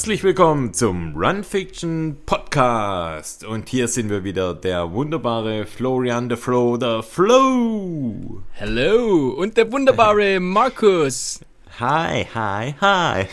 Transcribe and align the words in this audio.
Herzlich 0.00 0.24
willkommen 0.24 0.72
zum 0.72 1.14
Run 1.14 1.44
Fiction 1.44 2.16
Podcast. 2.24 3.44
Und 3.44 3.68
hier 3.68 3.86
sind 3.86 4.08
wir 4.08 4.24
wieder, 4.24 4.54
der 4.54 4.92
wunderbare 4.92 5.66
Florian 5.66 6.30
the 6.30 6.36
Flo, 6.36 6.78
the 6.80 7.06
Flow. 7.06 8.42
Hello 8.52 9.28
und 9.36 9.58
der 9.58 9.70
wunderbare 9.70 10.40
Markus. 10.40 11.40
Hi, 11.78 12.24
hi, 12.34 12.74
hi. 12.80 13.26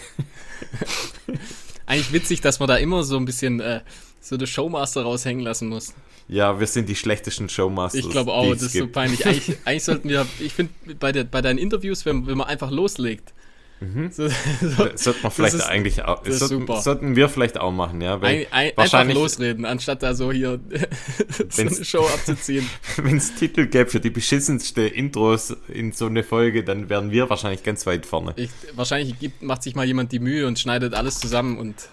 Eigentlich 1.86 2.12
witzig, 2.12 2.42
dass 2.42 2.60
man 2.60 2.68
da 2.68 2.76
immer 2.76 3.04
so 3.04 3.16
ein 3.16 3.24
bisschen 3.24 3.62
äh, 3.62 3.80
so 4.20 4.36
der 4.36 4.46
Showmaster 4.46 5.04
raushängen 5.04 5.46
lassen 5.46 5.70
muss. 5.70 5.94
Ja, 6.28 6.60
wir 6.60 6.68
sind 6.68 6.90
die 6.90 6.98
schlechtesten 6.98 7.48
Showmasters. 7.48 8.04
Ich 8.04 8.10
glaube 8.10 8.34
auch, 8.34 8.52
das 8.52 8.64
ist 8.64 8.74
gibt. 8.74 8.88
so 8.88 8.92
peinlich. 8.92 9.26
Eigentlich, 9.26 9.58
eigentlich 9.66 9.84
sollten 9.86 10.10
wir, 10.10 10.28
ich 10.40 10.54
finde, 10.54 10.74
bei, 11.00 11.14
bei 11.14 11.42
deinen 11.42 11.60
Interviews, 11.60 12.06
wenn, 12.06 12.28
wenn 12.28 12.38
man 12.38 12.48
einfach 12.48 12.72
loslegt, 12.72 13.34
Mhm. 13.80 14.12
So, 14.12 14.28
so, 14.28 14.90
Sollte 14.96 15.20
man 15.22 15.32
vielleicht 15.32 15.54
ist, 15.54 15.62
eigentlich 15.62 16.04
auch. 16.04 16.26
Sollten, 16.26 16.82
sollten, 16.82 17.16
wir 17.16 17.30
vielleicht 17.30 17.60
auch 17.60 17.72
machen, 17.72 18.02
ja. 18.02 18.22
Weil 18.22 18.48
ein, 18.48 18.48
ein, 18.52 18.72
wahrscheinlich, 18.76 19.16
einfach 19.16 19.24
losreden, 19.24 19.66
anstatt 19.66 20.02
da 20.02 20.16
so 20.16 20.32
hier 20.32 20.60
so 21.50 21.62
eine 21.62 21.86
Show 21.86 22.06
abzuziehen. 22.06 22.68
Wenn 22.98 23.18
es 23.18 23.36
Titel 23.36 23.68
gäbe 23.68 23.90
für 23.90 24.00
die 24.00 24.10
beschissenste 24.10 24.82
Intros 24.82 25.56
in 25.68 25.92
so 25.92 26.08
eine 26.08 26.24
Folge, 26.24 26.64
dann 26.64 26.90
wären 26.90 27.12
wir 27.12 27.30
wahrscheinlich 27.30 27.64
ganz 27.64 27.86
weit 27.86 28.08
vorne. 28.08 28.34
Ich, 28.36 28.50
wahrscheinlich 28.74 29.20
gibt, 29.20 29.44
macht 29.44 29.62
sich 29.62 29.76
mal 29.76 29.86
jemand 29.86 30.12
die 30.12 30.20
Mühe 30.20 30.48
und 30.48 30.58
schneidet 30.58 30.96
alles 30.96 31.20
zusammen 31.20 31.58
und 31.58 31.90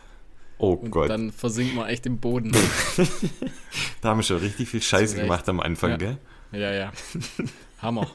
Oh 0.57 0.75
und 0.75 0.91
Gott. 0.91 1.11
Dann 1.11 1.33
versinkt 1.33 1.75
man 1.75 1.89
echt 1.89 2.07
im 2.07 2.19
Boden. 2.19 2.53
da 4.01 4.11
haben 4.11 4.19
wir 4.19 4.23
schon 4.23 4.39
richtig 4.39 4.69
viel 4.69 4.81
Scheiße 4.81 5.17
gemacht 5.17 5.49
am 5.49 5.61
Anfang, 5.61 5.91
ja. 5.91 5.97
gell? 5.97 6.19
Ja, 6.53 6.73
ja. 6.73 6.93
Hammer. 7.83 8.09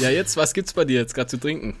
ja, 0.00 0.10
jetzt, 0.10 0.36
was 0.36 0.54
gibt's 0.54 0.72
bei 0.72 0.84
dir 0.84 1.00
jetzt 1.00 1.14
gerade 1.14 1.28
zu 1.28 1.38
trinken? 1.38 1.76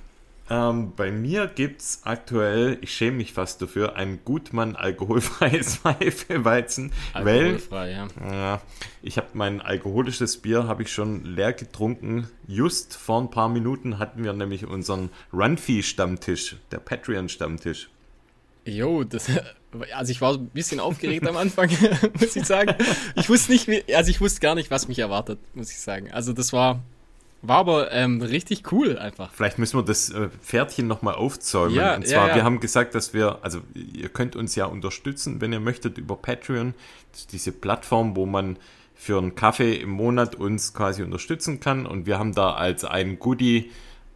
Ähm, 0.50 0.92
bei 0.94 1.10
mir 1.10 1.46
gibt 1.46 1.80
es 1.80 2.00
aktuell, 2.04 2.76
ich 2.82 2.92
schäme 2.92 3.16
mich 3.16 3.32
fast 3.32 3.62
dafür, 3.62 3.96
ein 3.96 4.20
Gutmann 4.24 4.76
alkoholfreies 4.76 5.84
Weizen. 5.84 6.92
Alkoholfrei, 7.14 7.90
ja. 7.92 8.08
ja. 8.30 8.62
Ich 9.02 9.16
habe 9.16 9.28
mein 9.32 9.62
alkoholisches 9.62 10.36
Bier 10.36 10.66
habe 10.66 10.82
ich 10.82 10.92
schon 10.92 11.24
leer 11.24 11.54
getrunken. 11.54 12.28
Just 12.46 12.94
vor 12.94 13.22
ein 13.22 13.30
paar 13.30 13.48
Minuten 13.48 13.98
hatten 13.98 14.22
wir 14.22 14.34
nämlich 14.34 14.66
unseren 14.66 15.08
Runfee-Stammtisch, 15.32 16.56
der 16.70 16.78
Patreon-Stammtisch. 16.78 17.88
Jo, 18.66 19.04
das, 19.04 19.28
also 19.94 20.10
ich 20.10 20.20
war 20.20 20.34
ein 20.34 20.48
bisschen 20.48 20.80
aufgeregt 20.80 21.26
am 21.26 21.36
Anfang, 21.36 21.70
muss 22.20 22.36
ich 22.36 22.44
sagen. 22.44 22.74
Ich 23.14 23.28
wusste 23.28 23.52
nicht, 23.52 23.94
also 23.94 24.10
ich 24.10 24.20
wusste 24.20 24.40
gar 24.40 24.54
nicht, 24.54 24.70
was 24.70 24.88
mich 24.88 24.98
erwartet, 24.98 25.38
muss 25.54 25.70
ich 25.70 25.78
sagen. 25.78 26.10
Also 26.12 26.32
das 26.32 26.52
war, 26.52 26.82
war 27.46 27.58
aber 27.58 27.92
ähm, 27.92 28.22
richtig 28.22 28.72
cool 28.72 28.98
einfach. 28.98 29.30
Vielleicht 29.32 29.58
müssen 29.58 29.78
wir 29.78 29.84
das 29.84 30.10
äh, 30.10 30.28
Pferdchen 30.42 30.86
nochmal 30.86 31.14
aufzäumen. 31.14 31.74
Ja, 31.74 31.96
Und 31.96 32.06
zwar, 32.06 32.24
ja, 32.24 32.28
ja. 32.28 32.34
wir 32.36 32.44
haben 32.44 32.60
gesagt, 32.60 32.94
dass 32.94 33.14
wir, 33.14 33.38
also 33.42 33.60
ihr 33.74 34.08
könnt 34.08 34.36
uns 34.36 34.54
ja 34.54 34.66
unterstützen, 34.66 35.40
wenn 35.40 35.52
ihr 35.52 35.60
möchtet, 35.60 35.98
über 35.98 36.16
Patreon. 36.16 36.74
Diese 37.32 37.52
Plattform, 37.52 38.16
wo 38.16 38.26
man 38.26 38.58
für 38.94 39.18
einen 39.18 39.34
Kaffee 39.34 39.74
im 39.74 39.90
Monat 39.90 40.36
uns 40.36 40.72
quasi 40.72 41.02
unterstützen 41.02 41.60
kann. 41.60 41.86
Und 41.86 42.06
wir 42.06 42.18
haben 42.18 42.34
da 42.34 42.54
als 42.54 42.84
ein 42.84 43.18
Goodie 43.18 43.70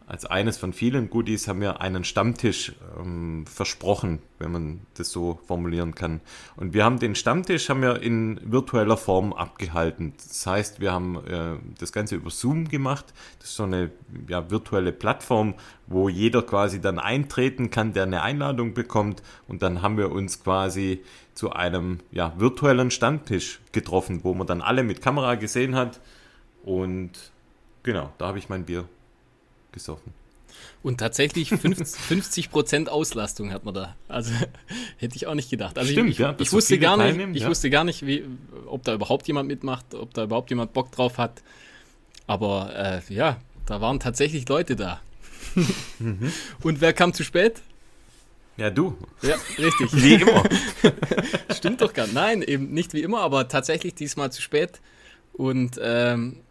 als 0.09 0.25
eines 0.25 0.57
von 0.57 0.73
vielen 0.73 1.11
Goodies 1.11 1.47
haben 1.47 1.61
wir 1.61 1.81
einen 1.81 2.03
Stammtisch 2.03 2.73
ähm, 2.99 3.45
versprochen, 3.45 4.17
wenn 4.39 4.51
man 4.51 4.79
das 4.95 5.11
so 5.11 5.39
formulieren 5.45 5.93
kann. 5.93 6.19
Und 6.55 6.73
wir 6.73 6.83
haben 6.83 6.97
den 6.97 7.13
Stammtisch 7.13 7.69
haben 7.69 7.83
wir 7.83 8.01
in 8.01 8.39
virtueller 8.43 8.97
Form 8.97 9.33
abgehalten. 9.33 10.13
Das 10.17 10.47
heißt, 10.47 10.79
wir 10.79 10.91
haben 10.91 11.23
äh, 11.27 11.57
das 11.77 11.91
Ganze 11.91 12.15
über 12.15 12.31
Zoom 12.31 12.69
gemacht. 12.69 13.13
Das 13.37 13.49
ist 13.49 13.55
so 13.57 13.65
eine 13.65 13.91
ja, 14.27 14.49
virtuelle 14.49 14.93
Plattform, 14.93 15.53
wo 15.85 16.09
jeder 16.09 16.41
quasi 16.41 16.81
dann 16.81 16.97
eintreten 16.97 17.69
kann, 17.69 17.93
der 17.93 18.03
eine 18.03 18.23
Einladung 18.23 18.73
bekommt. 18.73 19.21
Und 19.47 19.61
dann 19.61 19.83
haben 19.83 19.97
wir 19.97 20.11
uns 20.11 20.43
quasi 20.43 21.03
zu 21.35 21.51
einem 21.51 21.99
ja, 22.09 22.33
virtuellen 22.35 22.89
Stammtisch 22.89 23.59
getroffen, 23.73 24.21
wo 24.23 24.33
man 24.33 24.47
dann 24.47 24.61
alle 24.61 24.81
mit 24.81 25.03
Kamera 25.03 25.35
gesehen 25.35 25.75
hat. 25.75 26.01
Und 26.63 27.11
genau, 27.83 28.11
da 28.17 28.29
habe 28.29 28.39
ich 28.39 28.49
mein 28.49 28.65
Bier 28.65 28.85
gesoffen. 29.71 30.13
Und 30.81 30.99
tatsächlich 30.99 31.49
50, 31.49 32.51
Prozent 32.51 32.89
Auslastung 32.89 33.51
hat 33.51 33.65
man 33.65 33.73
da. 33.73 33.95
Also 34.07 34.31
hätte 34.97 35.15
ich 35.15 35.27
auch 35.27 35.35
nicht 35.35 35.49
gedacht. 35.49 35.77
Also 35.77 35.91
Stimmt, 35.91 36.11
ich, 36.11 36.19
ja, 36.19 36.35
ich 36.37 36.53
wusste 36.53 36.79
gar 36.79 36.95
nicht, 36.97 37.35
ich 37.35 37.43
ja. 37.43 37.49
wusste 37.49 37.69
gar 37.69 37.83
nicht, 37.83 38.05
wie, 38.05 38.23
ob 38.65 38.83
da 38.83 38.93
überhaupt 38.93 39.27
jemand 39.27 39.47
mitmacht, 39.47 39.93
ob 39.93 40.13
da 40.13 40.23
überhaupt 40.23 40.49
jemand 40.49 40.73
Bock 40.73 40.91
drauf 40.91 41.17
hat. 41.17 41.41
Aber 42.27 42.73
äh, 42.75 43.13
ja, 43.13 43.37
da 43.65 43.81
waren 43.81 43.99
tatsächlich 43.99 44.47
Leute 44.47 44.75
da. 44.75 45.01
mhm. 45.99 46.31
Und 46.63 46.79
wer 46.79 46.93
kam 46.93 47.13
zu 47.13 47.23
spät? 47.23 47.61
Ja, 48.55 48.69
du. 48.69 48.97
Ja, 49.21 49.35
richtig. 49.57 49.89
wie 49.93 50.15
immer. 50.15 50.43
Stimmt 51.55 51.81
doch 51.81 51.93
gar 51.93 52.05
nicht. 52.05 52.15
Nein, 52.15 52.41
eben 52.41 52.73
nicht 52.73 52.93
wie 52.93 53.01
immer, 53.01 53.21
aber 53.21 53.47
tatsächlich 53.47 53.95
diesmal 53.95 54.31
zu 54.31 54.41
spät. 54.41 54.81
Und 55.33 55.79
ähm, 55.81 56.41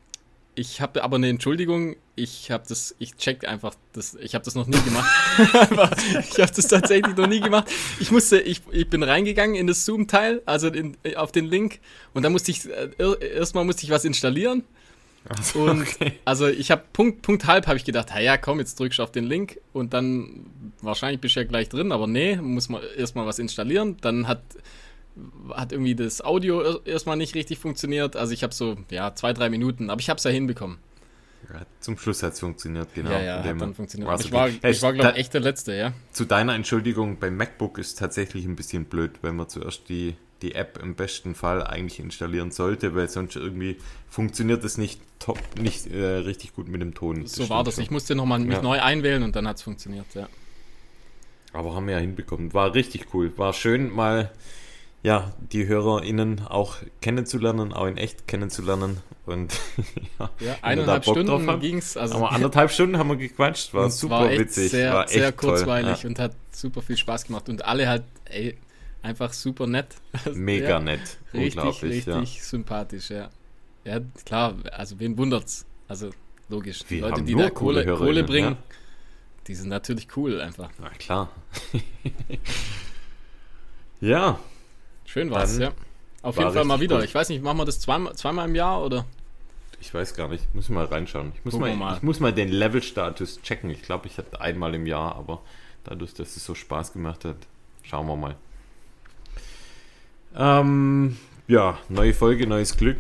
ich 0.59 0.81
habe 0.81 1.05
aber 1.05 1.17
eine 1.17 1.29
Entschuldigung. 1.29 1.95
Ich 2.17 2.51
habe 2.51 2.65
das, 2.69 2.97
ich 2.99 3.17
check 3.17 3.47
einfach, 3.47 3.75
das, 3.93 4.17
ich 4.21 4.35
habe 4.35 4.45
das 4.45 4.57
noch 4.57 4.67
nie 4.67 4.81
gemacht. 4.81 5.09
ich 6.31 6.41
habe 6.41 6.53
das 6.53 6.67
tatsächlich 6.67 7.17
noch 7.17 7.29
nie 7.29 7.41
gemacht. 7.41 7.71
Ich 8.01 8.11
musste, 8.11 8.41
ich, 8.41 8.63
ich 8.73 8.91
bin 8.91 9.05
reingegangen 9.05 9.55
in 9.55 9.69
das 9.69 9.85
Zoom-Teil, 9.85 10.43
also 10.47 10.67
in, 10.67 10.97
auf 11.15 11.31
den 11.31 11.47
Link, 11.47 11.79
und 12.13 12.25
da 12.25 12.31
musste 12.31 12.51
ich 12.51 12.69
äh, 12.69 12.91
erstmal 13.37 13.65
musste 13.65 13.85
ich 13.85 13.91
was 13.91 14.05
installieren. 14.05 14.65
So, 15.43 15.61
und 15.61 15.83
okay. 15.83 16.15
also 16.25 16.49
ich 16.49 16.73
habe 16.73 16.83
Punkt, 16.93 17.23
Punkt 17.23 17.47
halb 17.47 17.67
habe 17.67 17.77
ich 17.77 17.85
gedacht, 17.85 18.09
ja 18.19 18.37
komm, 18.37 18.59
jetzt 18.59 18.81
drückst 18.81 18.99
du 18.99 19.03
auf 19.03 19.13
den 19.13 19.25
Link 19.25 19.61
und 19.73 19.93
dann 19.93 20.47
wahrscheinlich 20.81 21.21
bist 21.21 21.37
du 21.37 21.41
ja 21.41 21.47
gleich 21.47 21.69
drin, 21.69 21.93
aber 21.93 22.07
nee, 22.07 22.37
muss 22.37 22.69
man 22.69 22.83
erstmal 22.97 23.27
was 23.27 23.39
installieren. 23.39 23.97
Dann 24.01 24.27
hat 24.27 24.43
hat 25.55 25.73
irgendwie 25.73 25.95
das 25.95 26.23
Audio 26.23 26.81
erstmal 26.85 27.17
nicht 27.17 27.35
richtig 27.35 27.59
funktioniert. 27.59 28.17
Also 28.17 28.33
ich 28.33 28.43
habe 28.43 28.55
so, 28.55 28.77
ja, 28.91 29.15
zwei, 29.15 29.33
drei 29.33 29.51
Minuten, 29.51 29.91
aber 29.91 30.01
ich 30.01 30.11
habe 30.11 30.19
es 30.19 30.25
ja 30.25 30.31
hinbekommen. 30.31 30.79
Ja, 31.53 31.63
zum 31.81 31.97
Schluss 31.97 32.23
hat 32.23 32.35
es 32.35 32.41
funktioniert, 32.41 32.93
genau. 32.95 33.11
Ja, 33.11 33.21
ja, 33.21 33.39
hat 33.39 33.61
dann 33.61 33.75
funktioniert. 33.75 34.21
ich 34.21 34.33
war, 34.33 34.49
ich 34.49 34.83
war 34.83 34.93
glaube 34.93 35.13
ich, 35.13 35.17
echt 35.17 35.35
der 35.35 35.41
Letzte, 35.41 35.75
ja. 35.75 35.93
Zu 36.13 36.25
deiner 36.25 36.55
Entschuldigung, 36.55 37.19
beim 37.19 37.37
MacBook 37.37 37.79
ist 37.79 37.99
tatsächlich 37.99 38.45
ein 38.45 38.57
bisschen 38.57 38.85
blöd, 38.85 39.13
wenn 39.23 39.37
man 39.37 39.49
zuerst 39.49 39.89
die, 39.89 40.17
die 40.43 40.55
App 40.55 40.79
im 40.83 40.95
besten 40.95 41.35
Fall 41.35 41.65
eigentlich 41.65 42.01
installieren 42.01 42.51
sollte, 42.51 42.95
weil 42.95 43.09
sonst 43.09 43.37
irgendwie 43.37 43.77
funktioniert 44.11 44.63
es 44.65 44.77
nicht 44.77 45.01
top, 45.21 45.39
nicht 45.59 45.87
äh, 45.87 46.05
richtig 46.05 46.55
gut 46.55 46.69
mit 46.69 46.83
dem 46.83 46.95
Ton. 46.95 47.23
Das 47.23 47.33
so 47.33 47.49
war 47.49 47.65
das. 47.65 47.77
Schon. 47.77 47.85
Ich 47.85 47.91
musste 47.91 48.15
nochmal 48.15 48.41
mich 48.41 48.57
ja. 48.57 48.63
neu 48.63 48.81
einwählen 48.81 49.23
und 49.23 49.35
dann 49.35 49.49
hat 49.49 49.57
es 49.57 49.63
funktioniert, 49.63 50.07
ja. 50.15 50.29
Aber 51.53 51.75
haben 51.75 51.87
wir 51.87 51.95
ja 51.95 52.01
hinbekommen. 52.01 52.53
War 52.53 52.75
richtig 52.75 53.15
cool. 53.15 53.33
War 53.39 53.55
schön, 53.55 53.91
mal 53.91 54.31
ja, 55.03 55.33
die 55.53 55.67
HörerInnen 55.67 56.43
auch 56.47 56.77
kennenzulernen, 57.01 57.73
auch 57.73 57.87
in 57.87 57.97
echt 57.97 58.27
kennenzulernen. 58.27 58.99
Und 59.27 59.53
ja, 60.19 60.31
ja 60.41 60.57
eineinhalb 60.63 61.05
Stunden 61.05 61.61
ging 61.61 61.79
es. 61.79 61.97
Also, 61.97 62.17
Aber 62.17 62.33
anderthalb 62.33 62.71
Stunden 62.71 62.99
haben 62.99 63.09
wir 63.09 63.17
gequatscht, 63.17 63.75
war 63.75 63.91
super 63.91 64.23
war 64.23 64.31
witzig. 64.31 64.71
Sehr, 64.71 64.93
war 64.93 65.09
sehr 65.09 65.33
kurzweilig 65.33 66.03
ja. 66.03 66.09
und 66.09 66.19
hat 66.19 66.33
super 66.51 66.83
viel 66.83 66.97
Spaß 66.97 67.27
gemacht. 67.27 67.49
Und 67.49 67.65
alle 67.65 67.89
halt, 67.89 68.03
ey, 68.25 68.57
einfach 69.03 69.33
super 69.33 69.67
nett. 69.67 69.95
Mega 70.35 70.69
ja, 70.69 70.81
nett. 70.81 71.19
Richtig, 71.33 71.83
richtig 71.83 72.07
ja. 72.07 72.43
sympathisch, 72.43 73.11
ja. 73.11 73.31
Ja, 73.85 74.01
klar, 74.25 74.55
also 74.73 74.99
wen 74.99 75.17
wundert's? 75.17 75.65
Also 75.87 76.11
logisch. 76.49 76.81
Wir 76.89 77.03
Leute, 77.03 77.23
die 77.23 77.35
da 77.35 77.51
Kohle, 77.51 77.87
Kohle 77.87 78.25
bringen, 78.25 78.57
die 79.47 79.55
sind 79.55 79.69
natürlich 79.69 80.09
cool 80.17 80.41
einfach. 80.41 80.71
Na 80.79 80.91
klar. 80.91 81.31
ja, 84.01 84.39
Schön 85.09 85.31
war's, 85.31 85.57
ja. 85.57 85.73
Auf 86.21 86.37
jeden 86.37 86.53
Fall 86.53 86.67
mal 86.67 86.81
wieder. 86.81 86.97
Gut. 86.97 87.07
Ich 87.07 87.15
weiß 87.15 87.31
nicht, 87.31 87.43
machen 87.43 87.57
wir 87.57 87.65
das 87.65 87.81
zweimal, 87.81 88.15
zweimal 88.15 88.47
im 88.47 88.55
Jahr 88.55 88.85
oder? 88.85 89.07
Ich 89.81 89.95
weiß 89.95 90.15
gar 90.15 90.29
nicht. 90.29 90.45
Ich 90.47 90.55
muss 90.55 90.69
mal 90.69 90.85
reinschauen. 90.85 91.33
Ich 91.35 91.43
muss, 91.47 91.55
mal, 91.55 91.75
mal. 91.75 91.97
ich 91.97 92.03
muss 92.03 92.21
mal 92.21 92.31
den 92.31 92.51
Level-Status 92.51 93.41
checken. 93.41 93.71
Ich 93.71 93.81
glaube, 93.81 94.07
ich 94.07 94.19
hatte 94.19 94.39
einmal 94.39 94.75
im 94.75 94.85
Jahr, 94.85 95.17
aber 95.17 95.41
dadurch, 95.85 96.13
dass 96.13 96.37
es 96.37 96.45
so 96.45 96.55
Spaß 96.55 96.93
gemacht 96.93 97.25
hat, 97.25 97.37
schauen 97.85 98.07
wir 98.07 98.17
mal. 98.17 98.37
Ähm, 100.37 101.17
ja, 101.47 101.79
neue 101.89 102.13
Folge, 102.13 102.47
neues 102.47 102.77
Glück. 102.77 102.99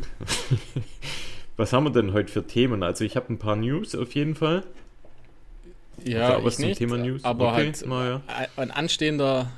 Was 1.58 1.74
haben 1.74 1.84
wir 1.84 1.90
denn 1.90 2.14
heute 2.14 2.32
für 2.32 2.46
Themen? 2.46 2.82
Also 2.82 3.04
ich 3.04 3.16
habe 3.16 3.30
ein 3.34 3.38
paar 3.38 3.56
News 3.56 3.94
auf 3.94 4.14
jeden 4.14 4.34
Fall. 4.34 4.64
Ja, 6.04 6.36
aber 6.36 6.44
was 6.44 6.60
nicht, 6.60 6.78
Thema 6.78 6.96
News? 6.96 7.24
aber 7.24 7.52
okay, 7.52 7.72
halt 7.72 7.86
ja. 7.86 8.22
ein 8.56 8.70
anstehender, 8.70 9.50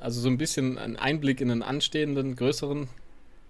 also 0.00 0.20
so 0.20 0.28
ein 0.28 0.38
bisschen 0.38 0.78
ein 0.78 0.96
Einblick 0.96 1.40
in 1.40 1.50
einen 1.50 1.62
anstehenden, 1.62 2.36
größeren 2.36 2.88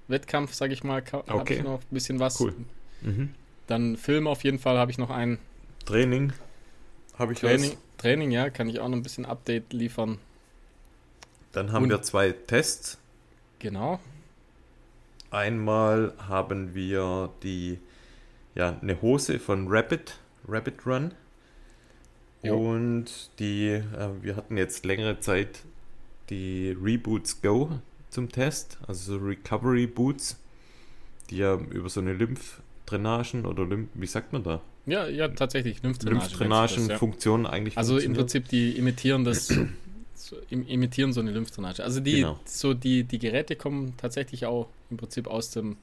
Wettkampf, 0.08 0.54
sage 0.54 0.72
ich 0.72 0.84
mal, 0.84 0.98
okay. 1.00 1.22
habe 1.28 1.54
ich 1.54 1.62
noch 1.62 1.80
ein 1.80 1.94
bisschen 1.94 2.20
was. 2.20 2.40
Cool. 2.40 2.54
Mhm. 3.02 3.34
Dann 3.66 3.96
Film 3.96 4.26
auf 4.26 4.44
jeden 4.44 4.58
Fall 4.58 4.78
habe 4.78 4.90
ich 4.90 4.98
noch 4.98 5.10
einen. 5.10 5.38
Training 5.86 6.32
habe 7.18 7.32
ich 7.32 7.40
Training, 7.40 7.70
was. 7.70 7.78
Training, 7.98 8.30
ja, 8.30 8.50
kann 8.50 8.68
ich 8.68 8.80
auch 8.80 8.88
noch 8.88 8.96
ein 8.96 9.02
bisschen 9.02 9.24
Update 9.24 9.72
liefern. 9.72 10.18
Dann 11.52 11.72
haben 11.72 11.84
Und, 11.84 11.90
wir 11.90 12.02
zwei 12.02 12.32
Tests. 12.32 12.98
Genau. 13.58 14.00
Einmal 15.30 16.12
haben 16.28 16.74
wir 16.74 17.30
die, 17.42 17.78
ja, 18.54 18.78
eine 18.80 19.00
Hose 19.00 19.38
von 19.38 19.66
Rapid, 19.68 20.18
Rapid 20.46 20.86
Run. 20.86 21.14
Jo. 22.42 22.56
Und 22.56 23.30
die, 23.38 23.68
äh, 23.68 23.82
wir 24.20 24.36
hatten 24.36 24.56
jetzt 24.56 24.84
längere 24.84 25.20
Zeit 25.20 25.60
die 26.30 26.76
Reboots 26.80 27.42
Go 27.42 27.80
zum 28.10 28.30
Test, 28.30 28.78
also 28.86 29.18
so 29.18 29.24
Recovery 29.24 29.86
Boots, 29.86 30.38
die 31.30 31.38
ja 31.38 31.54
über 31.56 31.88
so 31.88 32.00
eine 32.00 32.12
Lymphdrainagen 32.12 33.46
oder 33.46 33.64
Lymph, 33.64 33.88
wie 33.94 34.06
sagt 34.06 34.32
man 34.32 34.42
da? 34.42 34.60
Ja, 34.86 35.06
ja, 35.06 35.28
tatsächlich 35.28 35.82
Lymphdrainagen. 35.82 36.28
Lymphdrainagen-Funktionen 36.28 37.44
ja. 37.44 37.50
eigentlich. 37.50 37.78
Also 37.78 37.98
im 37.98 38.12
Prinzip 38.12 38.48
die 38.48 38.72
imitieren 38.76 39.24
das, 39.24 39.48
so, 40.14 40.36
imitieren 40.50 41.12
so 41.12 41.20
eine 41.20 41.30
Lymphdrainage. 41.32 41.82
Also 41.82 42.00
die, 42.00 42.16
genau. 42.16 42.38
so 42.44 42.74
die, 42.74 43.04
die 43.04 43.18
Geräte 43.18 43.56
kommen 43.56 43.94
tatsächlich 43.96 44.46
auch 44.46 44.68
im 44.90 44.96
Prinzip 44.96 45.26
aus 45.26 45.50
dem 45.50 45.76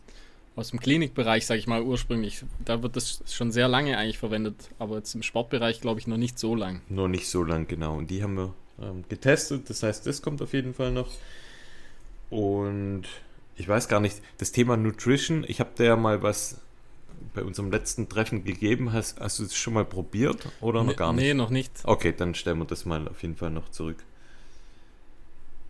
aus 0.55 0.71
dem 0.71 0.81
Klinikbereich, 0.81 1.45
sage 1.45 1.59
ich 1.59 1.67
mal, 1.67 1.81
ursprünglich. 1.81 2.43
Da 2.65 2.83
wird 2.83 2.97
das 2.97 3.23
schon 3.31 3.53
sehr 3.53 3.69
lange 3.69 3.97
eigentlich 3.97 4.17
verwendet, 4.17 4.55
aber 4.79 4.97
jetzt 4.97 5.15
im 5.15 5.23
Sportbereich 5.23 5.79
glaube 5.79 6.01
ich 6.01 6.07
noch 6.07 6.17
nicht 6.17 6.37
so 6.37 6.55
lang. 6.55 6.81
Noch 6.89 7.07
nicht 7.07 7.29
so 7.29 7.43
lang, 7.43 7.67
genau. 7.67 7.97
Und 7.97 8.11
die 8.11 8.21
haben 8.21 8.35
wir 8.35 8.53
ähm, 8.79 9.03
getestet. 9.09 9.69
Das 9.69 9.83
heißt, 9.83 10.05
das 10.05 10.21
kommt 10.21 10.41
auf 10.41 10.53
jeden 10.53 10.73
Fall 10.73 10.91
noch. 10.91 11.09
Und 12.29 13.03
ich 13.55 13.67
weiß 13.67 13.87
gar 13.87 13.99
nicht, 13.99 14.21
das 14.37 14.51
Thema 14.51 14.77
Nutrition, 14.77 15.45
ich 15.47 15.59
habe 15.59 15.71
da 15.75 15.83
ja 15.83 15.95
mal 15.95 16.23
was 16.23 16.59
bei 17.33 17.43
unserem 17.43 17.71
letzten 17.71 18.09
Treffen 18.09 18.43
gegeben. 18.43 18.93
Hast, 18.93 19.19
hast 19.19 19.39
du 19.39 19.43
es 19.43 19.55
schon 19.55 19.73
mal 19.73 19.85
probiert 19.85 20.47
oder 20.59 20.83
noch 20.83 20.95
gar 20.95 21.13
nicht? 21.13 21.23
Nee, 21.23 21.33
noch 21.33 21.49
nicht. 21.49 21.71
Okay, 21.83 22.13
dann 22.15 22.35
stellen 22.35 22.59
wir 22.59 22.65
das 22.65 22.85
mal 22.85 23.07
auf 23.07 23.21
jeden 23.21 23.35
Fall 23.35 23.51
noch 23.51 23.69
zurück. 23.69 24.03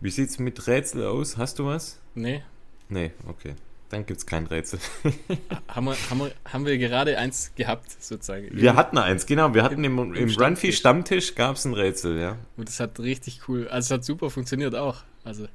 Wie 0.00 0.10
sieht 0.10 0.30
es 0.30 0.38
mit 0.38 0.66
Rätsel 0.66 1.06
aus? 1.06 1.36
Hast 1.36 1.58
du 1.58 1.66
was? 1.66 2.00
Nee. 2.14 2.42
Nee, 2.88 3.12
okay. 3.28 3.54
Dann 3.92 4.06
gibt 4.06 4.20
es 4.20 4.26
kein 4.26 4.46
Rätsel. 4.46 4.78
haben, 5.68 5.84
wir, 5.84 5.96
haben, 6.08 6.18
wir, 6.20 6.32
haben 6.50 6.64
wir 6.64 6.78
gerade 6.78 7.18
eins 7.18 7.52
gehabt, 7.54 7.90
sozusagen? 8.02 8.48
Wir 8.50 8.74
hatten 8.74 8.96
eins, 8.96 9.26
genau. 9.26 9.52
Wir 9.52 9.62
hatten 9.62 9.84
im, 9.84 9.98
im, 9.98 10.14
im 10.14 10.30
Runfee 10.30 10.72
Stammtisch 10.72 11.34
gab 11.34 11.56
es 11.56 11.66
ein 11.66 11.74
Rätsel, 11.74 12.18
ja. 12.18 12.38
Und 12.56 12.70
es 12.70 12.80
hat 12.80 12.98
richtig 13.00 13.42
cool, 13.48 13.68
also 13.68 13.88
es 13.88 13.90
hat 13.90 14.04
super 14.06 14.30
funktioniert 14.30 14.74
auch. 14.74 15.02
Also. 15.24 15.46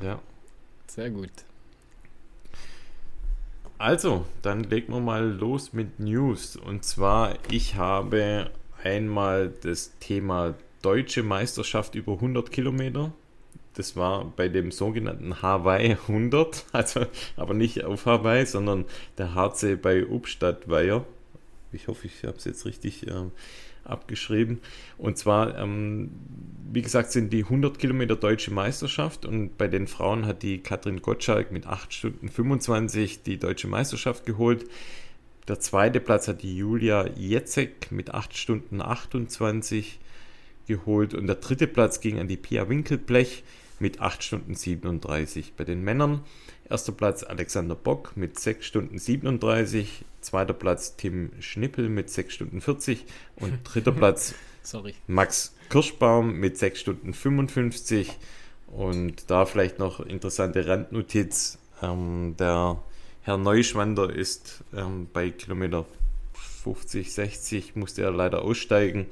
Ja. 0.00 0.18
Sehr 0.88 1.10
gut. 1.10 1.30
Also, 3.78 4.26
dann 4.42 4.64
legen 4.64 4.92
wir 4.92 5.00
mal 5.00 5.30
los 5.30 5.72
mit 5.72 6.00
News. 6.00 6.56
Und 6.56 6.84
zwar, 6.84 7.38
ich 7.52 7.76
habe 7.76 8.50
einmal 8.82 9.54
das 9.62 9.96
Thema 10.00 10.56
Deutsche 10.82 11.22
Meisterschaft 11.22 11.94
über 11.94 12.14
100 12.14 12.50
Kilometer. 12.50 13.12
Das 13.74 13.96
war 13.96 14.32
bei 14.36 14.48
dem 14.48 14.72
sogenannten 14.72 15.42
Hawaii 15.42 15.92
100, 15.92 16.66
also 16.72 17.06
aber 17.36 17.54
nicht 17.54 17.84
auf 17.84 18.06
Hawaii, 18.06 18.44
sondern 18.46 18.84
der 19.18 19.34
HC 19.34 19.76
bei 19.76 20.06
Upstadtweier. 20.06 21.04
Ich 21.72 21.86
hoffe, 21.88 22.06
ich 22.06 22.24
habe 22.24 22.36
es 22.36 22.44
jetzt 22.44 22.66
richtig 22.66 23.06
äh, 23.06 23.12
abgeschrieben. 23.84 24.60
Und 24.98 25.18
zwar, 25.18 25.56
ähm, 25.58 26.10
wie 26.72 26.82
gesagt, 26.82 27.12
sind 27.12 27.32
die 27.32 27.44
100 27.44 27.78
Kilometer 27.78 28.16
deutsche 28.16 28.52
Meisterschaft 28.52 29.24
und 29.24 29.56
bei 29.56 29.68
den 29.68 29.86
Frauen 29.86 30.26
hat 30.26 30.42
die 30.42 30.58
Katrin 30.58 31.02
Gottschalk 31.02 31.52
mit 31.52 31.66
8 31.66 31.92
Stunden 31.92 32.28
25 32.28 33.22
die 33.22 33.38
deutsche 33.38 33.68
Meisterschaft 33.68 34.26
geholt. 34.26 34.64
Der 35.48 35.60
zweite 35.60 36.00
Platz 36.00 36.28
hat 36.28 36.42
die 36.42 36.56
Julia 36.56 37.08
Jetzek 37.16 37.90
mit 37.90 38.14
8 38.14 38.36
Stunden 38.36 38.80
28 38.80 39.98
geholt 40.66 41.14
und 41.14 41.26
der 41.26 41.36
dritte 41.36 41.66
Platz 41.66 42.00
ging 42.00 42.18
an 42.18 42.28
die 42.28 42.36
Pia 42.36 42.68
Winkelblech 42.68 43.42
mit 43.80 44.00
8 44.00 44.22
Stunden 44.22 44.54
37. 44.54 45.54
Bei 45.56 45.64
den 45.64 45.82
Männern 45.82 46.22
erster 46.68 46.92
Platz 46.92 47.24
Alexander 47.24 47.74
Bock 47.74 48.16
mit 48.16 48.38
6 48.38 48.64
Stunden 48.64 48.98
37, 48.98 50.04
zweiter 50.20 50.54
Platz 50.54 50.96
Tim 50.96 51.32
Schnippel 51.40 51.88
mit 51.88 52.08
6 52.10 52.32
Stunden 52.32 52.60
40 52.60 53.04
und 53.36 53.58
dritter 53.64 53.92
Platz. 53.92 54.34
Max 55.06 55.54
Kirschbaum 55.68 56.34
mit 56.34 56.58
6 56.58 56.80
Stunden 56.80 57.14
55. 57.14 58.18
Und 58.68 59.30
da 59.30 59.46
vielleicht 59.46 59.78
noch 59.78 60.00
interessante 60.00 60.66
Randnotiz. 60.66 61.58
Ähm, 61.82 62.36
der 62.38 62.80
Herr 63.22 63.36
Neuschwander 63.36 64.14
ist 64.14 64.62
ähm, 64.74 65.08
bei 65.12 65.30
Kilometer 65.30 65.86
50, 66.62 67.12
60 67.12 67.76
musste 67.76 68.02
er 68.02 68.12
leider 68.12 68.42
aussteigen. 68.42 69.06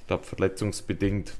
Ich 0.00 0.06
glaube 0.06 0.24
verletzungsbedingt. 0.24 1.34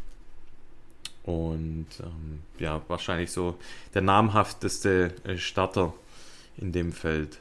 Und 1.29 1.89
ähm, 2.01 2.41
ja, 2.59 2.81
wahrscheinlich 2.89 3.33
so 3.33 3.59
der 3.93 4.01
namhafteste 4.01 5.13
äh, 5.25 5.37
Starter 5.37 5.93
in 6.57 6.73
dem 6.73 6.91
Feld. 6.91 7.39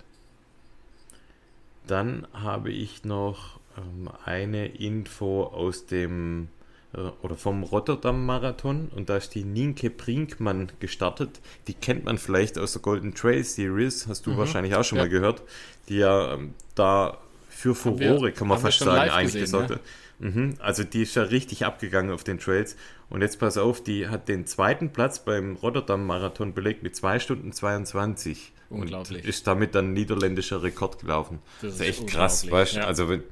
Dann 1.87 2.27
habe 2.33 2.69
ich 2.69 3.05
noch 3.05 3.61
ähm, 3.77 4.09
eine 4.25 4.67
Info 4.67 5.43
aus 5.43 5.85
dem 5.85 6.49
äh, 6.93 6.99
oder 7.21 7.37
vom 7.37 7.63
Rotterdam 7.63 8.25
Marathon 8.25 8.89
und 8.93 9.07
da 9.07 9.15
ist 9.15 9.35
die 9.35 9.45
Nienke 9.45 9.89
Brinkmann 9.89 10.69
gestartet. 10.81 11.39
Die 11.67 11.73
kennt 11.73 12.03
man 12.03 12.17
vielleicht 12.17 12.59
aus 12.59 12.73
der 12.73 12.81
Golden 12.81 13.15
Trail 13.15 13.45
Series, 13.45 14.07
hast 14.07 14.25
du 14.25 14.31
mhm. 14.31 14.37
wahrscheinlich 14.37 14.75
auch 14.75 14.83
schon 14.83 14.97
ja. 14.97 15.05
mal 15.05 15.09
gehört, 15.09 15.43
die 15.87 15.99
ja 15.99 16.33
ähm, 16.33 16.55
da 16.75 17.19
für 17.57 17.74
Furore, 17.74 18.21
wir, 18.21 18.31
kann 18.31 18.48
man 18.48 18.59
fast 18.59 18.80
sagen, 18.80 19.09
eigentlich 19.09 19.42
gesorgt 19.42 19.71
hat. 19.71 19.81
Mhm, 20.19 20.57
also 20.59 20.83
die 20.83 21.01
ist 21.01 21.15
ja 21.15 21.24
richtig 21.24 21.65
abgegangen 21.65 22.12
auf 22.12 22.24
den 22.24 22.38
Trails. 22.38 22.75
Und 23.09 23.21
jetzt 23.21 23.39
pass 23.39 23.57
auf, 23.57 23.81
die 23.81 24.09
hat 24.09 24.30
den 24.30 24.45
zweiten 24.45 24.94
Platz 24.94 25.25
beim 25.25 25.56
Rotterdam-Marathon 25.56 26.54
belegt 26.54 26.83
mit 26.83 26.95
2 26.95 27.19
Stunden 27.19 27.51
22. 27.51 28.51
Unglaublich. 28.69 29.24
Und 29.24 29.30
ist 29.30 29.48
damit 29.48 29.74
dann 29.74 29.94
niederländischer 29.94 30.62
Rekord 30.62 31.00
gelaufen. 31.00 31.39
Das, 31.63 31.75
ist 31.75 31.81
echt 31.81 32.06
krass, 32.06 32.50
weißt 32.50 32.75
du? 32.75 32.80
Ja. 32.81 32.86
Also 32.86 33.09
wenn, 33.09 33.24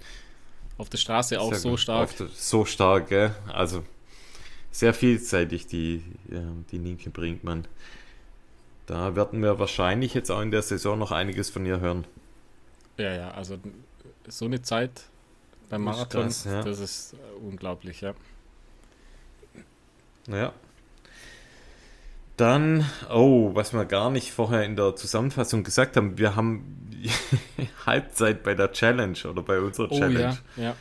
auf 0.79 0.89
der 0.89 0.97
Straße 0.97 1.39
auch 1.39 1.53
so 1.53 1.77
stark. 1.77 2.17
Der, 2.17 2.27
so 2.33 2.65
stark, 2.65 3.09
gell? 3.09 3.35
Also 3.53 3.83
sehr 4.71 4.95
vielseitig, 4.95 5.67
die, 5.67 6.01
ja, 6.31 6.41
die 6.71 6.79
Nienke 6.79 7.11
Brinkmann. 7.11 7.67
Da 8.87 9.15
werden 9.15 9.43
wir 9.43 9.59
wahrscheinlich 9.59 10.15
jetzt 10.15 10.31
auch 10.31 10.41
in 10.41 10.49
der 10.49 10.63
Saison 10.63 10.97
noch 10.97 11.11
einiges 11.11 11.51
von 11.51 11.63
ihr 11.65 11.79
hören. 11.79 12.05
Ja, 12.97 13.13
ja, 13.13 13.31
also 13.31 13.59
so 14.27 14.45
eine 14.45 14.61
Zeit 14.61 15.03
beim 15.69 15.83
Marathon, 15.83 16.23
krass, 16.23 16.45
ja. 16.45 16.61
das 16.61 16.79
ist 16.79 17.13
äh, 17.13 17.17
unglaublich, 17.45 18.01
ja. 18.01 18.13
Ja. 20.27 20.53
Dann, 22.37 22.85
oh, 23.09 23.51
was 23.53 23.73
wir 23.73 23.85
gar 23.85 24.09
nicht 24.09 24.31
vorher 24.31 24.63
in 24.63 24.75
der 24.75 24.95
Zusammenfassung 24.95 25.63
gesagt 25.63 25.95
haben, 25.95 26.17
wir 26.17 26.35
haben 26.35 26.91
Halbzeit 27.85 28.43
bei 28.43 28.53
der 28.55 28.71
Challenge 28.73 29.17
oder 29.29 29.41
bei 29.41 29.59
unserer 29.59 29.91
oh, 29.91 29.97
Challenge. 29.97 30.37
Ja, 30.57 30.63
ja. 30.63 30.75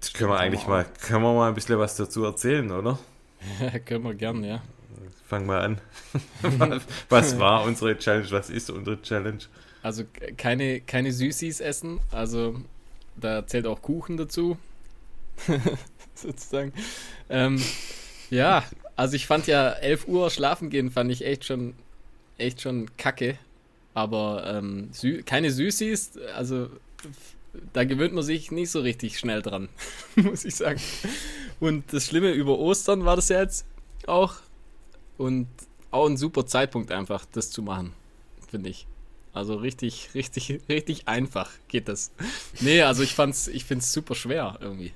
Das 0.00 0.12
können 0.12 0.30
wir 0.30 0.38
eigentlich 0.38 0.66
mal, 0.66 0.86
können 1.02 1.22
wir 1.22 1.34
mal 1.34 1.48
ein 1.48 1.54
bisschen 1.54 1.78
was 1.78 1.96
dazu 1.96 2.24
erzählen, 2.24 2.70
oder? 2.70 2.98
Ja, 3.60 3.78
können 3.84 4.04
wir 4.04 4.14
gern, 4.14 4.44
ja. 4.44 4.62
Fangen 5.26 5.46
wir 5.46 5.60
an. 5.60 5.80
was 7.08 7.38
war 7.38 7.64
unsere 7.64 7.96
Challenge? 7.98 8.30
Was 8.30 8.50
ist 8.50 8.70
unsere 8.70 9.00
Challenge? 9.02 9.42
Also 9.82 10.04
keine, 10.36 10.80
keine 10.80 11.12
Süßis 11.12 11.60
essen. 11.60 12.00
Also 12.10 12.60
da 13.16 13.46
zählt 13.46 13.66
auch 13.66 13.82
Kuchen 13.82 14.16
dazu. 14.16 14.58
Sozusagen. 16.14 16.72
Ähm, 17.28 17.62
ja, 18.30 18.64
also 18.96 19.16
ich 19.16 19.26
fand 19.26 19.46
ja 19.46 19.70
11 19.70 20.08
Uhr 20.08 20.30
schlafen 20.30 20.70
gehen, 20.70 20.90
fand 20.90 21.10
ich 21.10 21.24
echt 21.24 21.44
schon, 21.44 21.74
echt 22.38 22.60
schon 22.60 22.94
kacke. 22.96 23.38
Aber 23.94 24.44
ähm, 24.46 24.90
sü 24.92 25.22
keine 25.22 25.50
Süßis, 25.50 26.18
also 26.36 26.68
da 27.72 27.84
gewöhnt 27.84 28.14
man 28.14 28.22
sich 28.22 28.50
nicht 28.50 28.70
so 28.70 28.80
richtig 28.80 29.18
schnell 29.18 29.42
dran, 29.42 29.68
muss 30.16 30.44
ich 30.44 30.54
sagen. 30.54 30.80
Und 31.58 31.92
das 31.92 32.06
Schlimme 32.06 32.32
über 32.32 32.58
Ostern 32.58 33.04
war 33.04 33.16
das 33.16 33.28
ja 33.28 33.40
jetzt 33.40 33.66
auch. 34.06 34.36
Und 35.18 35.48
auch 35.90 36.06
ein 36.06 36.16
super 36.16 36.46
Zeitpunkt 36.46 36.92
einfach, 36.92 37.24
das 37.32 37.50
zu 37.50 37.62
machen, 37.62 37.92
finde 38.48 38.70
ich. 38.70 38.86
Also 39.32 39.54
richtig, 39.56 40.10
richtig, 40.14 40.60
richtig 40.68 41.06
einfach 41.06 41.50
geht 41.68 41.88
das. 41.88 42.10
Nee, 42.60 42.82
also 42.82 43.02
ich 43.02 43.14
fand's, 43.14 43.46
ich 43.46 43.64
find's 43.64 43.92
super 43.92 44.14
schwer 44.14 44.58
irgendwie. 44.60 44.92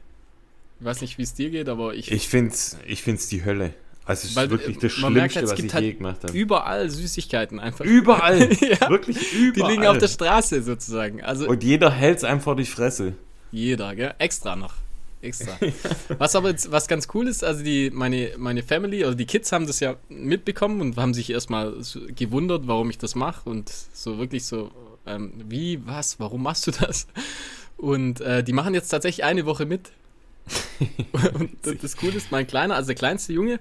Ich 0.81 0.85
weiß 0.85 1.01
nicht, 1.03 1.19
wie 1.19 1.23
es 1.23 1.35
dir 1.35 1.51
geht, 1.51 1.69
aber 1.69 1.95
ich. 1.95 2.11
Ich 2.11 2.29
find's, 2.29 2.77
ich 2.87 3.03
find's 3.03 3.29
die 3.29 3.45
Hölle. 3.45 3.75
Also 4.07 4.25
es 4.25 4.31
ist 4.31 4.37
Weil, 4.37 4.51
wirklich 4.51 4.79
das 4.79 4.93
Schlimmste, 4.93 5.11
merkt, 5.13 5.37
was 5.37 5.59
ich 5.59 5.73
halt 5.73 5.85
je 5.85 5.93
gemacht 5.95 6.25
habe. 6.25 6.37
Überall 6.37 6.91
Süßigkeiten 6.91 7.59
einfach. 7.59 7.85
Überall. 7.85 8.53
ja. 8.61 8.91
Wirklich 8.91 9.33
überall. 9.33 9.71
Die 9.71 9.77
liegen 9.77 9.87
auf 9.87 9.99
der 9.99 10.09
Straße 10.09 10.63
sozusagen. 10.63 11.23
Also 11.23 11.49
Und 11.49 11.65
jeder 11.65 11.91
hält 11.91 12.19
es 12.19 12.25
einfach 12.25 12.55
die 12.55 12.67
Fresse. 12.67 13.15
Jeder, 13.51 13.95
gell? 13.95 14.15
Extra 14.19 14.57
noch. 14.57 14.75
Extra. 15.25 15.59
was 16.19 16.37
aber 16.37 16.51
jetzt, 16.51 16.71
was 16.71 16.87
ganz 16.87 17.09
cool 17.15 17.29
ist, 17.29 17.43
also 17.43 17.65
die, 17.65 17.91
meine, 17.91 18.33
meine 18.37 18.63
Family, 18.63 19.05
also 19.05 19.17
die 19.17 19.27
Kids 19.27 19.53
haben 19.53 19.67
das 19.67 19.81
ja 19.81 19.97
mitbekommen 20.09 20.81
und 20.81 20.97
haben 20.97 21.15
sich 21.15 21.31
erstmal 21.31 21.75
gewundert, 22.15 22.67
warum 22.67 22.91
ich 22.91 22.99
das 22.99 23.15
mache 23.15 23.49
und 23.49 23.73
so 23.93 24.19
wirklich 24.19 24.45
so, 24.45 24.71
ähm, 25.07 25.33
wie, 25.49 25.85
was, 25.87 26.21
warum 26.21 26.43
machst 26.43 26.67
du 26.67 26.71
das? 26.73 27.07
Und 27.77 28.21
äh, 28.21 28.45
die 28.45 28.53
machen 28.53 28.75
jetzt 28.75 28.89
tatsächlich 28.89 29.25
eine 29.25 29.47
Woche 29.47 29.67
mit 29.67 29.91
und 31.35 31.83
das 31.83 31.97
Coole 31.97 32.15
ist, 32.15 32.31
mein 32.31 32.47
Kleiner, 32.47 32.75
also 32.75 32.89
der 32.89 32.97
kleinste 32.97 33.33
Junge, 33.33 33.61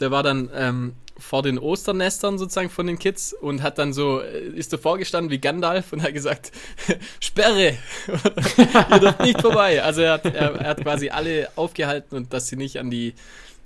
der 0.00 0.10
war 0.10 0.22
dann 0.22 0.50
ähm, 0.54 0.94
vor 1.16 1.42
den 1.42 1.58
Osternestern 1.58 2.38
sozusagen 2.38 2.70
von 2.70 2.86
den 2.86 2.98
Kids 2.98 3.32
und 3.32 3.62
hat 3.62 3.78
dann 3.78 3.92
so, 3.92 4.20
äh, 4.20 4.48
ist 4.48 4.72
davor 4.72 4.98
gestanden 4.98 5.30
wie 5.30 5.38
Gandalf 5.38 5.92
und 5.92 6.02
hat 6.02 6.12
gesagt, 6.12 6.50
Sperre, 7.20 7.78
ihr 8.90 8.98
dürft 8.98 9.20
nicht 9.20 9.40
vorbei. 9.40 9.82
Also 9.82 10.02
er 10.02 10.14
hat, 10.14 10.24
er, 10.24 10.54
er, 10.54 10.68
hat 10.68 10.82
quasi 10.82 11.10
alle 11.10 11.48
aufgehalten 11.56 12.16
und 12.16 12.32
dass 12.32 12.48
sie 12.48 12.56
nicht 12.56 12.78
an 12.78 12.90
die, 12.90 13.14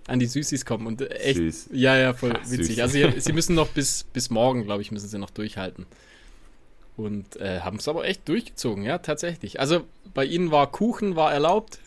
an 0.07 0.19
die 0.19 0.27
Süßis 0.27 0.67
kommen. 0.67 0.87
Und 0.87 1.11
echt, 1.11 1.39
Süß. 1.39 1.71
ja, 1.73 1.97
ja, 1.97 2.13
voll 2.13 2.35
Ach, 2.35 2.51
witzig. 2.51 2.77
Süß. 2.77 2.81
Also 2.81 2.93
sie, 2.93 3.15
sie, 3.21 3.33
müssen 3.33 3.55
noch 3.55 3.69
bis, 3.69 4.05
bis 4.05 4.29
morgen, 4.29 4.65
glaube 4.65 4.83
ich, 4.83 4.93
müssen 4.93 5.09
sie 5.09 5.19
noch 5.19 5.31
durchhalten. 5.31 5.87
Und 6.99 7.37
äh, 7.37 7.61
haben 7.61 7.77
es 7.79 7.89
aber 7.89 8.05
echt 8.05 8.29
durchgezogen, 8.29 8.83
ja, 8.83 8.99
tatsächlich. 8.99 9.61
Also 9.61 9.85
bei 10.13 10.25
ihnen 10.25 10.51
war 10.51 10.71
Kuchen 10.71 11.17
war 11.17 11.33
erlaubt, 11.33 11.79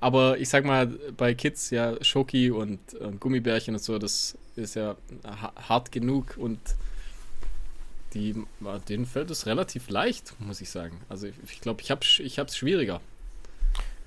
aber 0.00 0.38
ich 0.38 0.48
sag 0.48 0.64
mal, 0.64 0.86
bei 1.16 1.34
Kids 1.34 1.70
ja 1.70 2.02
Schoki 2.02 2.50
und, 2.50 2.94
und 2.94 3.20
Gummibärchen 3.20 3.74
und 3.74 3.82
so, 3.82 3.98
das 3.98 4.36
ist 4.56 4.74
ja 4.74 4.96
hart 5.68 5.92
genug 5.92 6.36
und 6.38 6.58
die, 8.14 8.34
denen 8.88 9.06
fällt 9.06 9.30
es 9.30 9.46
relativ 9.46 9.88
leicht, 9.88 10.34
muss 10.40 10.60
ich 10.60 10.70
sagen. 10.70 11.00
Also 11.08 11.28
ich 11.28 11.34
glaube, 11.34 11.50
ich, 11.52 11.60
glaub, 11.60 11.80
ich 11.80 11.90
habe 11.90 12.00
es 12.02 12.18
ich 12.18 12.58
schwieriger. 12.58 13.00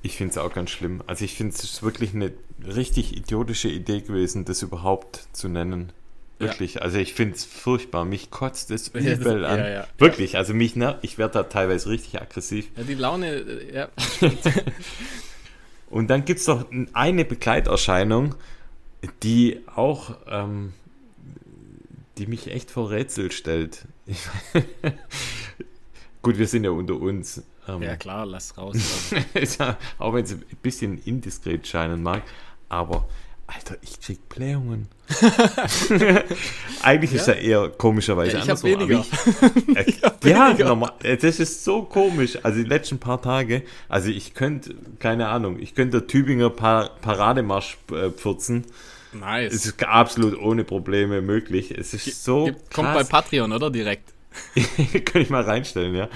Ich 0.01 0.17
finde 0.17 0.31
es 0.31 0.37
auch 0.37 0.53
ganz 0.53 0.71
schlimm. 0.71 1.01
Also 1.07 1.23
ich 1.23 1.35
finde 1.35 1.55
es 1.55 1.81
wirklich 1.81 2.13
eine 2.13 2.33
richtig 2.65 3.15
idiotische 3.15 3.69
Idee 3.69 4.01
gewesen, 4.01 4.43
das 4.43 4.61
überhaupt 4.61 5.27
zu 5.31 5.47
nennen. 5.47 5.93
Wirklich. 6.39 6.75
Ja. 6.75 6.81
Also 6.81 6.97
ich 6.97 7.13
finde 7.13 7.35
es 7.35 7.45
furchtbar. 7.45 8.03
Mich 8.03 8.29
kotzt 8.29 8.71
es 8.71 8.87
übel 8.93 9.45
an. 9.45 9.59
Ja, 9.59 9.69
ja. 9.69 9.87
Wirklich. 9.97 10.35
Also 10.35 10.53
mich, 10.53 10.75
ne, 10.75 10.99
ich 11.01 11.17
werde 11.17 11.35
da 11.35 11.43
teilweise 11.43 11.89
richtig 11.89 12.21
aggressiv. 12.21 12.67
Ja, 12.75 12.83
die 12.83 12.95
Laune, 12.95 13.35
äh, 13.35 13.73
ja. 13.73 13.89
Und 15.93 16.07
dann 16.07 16.25
gibt 16.25 16.39
es 16.39 16.47
doch 16.47 16.65
eine 16.93 17.23
Begleiterscheinung, 17.23 18.33
die 19.21 19.59
auch, 19.67 20.15
ähm, 20.27 20.73
die 22.17 22.25
mich 22.25 22.47
echt 22.47 22.71
vor 22.71 22.89
Rätsel 22.89 23.31
stellt. 23.31 23.85
Gut, 26.23 26.39
wir 26.39 26.47
sind 26.47 26.63
ja 26.63 26.71
unter 26.71 26.95
uns. 26.95 27.43
Ähm, 27.67 27.83
ja 27.83 27.95
klar, 27.95 28.25
lass 28.25 28.57
raus. 28.57 29.13
ja, 29.59 29.77
auch 29.99 30.15
wenn 30.15 30.23
es 30.23 30.31
ein 30.31 30.43
bisschen 30.63 30.97
indiskret 31.05 31.67
scheinen 31.67 32.01
mag, 32.01 32.23
aber 32.69 33.07
Alter, 33.47 33.75
ich 33.81 33.99
krieg 33.99 34.29
Blähungen. 34.29 34.87
Eigentlich 36.81 37.11
ja? 37.11 37.17
ist 37.17 37.27
er 37.27 37.39
eher 37.39 37.69
komischerweise 37.69 38.33
ja, 38.33 38.37
ich 38.37 38.41
andersrum. 38.43 38.71
Weniger. 38.71 39.05
Ich, 39.67 39.75
äh, 39.75 39.83
ich 39.87 40.01
ja, 40.01 40.13
weniger. 40.21 40.65
Normal, 40.65 40.93
äh, 41.03 41.17
das 41.17 41.39
ist 41.39 41.63
so 41.63 41.83
komisch. 41.83 42.37
Also 42.43 42.63
die 42.63 42.69
letzten 42.69 42.99
paar 42.99 43.21
Tage, 43.21 43.63
also 43.89 44.09
ich 44.09 44.33
könnte, 44.33 44.75
keine 44.99 45.27
Ahnung, 45.27 45.59
ich 45.59 45.75
könnte 45.75 46.07
Tübinger 46.07 46.49
pa 46.49 46.89
Parademarsch 47.01 47.77
äh, 47.91 48.09
pfurzen. 48.09 48.65
Nice. 49.13 49.53
Es 49.53 49.65
ist 49.65 49.83
absolut 49.83 50.39
ohne 50.39 50.63
Probleme 50.63 51.21
möglich. 51.21 51.71
Es 51.71 51.93
ist 51.93 52.05
G 52.05 52.11
so. 52.11 52.51
Kommt 52.73 52.93
bei 52.93 53.03
Patreon, 53.03 53.51
oder? 53.51 53.69
Direkt. 53.69 54.13
Kann 55.05 55.21
ich 55.21 55.29
mal 55.29 55.43
reinstellen, 55.43 55.93
ja. 55.93 56.09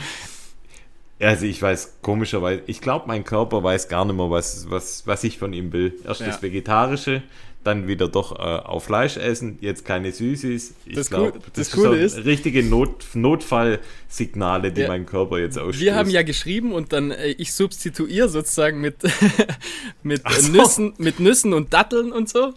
Also 1.19 1.45
ich 1.45 1.61
weiß 1.61 1.97
komischerweise, 2.01 2.61
ich 2.67 2.79
glaube, 2.79 3.07
mein 3.07 3.23
Körper 3.23 3.63
weiß 3.63 3.89
gar 3.89 4.05
nicht 4.05 4.15
mehr, 4.15 4.29
was, 4.29 4.69
was, 4.69 5.07
was 5.07 5.23
ich 5.23 5.39
von 5.39 5.51
ihm 5.51 5.73
will. 5.73 5.93
Erst 6.05 6.21
ja. 6.21 6.27
das 6.27 6.41
Vegetarische, 6.43 7.23
dann 7.63 7.87
wieder 7.87 8.07
doch 8.07 8.37
äh, 8.37 8.41
auf 8.41 8.85
Fleisch 8.85 9.17
essen, 9.17 9.57
jetzt 9.61 9.83
keine 9.83 10.11
Süßes. 10.11 10.73
Ich 10.85 11.09
glaube, 11.09 11.33
das, 11.33 11.41
das, 11.53 11.69
das 11.69 11.71
Coole 11.71 11.97
ist, 11.97 12.23
richtige 12.23 12.63
Not, 12.63 13.07
Notfallsignale, 13.13 14.71
die 14.71 14.81
ja, 14.81 14.87
mein 14.87 15.05
Körper 15.05 15.39
jetzt 15.39 15.57
ausstößt. 15.57 15.79
Wir 15.79 15.95
haben 15.95 16.09
ja 16.09 16.21
geschrieben 16.21 16.71
und 16.71 16.93
dann 16.93 17.11
äh, 17.11 17.29
ich 17.29 17.53
substituiere 17.53 18.29
sozusagen 18.29 18.79
mit, 18.79 18.97
mit, 20.03 20.21
so. 20.29 20.51
Nüssen, 20.51 20.93
mit 20.97 21.19
Nüssen 21.19 21.53
und 21.53 21.73
Datteln 21.73 22.11
und 22.11 22.29
so. 22.29 22.53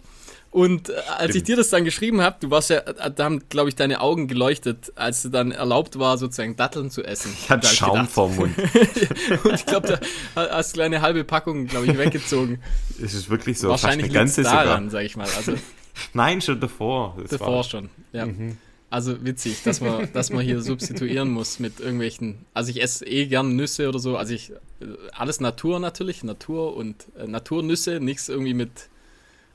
Und 0.51 0.89
äh, 0.89 0.93
als 1.17 1.33
ich 1.33 1.43
dir 1.43 1.55
das 1.55 1.69
dann 1.69 1.85
geschrieben 1.85 2.21
habe, 2.21 2.35
du 2.41 2.51
warst 2.51 2.69
ja, 2.69 2.79
äh, 2.79 3.09
da 3.09 3.23
haben, 3.23 3.47
glaube 3.47 3.69
ich, 3.69 3.75
deine 3.75 4.01
Augen 4.01 4.27
geleuchtet, 4.27 4.91
als 4.95 5.23
es 5.23 5.31
dann 5.31 5.51
erlaubt 5.51 5.97
war, 5.97 6.17
sozusagen 6.17 6.57
Datteln 6.57 6.91
zu 6.91 7.03
essen. 7.03 7.31
Ich 7.33 7.49
hatte 7.49 7.67
Schaum 7.67 7.93
gedacht. 7.93 8.11
vorm 8.11 8.35
Mund. 8.35 8.57
und 9.45 9.53
ich 9.53 9.65
glaube, 9.65 9.87
da 9.87 9.99
hast 10.35 10.75
du 10.75 10.81
eine 10.81 11.01
halbe 11.01 11.23
Packung, 11.23 11.67
glaube 11.67 11.85
ich, 11.87 11.97
weggezogen. 11.97 12.61
Es 13.01 13.13
ist 13.13 13.29
wirklich 13.29 13.59
so. 13.59 13.69
Wahrscheinlich 13.69 14.05
eine 14.05 14.13
ganze 14.13 14.43
daran, 14.43 14.89
sag 14.89 15.05
ich 15.05 15.15
mal. 15.15 15.27
Also, 15.37 15.53
Nein, 16.13 16.41
schon 16.41 16.59
davor. 16.59 17.17
Das 17.21 17.31
davor 17.31 17.55
war... 17.55 17.63
schon, 17.63 17.89
ja. 18.11 18.25
Mhm. 18.25 18.57
Also 18.89 19.23
witzig, 19.23 19.63
dass 19.63 19.79
man, 19.79 20.11
dass 20.11 20.31
man 20.31 20.43
hier 20.43 20.61
substituieren 20.61 21.31
muss 21.31 21.59
mit 21.59 21.79
irgendwelchen. 21.79 22.45
Also 22.53 22.71
ich 22.71 22.81
esse 22.83 23.07
eh 23.07 23.25
gern 23.27 23.55
Nüsse 23.55 23.87
oder 23.87 23.99
so. 23.99 24.17
Also 24.17 24.33
ich 24.33 24.51
äh, 24.51 24.85
alles 25.13 25.39
Natur 25.39 25.79
natürlich, 25.79 26.25
Natur 26.25 26.75
und 26.75 27.05
äh, 27.17 27.25
Naturnüsse, 27.25 28.01
nichts 28.01 28.27
irgendwie 28.27 28.53
mit 28.53 28.89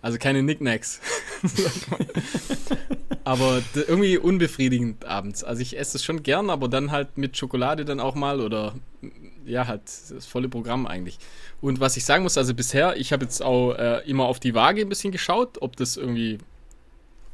also 0.06 0.18
keine 0.18 0.44
Nicknacks. 0.44 1.00
aber 3.24 3.60
irgendwie 3.74 4.18
unbefriedigend 4.18 5.04
abends. 5.04 5.42
Also 5.42 5.62
ich 5.62 5.76
esse 5.76 5.96
es 5.96 6.04
schon 6.04 6.22
gern, 6.22 6.48
aber 6.48 6.68
dann 6.68 6.92
halt 6.92 7.18
mit 7.18 7.36
Schokolade 7.36 7.84
dann 7.84 7.98
auch 7.98 8.14
mal 8.14 8.40
oder 8.40 8.74
ja, 9.44 9.66
halt 9.66 9.82
das 9.82 10.24
volle 10.24 10.48
Programm 10.48 10.86
eigentlich. 10.86 11.18
Und 11.60 11.80
was 11.80 11.96
ich 11.96 12.04
sagen 12.04 12.22
muss, 12.22 12.38
also 12.38 12.54
bisher, 12.54 12.96
ich 12.96 13.12
habe 13.12 13.24
jetzt 13.24 13.42
auch 13.42 13.72
äh, 13.72 14.08
immer 14.08 14.26
auf 14.26 14.38
die 14.38 14.54
Waage 14.54 14.82
ein 14.82 14.88
bisschen 14.88 15.10
geschaut, 15.10 15.60
ob 15.60 15.74
das 15.74 15.96
irgendwie, 15.96 16.38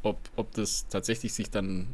ob, 0.03 0.19
ob 0.37 0.51
das 0.55 0.87
tatsächlich 0.89 1.35
sich 1.35 1.51
dann 1.51 1.89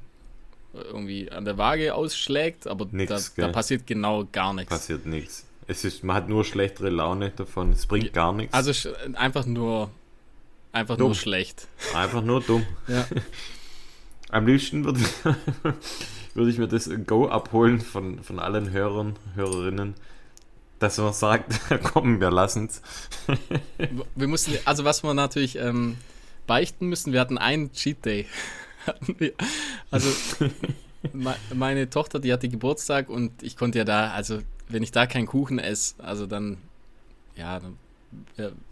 irgendwie 0.75 1.29
an 1.33 1.45
der 1.45 1.59
Waage 1.59 1.93
ausschlägt, 1.93 2.69
aber 2.69 2.87
nix, 2.93 3.35
da, 3.35 3.47
da, 3.47 3.53
passiert 3.53 3.85
genau 3.85 4.29
gar 4.31 4.55
nichts. 4.55 4.71
Passiert 4.71 5.07
nichts. 5.07 5.45
Es 5.67 5.85
ist, 5.85 6.05
man 6.05 6.15
hat 6.15 6.29
nur 6.29 6.45
schlechtere 6.45 6.91
Laune 6.91 7.31
davon, 7.31 7.73
es 7.73 7.85
bringt 7.87 8.13
gar 8.13 8.33
nichts. 8.33 8.55
Also 8.55 8.91
einfach 9.15 9.45
nur 9.45 9.91
Einfach 10.73 10.97
dumm. 10.97 11.09
nur 11.09 11.15
schlecht. 11.15 11.69
Einfach 11.95 12.23
nur 12.23 12.41
dumm. 12.41 12.67
Ja. 12.87 13.07
Am 14.31 14.47
liebsten 14.47 14.85
würde, 14.85 15.01
würde 16.35 16.51
ich 16.51 16.59
mir 16.59 16.69
das 16.69 16.91
Go 17.07 17.29
abholen 17.29 17.81
von, 17.81 18.23
von 18.23 18.39
allen 18.39 18.71
Hörern, 18.71 19.17
Hörerinnen, 19.35 19.95
dass 20.79 20.99
man 20.99 21.13
sagt, 21.15 21.59
komm, 21.83 22.21
wir 22.21 22.31
lassen 22.31 22.67
es. 22.67 22.83
wir 24.15 24.29
mussten, 24.29 24.59
also 24.67 24.85
was 24.85 25.03
wir 25.03 25.15
natürlich 25.15 25.57
ähm, 25.57 25.97
beichten 26.47 26.89
müssen, 26.89 27.13
wir 27.13 27.21
hatten 27.21 27.39
einen 27.39 27.73
Cheat 27.73 28.05
Day. 28.05 28.27
also 29.91 30.11
meine 31.55 31.89
Tochter, 31.89 32.19
die 32.19 32.33
hatte 32.33 32.49
Geburtstag 32.49 33.09
und 33.09 33.43
ich 33.43 33.57
konnte 33.57 33.79
ja 33.79 33.85
da, 33.85 34.11
also 34.11 34.41
wenn 34.69 34.83
ich 34.83 34.93
da 34.93 35.07
keinen 35.07 35.27
Kuchen 35.27 35.59
esse, 35.59 35.95
also 35.99 36.27
dann, 36.27 36.59
ja, 37.35 37.61
dann 37.61 37.79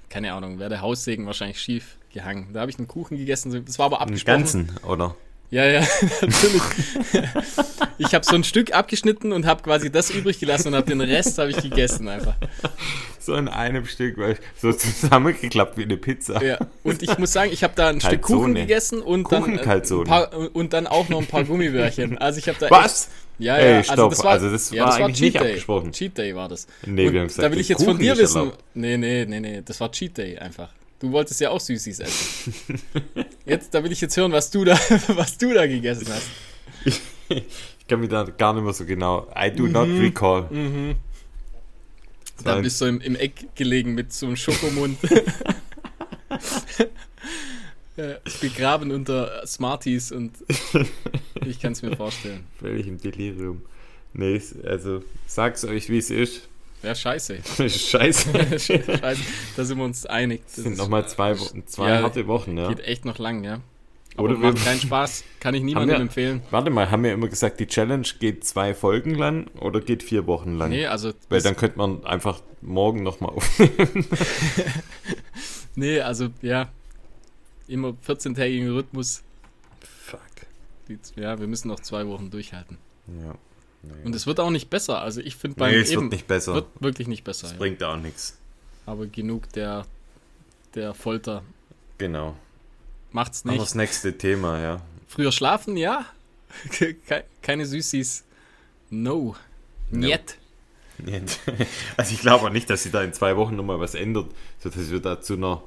keine 0.09 0.33
Ahnung, 0.33 0.59
wäre 0.59 0.71
der 0.71 0.81
Haussegen 0.81 1.27
wahrscheinlich 1.27 1.61
schief 1.61 1.99
gehangen. 2.13 2.49
Da 2.53 2.61
habe 2.61 2.71
ich 2.71 2.79
einen 2.79 2.89
Kuchen 2.89 3.17
gegessen, 3.17 3.65
das 3.65 3.79
war 3.79 3.87
aber 3.87 4.01
abgesprochen. 4.01 4.45
Den 4.45 4.67
ganzen, 4.67 4.71
oder? 4.87 5.17
Ja, 5.51 5.65
ja, 5.65 5.81
natürlich. 6.21 6.63
ich 7.99 8.15
habe 8.15 8.25
so 8.25 8.35
ein 8.35 8.45
Stück 8.45 8.75
abgeschnitten 8.75 9.33
und 9.33 9.47
habe 9.47 9.63
quasi 9.63 9.91
das 9.91 10.11
übrig 10.11 10.41
gelassen 10.41 10.69
und 10.69 10.75
habe 10.75 10.89
den 10.89 11.01
Rest 11.01 11.39
habe 11.39 11.51
ich 11.51 11.59
gegessen 11.59 12.09
einfach. 12.09 12.35
So 13.21 13.35
in 13.35 13.49
einem 13.49 13.87
Stück, 13.87 14.19
weil 14.19 14.39
so 14.61 14.73
zusammengeklappt 14.73 15.77
wie 15.79 15.85
eine 15.85 15.97
Pizza. 15.97 16.43
Ja, 16.45 16.59
und 16.83 17.03
ich 17.03 17.17
muss 17.19 17.33
sagen, 17.33 17.51
ich 17.53 17.63
habe 17.63 17.75
da 17.77 17.89
ein 17.89 17.99
Kalzone. 17.99 18.11
Stück 18.11 18.23
Kuchen 18.23 18.55
gegessen 18.55 19.03
und 19.03 19.31
dann, 19.33 19.59
äh, 19.59 20.05
paar, 20.05 20.31
und 20.55 20.73
dann 20.73 20.87
auch 20.87 21.09
noch 21.09 21.21
ein 21.21 21.27
paar 21.27 21.45
Gummibärchen. 21.45 22.19
Also 22.19 22.39
ich 22.39 22.49
habe 22.49 22.59
da 22.59 22.71
Was? 22.71 23.05
Echt, 23.05 23.11
ja, 23.39 23.59
ja, 23.59 23.65
Ey, 23.79 23.85
stopp. 23.85 23.99
also 23.99 24.09
das 24.11 24.25
war, 24.25 24.31
also 24.33 24.51
das 24.51 24.71
ja, 24.71 24.83
war 24.83 24.87
das 24.91 24.97
eigentlich 24.97 25.17
Cheat 25.17 25.23
nicht 25.23 25.41
Day. 25.41 25.49
abgesprochen. 25.51 25.93
Cheat 25.93 26.19
Day 26.19 26.35
war 26.35 26.49
das. 26.49 26.67
Nee, 26.87 27.07
und 27.07 27.13
wir 27.13 27.21
haben 27.21 27.29
gesagt, 27.29 27.47
da 27.47 27.53
will 27.53 27.61
ich 27.61 27.69
jetzt 27.69 27.79
Kuchen 27.79 27.91
von 27.93 27.99
dir 27.99 28.17
wissen. 28.17 28.53
Nee, 28.75 28.97
nee, 28.97 29.27
nee, 29.27 29.41
nee, 29.41 29.63
das 29.65 29.79
war 29.81 29.93
Cheat 29.93 30.17
Day 30.17 30.39
einfach. 30.39 30.71
Du 30.99 31.13
wolltest 31.13 31.41
ja 31.41 31.51
auch 31.51 31.61
Süßis 31.61 32.01
essen. 32.01 32.55
jetzt, 33.45 33.75
da 33.75 33.85
will 33.85 33.93
ich 33.93 34.01
jetzt 34.01 34.17
hören, 34.17 34.33
was 34.33 34.51
du 34.51 34.65
da, 34.65 34.75
was 35.09 35.37
du 35.37 35.53
da 35.53 35.67
gegessen 35.67 36.09
hast. 36.09 36.29
Ich, 36.85 37.01
ich 37.29 37.87
kann 37.87 38.01
mich 38.01 38.09
da 38.09 38.25
gar 38.25 38.55
nicht 38.55 38.65
mehr 38.65 38.73
so 38.73 38.87
genau. 38.87 39.31
I 39.37 39.51
do 39.51 39.65
mhm. 39.65 39.73
not 39.73 39.89
recall. 39.89 40.49
Mhm. 40.51 40.97
Da 42.45 42.61
bist 42.61 42.81
du 42.81 42.87
im, 42.87 43.01
im 43.01 43.17
Eck 43.17 43.55
gelegen 43.55 43.95
mit 43.95 44.13
so 44.13 44.27
einem 44.27 44.37
Schokomund. 44.37 44.99
begraben 48.43 48.91
unter 48.91 49.47
Smarties 49.47 50.13
und 50.13 50.33
ich 51.47 51.59
kann 51.61 51.73
es 51.73 51.81
mir 51.81 51.97
vorstellen. 51.97 52.45
Völlig 52.59 52.87
im 52.87 52.99
Delirium. 53.01 53.63
Nee, 54.13 54.41
also 54.65 55.03
sag's 55.27 55.65
euch, 55.65 55.89
wie 55.89 55.97
es 55.99 56.11
ist. 56.11 56.49
Ja, 56.83 56.95
scheiße. 56.95 57.39
scheiße. 57.69 58.33
scheiße. 58.59 59.23
Da 59.57 59.65
sind 59.65 59.79
wir 59.79 59.85
uns 59.85 60.07
einig. 60.07 60.43
Das 60.45 60.57
sind 60.57 60.77
nochmal 60.77 61.09
zwei, 61.09 61.39
Wochen, 61.39 61.67
zwei 61.67 61.91
ja, 61.91 62.03
harte 62.03 62.27
Wochen, 62.27 62.57
ja. 62.57 62.69
Geht 62.69 62.81
echt 62.81 63.05
noch 63.05 63.19
lang, 63.19 63.45
ja. 63.45 63.61
Aber 64.17 64.31
Oder 64.31 64.39
macht 64.39 64.65
keinen 64.65 64.81
Spaß, 64.81 65.25
kann 65.41 65.55
ich 65.55 65.63
niemandem 65.63 65.97
wir, 65.97 66.01
empfehlen. 66.01 66.43
Warte 66.51 66.71
mal, 66.71 66.91
haben 66.91 67.05
wir 67.05 67.13
immer 67.13 67.29
gesagt, 67.29 67.61
die 67.61 67.67
Challenge 67.67 68.07
geht 68.19 68.45
zwei 68.45 68.73
Folgen 68.73 69.15
lang 69.15 69.49
oder 69.61 69.81
geht 69.81 70.03
vier 70.03 70.27
Wochen 70.27 70.55
lang? 70.55 70.71
Nee, 70.71 70.87
also. 70.87 71.13
Weil 71.29 71.43
dann 71.43 71.55
könnte 71.55 71.77
man 71.77 72.05
einfach 72.05 72.41
morgen 72.63 73.03
nochmal 73.03 73.33
aufnehmen. 73.33 74.07
nee, 75.75 76.01
also 76.01 76.29
ja, 76.41 76.71
immer 77.69 77.95
14-tägigen 78.07 78.73
Rhythmus. 78.75 79.23
Fuck. 79.81 80.21
Ja, 81.17 81.39
wir 81.39 81.47
müssen 81.47 81.69
noch 81.69 81.81
zwei 81.81 82.07
Wochen 82.07 82.31
durchhalten. 82.31 82.79
Ja. 83.23 83.35
Und 84.05 84.15
es 84.15 84.27
wird 84.27 84.41
auch 84.41 84.51
nicht 84.51 84.71
besser. 84.71 85.01
Also 85.01 85.21
ich 85.21 85.37
finde 85.37 85.57
beim 85.57 85.71
nee, 85.71 85.79
es 85.79 85.91
eben, 85.91 86.03
wird 86.03 86.13
nicht 86.13 86.27
besser. 86.27 86.55
Wird 86.55 86.69
wirklich 86.81 87.09
nicht 87.09 87.25
besser. 87.25 87.47
Es 87.47 87.53
ja. 87.53 87.59
bringt 87.59 87.83
auch 87.83 87.97
nichts. 87.97 88.39
Aber 88.87 89.07
genug 89.07 89.53
der, 89.53 89.87
der 90.75 90.95
Folter. 90.95 91.43
Genau. 91.99 92.37
Macht's 93.13 93.45
nicht. 93.45 93.61
das 93.61 93.75
nächste 93.75 94.17
Thema, 94.17 94.61
ja. 94.61 94.81
Früher 95.09 95.33
schlafen, 95.33 95.77
ja. 95.77 96.07
Keine 97.43 97.67
Süßis. 97.67 98.25
No. 98.91 99.37
Niet. 99.91 100.37
No. 100.39 100.47
Also 101.97 102.15
ich 102.15 102.21
glaube 102.21 102.47
auch 102.47 102.51
nicht, 102.51 102.71
dass 102.71 102.83
sie 102.83 102.91
da 102.91 103.03
in 103.03 103.13
zwei 103.13 103.37
Wochen 103.37 103.55
nochmal 103.55 103.79
was 103.81 103.95
ändert, 103.95 104.31
sodass 104.59 104.91
wir 104.91 105.01
da 105.01 105.21
zu 105.21 105.35
einer 105.35 105.63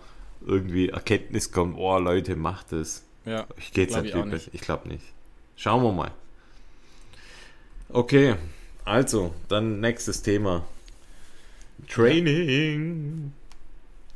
irgendwie 0.45 0.89
Erkenntnis 0.89 1.51
kommt, 1.51 1.77
oh 1.77 1.99
Leute, 1.99 2.35
macht 2.35 2.73
es. 2.73 3.03
Ja, 3.25 3.45
ich 3.57 3.71
gehe 3.71 3.83
jetzt 3.83 3.95
natürlich, 3.95 4.47
ich, 4.47 4.53
ich 4.55 4.61
glaube 4.61 4.87
nicht. 4.87 5.03
Schauen 5.55 5.83
wir 5.83 5.91
mal. 5.91 6.11
Okay, 7.91 8.35
also, 8.85 9.33
dann 9.47 9.79
nächstes 9.79 10.21
Thema. 10.21 10.65
Training. 11.87 13.33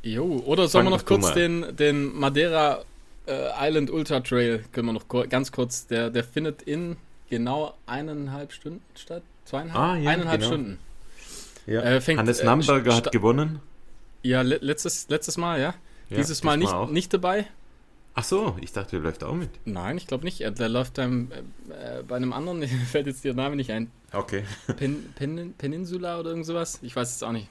Jo, 0.02 0.42
oder 0.46 0.68
sollen 0.68 0.86
wir 0.86 0.90
noch 0.90 1.04
kurz 1.04 1.32
den, 1.32 1.76
den 1.76 2.14
Madeira 2.14 2.84
äh, 3.26 3.68
Island 3.68 3.90
Ultra 3.90 4.20
Trail, 4.20 4.64
können 4.72 4.88
wir 4.88 4.92
noch 4.92 5.08
ganz 5.28 5.50
kurz, 5.50 5.86
der, 5.86 6.10
der 6.10 6.24
findet 6.24 6.62
in 6.62 6.96
genau 7.30 7.74
eineinhalb 7.86 8.52
Stunden 8.52 8.82
statt? 8.94 9.22
Zweieinhalb? 9.44 9.78
Ah, 9.78 9.96
ja, 9.96 10.10
eineinhalb 10.10 10.40
genau. 10.40 10.52
Stunden. 10.52 10.78
Ja. 11.66 11.80
Äh, 11.82 12.00
fängt, 12.00 12.18
Hannes 12.20 12.42
Namberger 12.42 12.90
äh, 12.90 12.94
hat 12.94 13.12
gewonnen. 13.12 13.60
Ja, 14.22 14.42
letztes, 14.42 15.08
letztes 15.08 15.36
Mal, 15.36 15.60
ja. 15.60 15.74
ja 16.10 16.16
Dieses 16.16 16.42
Mal 16.42 16.56
nicht, 16.56 16.72
nicht 16.90 17.12
dabei. 17.12 17.46
Ach 18.16 18.24
so, 18.24 18.56
ich 18.60 18.72
dachte, 18.72 18.96
er 18.96 19.02
läuft 19.02 19.24
auch 19.24 19.34
mit. 19.34 19.50
Nein, 19.64 19.96
ich 19.96 20.06
glaube 20.06 20.24
nicht. 20.24 20.40
Der 20.40 20.68
läuft 20.68 20.94
beim, 20.94 21.32
äh, 21.68 22.02
bei 22.06 22.16
einem 22.16 22.32
anderen, 22.32 22.62
fällt 22.90 23.06
jetzt 23.06 23.24
der 23.24 23.34
Name 23.34 23.56
nicht 23.56 23.70
ein. 23.72 23.90
Okay. 24.12 24.44
Pen, 24.76 25.12
Pen, 25.16 25.54
Peninsula 25.58 26.20
oder 26.20 26.30
irgend 26.30 26.46
sowas? 26.46 26.78
Ich 26.82 26.94
weiß 26.94 27.14
es 27.14 27.22
auch 27.22 27.32
nicht. 27.32 27.48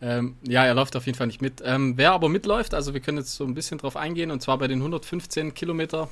Ähm, 0.00 0.34
ja, 0.42 0.64
er 0.64 0.74
läuft 0.74 0.96
auf 0.96 1.06
jeden 1.06 1.16
Fall 1.16 1.28
nicht 1.28 1.40
mit. 1.40 1.62
Ähm, 1.64 1.96
wer 1.96 2.10
aber 2.10 2.28
mitläuft, 2.28 2.74
also 2.74 2.92
wir 2.92 3.00
können 3.00 3.18
jetzt 3.18 3.36
so 3.36 3.44
ein 3.44 3.54
bisschen 3.54 3.78
drauf 3.78 3.96
eingehen, 3.96 4.32
und 4.32 4.42
zwar 4.42 4.58
bei 4.58 4.66
den 4.66 4.78
115 4.78 5.54
Kilometer, 5.54 6.08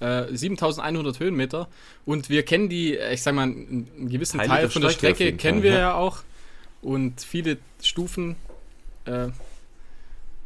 äh, 0.00 0.26
7100 0.30 1.18
Höhenmeter. 1.18 1.68
Und 2.04 2.28
wir 2.28 2.44
kennen 2.44 2.68
die, 2.68 2.94
ich 2.94 3.22
sag 3.22 3.34
mal, 3.34 3.44
einen 3.44 4.08
gewissen 4.10 4.36
Teile 4.36 4.50
Teil 4.50 4.68
von 4.68 4.82
der 4.82 4.90
Strecke, 4.90 5.16
Strecke 5.16 5.36
kennen 5.38 5.60
Fall, 5.60 5.64
wir 5.64 5.72
ja. 5.72 5.78
ja 5.78 5.94
auch. 5.94 6.18
Und 6.82 7.22
viele 7.22 7.56
Stufen. 7.80 8.36
Äh, 9.06 9.28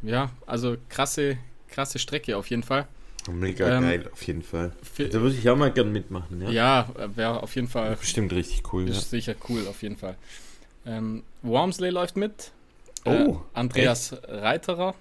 ja, 0.03 0.31
also 0.47 0.77
krasse, 0.89 1.39
krasse 1.69 1.99
Strecke 1.99 2.37
auf 2.37 2.49
jeden 2.51 2.63
Fall. 2.63 2.87
Mega 3.33 3.77
ähm, 3.77 3.83
geil, 3.83 4.11
auf 4.13 4.23
jeden 4.23 4.43
Fall. 4.43 4.73
Da 4.99 5.21
würde 5.21 5.35
ich 5.35 5.49
auch 5.49 5.57
mal 5.57 5.73
gern 5.73 5.93
mitmachen, 5.93 6.41
ja. 6.43 6.51
Ja, 6.51 6.89
wäre 7.15 7.43
auf 7.43 7.55
jeden 7.57 7.69
Fall. 7.69 7.97
Bestimmt 7.97 8.33
richtig 8.33 8.73
cool. 8.73 8.89
Ist 8.89 8.97
ja. 8.97 9.19
sicher 9.19 9.35
cool, 9.49 9.67
auf 9.69 9.83
jeden 9.83 9.97
Fall. 9.97 10.17
Ähm, 10.87 11.23
Wormsley 11.43 11.91
läuft 11.91 12.17
mit. 12.17 12.53
Äh, 13.05 13.11
oh. 13.11 13.33
Äh, 13.33 13.59
Andreas 13.59 14.13
echt? 14.13 14.29
Reiterer. 14.29 14.95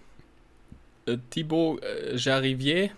Äh, 1.05 1.17
Thibaut 1.29 1.83
äh, 1.83 2.15
Jarivier. 2.15 2.89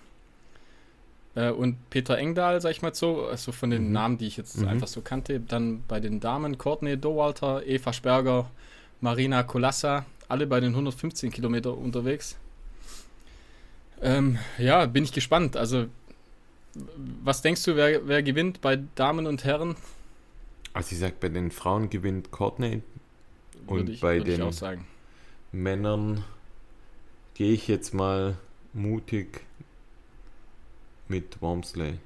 Äh, 1.35 1.51
und 1.51 1.89
Peter 1.89 2.17
Engdahl, 2.17 2.61
sag 2.61 2.71
ich 2.71 2.81
mal 2.81 2.93
so. 2.93 3.25
Also 3.25 3.51
von 3.51 3.69
den 3.69 3.87
mhm. 3.87 3.91
Namen, 3.91 4.17
die 4.17 4.27
ich 4.27 4.37
jetzt 4.37 4.57
mhm. 4.57 4.67
einfach 4.67 4.87
so 4.87 5.01
kannte. 5.01 5.39
Dann 5.39 5.83
bei 5.87 5.99
den 5.99 6.19
Damen 6.19 6.57
Courtney 6.57 6.97
Dowalter, 6.97 7.65
Eva 7.65 7.91
Sperger, 7.91 8.49
Marina 9.01 9.43
Kolassa. 9.43 10.05
Alle 10.29 10.47
bei 10.47 10.59
den 10.59 10.71
115 10.71 11.31
Kilometer 11.31 11.77
unterwegs. 11.77 12.37
Ähm, 14.01 14.37
ja, 14.57 14.85
bin 14.85 15.03
ich 15.03 15.11
gespannt. 15.11 15.57
Also, 15.57 15.87
was 17.23 17.41
denkst 17.41 17.63
du, 17.63 17.75
wer, 17.75 18.07
wer 18.07 18.23
gewinnt 18.23 18.61
bei 18.61 18.77
Damen 18.95 19.25
und 19.25 19.43
Herren? 19.43 19.75
Also, 20.73 20.93
ich 20.93 20.99
sag, 20.99 21.19
bei 21.19 21.29
den 21.29 21.51
Frauen 21.51 21.89
gewinnt 21.89 22.31
Courtney. 22.31 22.81
Und 23.65 23.89
ich, 23.89 23.99
bei 23.99 24.19
den 24.19 24.51
Männern 25.51 26.23
gehe 27.33 27.53
ich 27.53 27.67
jetzt 27.67 27.93
mal 27.93 28.37
mutig 28.73 29.41
mit 31.07 31.41
Wormsley. 31.41 31.99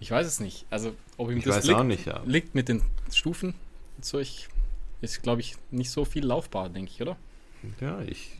Ich 0.00 0.10
weiß 0.10 0.26
es 0.26 0.40
nicht. 0.40 0.66
Also, 0.70 0.94
ob 1.16 1.30
ihm 1.30 1.38
ich 1.38 1.44
das 1.44 1.64
liegt, 1.64 1.84
nicht, 1.84 2.06
ja. 2.06 2.22
liegt 2.24 2.54
mit 2.54 2.68
den 2.68 2.82
Stufen. 3.12 3.54
So, 4.00 4.18
ich, 4.18 4.48
ist, 5.00 5.22
glaube 5.22 5.40
ich, 5.40 5.56
nicht 5.70 5.90
so 5.90 6.04
viel 6.04 6.24
laufbar, 6.24 6.68
denke 6.68 6.90
ich, 6.92 7.02
oder? 7.02 7.16
Ja, 7.80 8.00
ich 8.00 8.32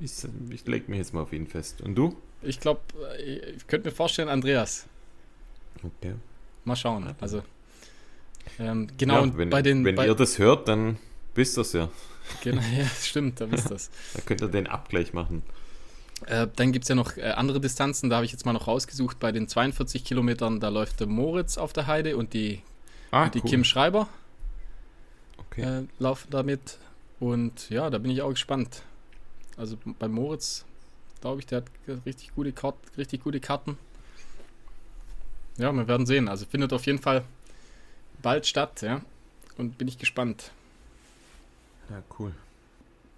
ich, 0.00 0.12
ich 0.50 0.66
lege 0.66 0.90
mich 0.90 0.98
jetzt 0.98 1.14
mal 1.14 1.22
auf 1.22 1.32
ihn 1.32 1.46
fest. 1.46 1.80
Und 1.80 1.94
du? 1.94 2.16
Ich 2.42 2.60
glaube, 2.60 2.80
ich 3.24 3.66
könnte 3.66 3.88
mir 3.88 3.94
vorstellen, 3.94 4.28
Andreas. 4.28 4.86
Okay. 5.82 6.14
Mal 6.64 6.76
schauen. 6.76 7.14
Also, 7.20 7.42
ähm, 8.58 8.88
genau, 8.96 9.24
ja, 9.24 9.36
wenn, 9.36 9.50
bei 9.50 9.62
den. 9.62 9.84
Wenn 9.84 9.94
bei, 9.94 10.06
ihr 10.06 10.14
das 10.14 10.38
hört, 10.38 10.68
dann 10.68 10.98
wisst 11.34 11.58
ihr 11.58 11.62
es 11.62 11.72
ja. 11.72 11.88
Genau, 12.42 12.62
ja, 12.76 12.86
stimmt, 12.86 13.40
da 13.40 13.50
wisst 13.50 13.70
ihr 13.70 13.76
es. 13.76 13.90
da 14.14 14.20
könnt 14.20 14.40
ihr 14.40 14.48
den 14.48 14.66
Abgleich 14.66 15.12
machen. 15.12 15.42
Äh, 16.26 16.46
dann 16.56 16.72
gibt 16.72 16.84
es 16.84 16.88
ja 16.88 16.94
noch 16.94 17.16
äh, 17.16 17.22
andere 17.22 17.60
Distanzen, 17.60 18.08
da 18.08 18.16
habe 18.16 18.24
ich 18.24 18.32
jetzt 18.32 18.46
mal 18.46 18.52
noch 18.52 18.66
rausgesucht. 18.66 19.18
Bei 19.18 19.32
den 19.32 19.48
42 19.48 20.04
Kilometern, 20.04 20.60
da 20.60 20.68
läuft 20.68 21.00
der 21.00 21.06
Moritz 21.06 21.58
auf 21.58 21.72
der 21.72 21.86
Heide 21.86 22.16
und 22.16 22.32
die, 22.32 22.62
ah, 23.10 23.24
und 23.24 23.34
die 23.34 23.40
cool. 23.40 23.50
Kim 23.50 23.64
Schreiber 23.64 24.08
okay. 25.38 25.62
äh, 25.62 25.82
laufen 25.98 26.28
damit. 26.30 26.78
Und 27.20 27.68
ja, 27.70 27.90
da 27.90 27.98
bin 27.98 28.10
ich 28.10 28.22
auch 28.22 28.30
gespannt. 28.30 28.82
Also 29.56 29.76
bei 29.98 30.08
Moritz, 30.08 30.64
glaube 31.20 31.40
ich, 31.40 31.46
der 31.46 31.58
hat 31.58 31.66
richtig 32.06 32.34
gute, 32.34 32.52
Kart 32.52 32.76
richtig 32.96 33.22
gute 33.22 33.40
Karten. 33.40 33.78
Ja, 35.56 35.72
wir 35.72 35.86
werden 35.86 36.06
sehen. 36.06 36.28
Also 36.28 36.46
findet 36.46 36.72
auf 36.72 36.86
jeden 36.86 36.98
Fall 36.98 37.24
bald 38.22 38.46
statt, 38.46 38.82
ja. 38.82 39.00
Und 39.56 39.78
bin 39.78 39.86
ich 39.86 39.98
gespannt. 39.98 40.50
Ja, 41.90 42.02
cool. 42.18 42.32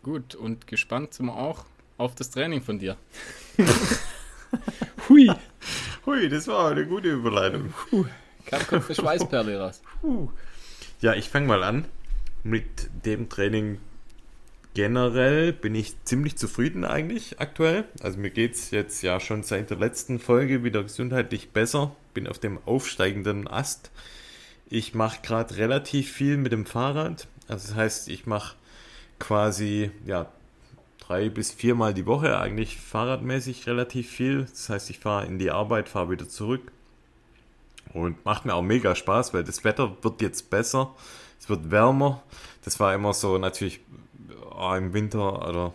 Gut, 0.02 0.34
und 0.34 0.66
gespannt 0.66 1.14
sind 1.14 1.26
wir 1.26 1.36
auch 1.36 1.64
auf 1.96 2.14
das 2.14 2.30
Training 2.30 2.60
von 2.60 2.78
dir. 2.78 2.96
Hui. 5.08 5.30
Hui, 6.04 6.28
das 6.28 6.46
war 6.46 6.70
eine 6.70 6.86
gute 6.86 7.08
Überleitung. 7.08 7.72
Puh. 7.90 8.04
Kam 8.44 8.82
für 8.82 8.94
Schweißperle. 8.94 9.72
Ja, 11.00 11.14
ich 11.14 11.28
fange 11.28 11.48
mal 11.48 11.64
an 11.64 11.86
mit 12.44 12.88
dem 13.04 13.28
Training, 13.28 13.80
generell 14.76 15.54
bin 15.54 15.74
ich 15.74 15.94
ziemlich 16.04 16.36
zufrieden 16.36 16.84
eigentlich 16.84 17.40
aktuell. 17.40 17.84
Also 18.02 18.18
mir 18.18 18.28
geht 18.28 18.56
es 18.56 18.70
jetzt 18.72 19.00
ja 19.00 19.20
schon 19.20 19.42
seit 19.42 19.70
der 19.70 19.78
letzten 19.78 20.18
Folge 20.18 20.64
wieder 20.64 20.82
gesundheitlich 20.82 21.48
besser. 21.48 21.96
Bin 22.12 22.26
auf 22.26 22.38
dem 22.38 22.58
aufsteigenden 22.66 23.48
Ast. 23.48 23.90
Ich 24.68 24.94
mache 24.94 25.22
gerade 25.22 25.56
relativ 25.56 26.12
viel 26.12 26.36
mit 26.36 26.52
dem 26.52 26.66
Fahrrad. 26.66 27.26
Also 27.48 27.68
das 27.68 27.74
heißt, 27.74 28.08
ich 28.10 28.26
mache 28.26 28.56
quasi 29.18 29.92
ja 30.04 30.30
drei 30.98 31.30
bis 31.30 31.52
viermal 31.52 31.94
die 31.94 32.04
Woche 32.04 32.38
eigentlich 32.38 32.76
fahrradmäßig 32.76 33.66
relativ 33.66 34.10
viel. 34.10 34.42
Das 34.42 34.68
heißt, 34.68 34.90
ich 34.90 34.98
fahre 34.98 35.24
in 35.24 35.38
die 35.38 35.50
Arbeit, 35.50 35.88
fahre 35.88 36.10
wieder 36.10 36.28
zurück. 36.28 36.70
Und 37.94 38.22
macht 38.26 38.44
mir 38.44 38.52
auch 38.52 38.60
mega 38.60 38.94
Spaß, 38.94 39.32
weil 39.32 39.42
das 39.42 39.64
Wetter 39.64 39.96
wird 40.02 40.20
jetzt 40.20 40.50
besser. 40.50 40.94
Es 41.40 41.48
wird 41.48 41.70
wärmer. 41.70 42.22
Das 42.62 42.78
war 42.78 42.92
immer 42.94 43.14
so 43.14 43.38
natürlich 43.38 43.80
oh, 44.56 44.74
im 44.74 44.92
Winter 44.92 45.48
oder 45.48 45.74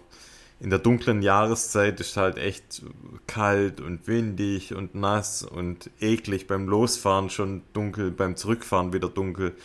in 0.60 0.70
der 0.70 0.80
dunklen 0.80 1.24
Jahreszeit 1.24 2.00
ist 2.00 2.18
halt 2.18 2.38
echt 2.38 2.84
kalt 3.26 3.82
und 3.82 4.08
windig 4.08 4.76
und 4.76 4.94
nass 4.94 5.42
und 5.42 5.90
eklig 6.00 6.46
beim 6.46 6.68
Losfahren 6.68 7.32
schon 7.32 7.64
dunkel, 7.74 8.12
beim 8.12 8.36
Zurückfahren 8.36 8.94
wieder 8.94 9.10
dunkel. 9.10 9.56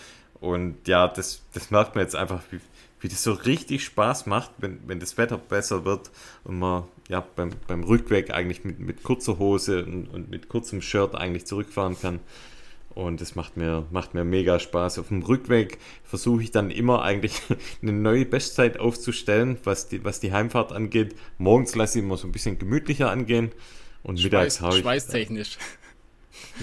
Und 0.41 0.89
ja, 0.89 1.07
das, 1.07 1.43
das 1.53 1.71
merkt 1.71 1.95
man 1.95 2.05
jetzt 2.05 2.17
einfach, 2.17 2.41
wie, 2.51 2.61
wie 3.01 3.09
das 3.09 3.23
so 3.23 3.33
richtig 3.33 3.85
Spaß 3.85 4.25
macht, 4.25 4.53
wenn, 4.59 4.81
wenn 4.87 4.99
das 4.99 5.19
Wetter 5.19 5.37
besser 5.37 5.85
wird 5.85 6.11
und 6.45 6.59
man 6.59 6.85
ja 7.09 7.21
beim, 7.21 7.51
beim 7.67 7.85
Rückweg 7.85 8.31
eigentlich 8.31 8.65
mit, 8.65 8.81
mit 8.81 9.03
kurzer 9.03 9.39
Hose 9.39 9.85
und, 9.85 10.09
und 10.09 10.31
mit 10.31 10.49
kurzem 10.49 10.81
Shirt 10.81 11.15
eigentlich 11.15 11.45
zurückfahren 11.45 12.01
kann. 12.01 12.21
Und 12.97 13.21
es 13.21 13.35
macht 13.35 13.59
mir, 13.59 13.85
macht 13.91 14.15
mir 14.15 14.25
mega 14.25 14.59
Spaß. 14.59 14.99
Auf 14.99 15.09
dem 15.09 15.23
Rückweg 15.23 15.77
versuche 16.03 16.43
ich 16.43 16.51
dann 16.51 16.71
immer 16.71 17.03
eigentlich 17.03 17.35
eine 17.83 17.93
neue 17.93 18.25
Bestzeit 18.25 18.81
aufzustellen, 18.81 19.59
was 19.65 19.89
die, 19.89 20.03
was 20.03 20.19
die 20.19 20.33
Heimfahrt 20.33 20.73
angeht. 20.73 21.15
Morgens 21.37 21.75
lasse 21.75 21.99
ich 21.99 22.05
immer 22.07 22.17
so 22.17 22.27
ein 22.27 22.33
bisschen 22.33 22.59
gemütlicher 22.59 23.11
angehen. 23.11 23.53
Und 24.03 24.23
mittags 24.23 24.63
habe 24.63 24.77
ich. 24.77 24.81
Schweißtechnisch. 24.81 25.59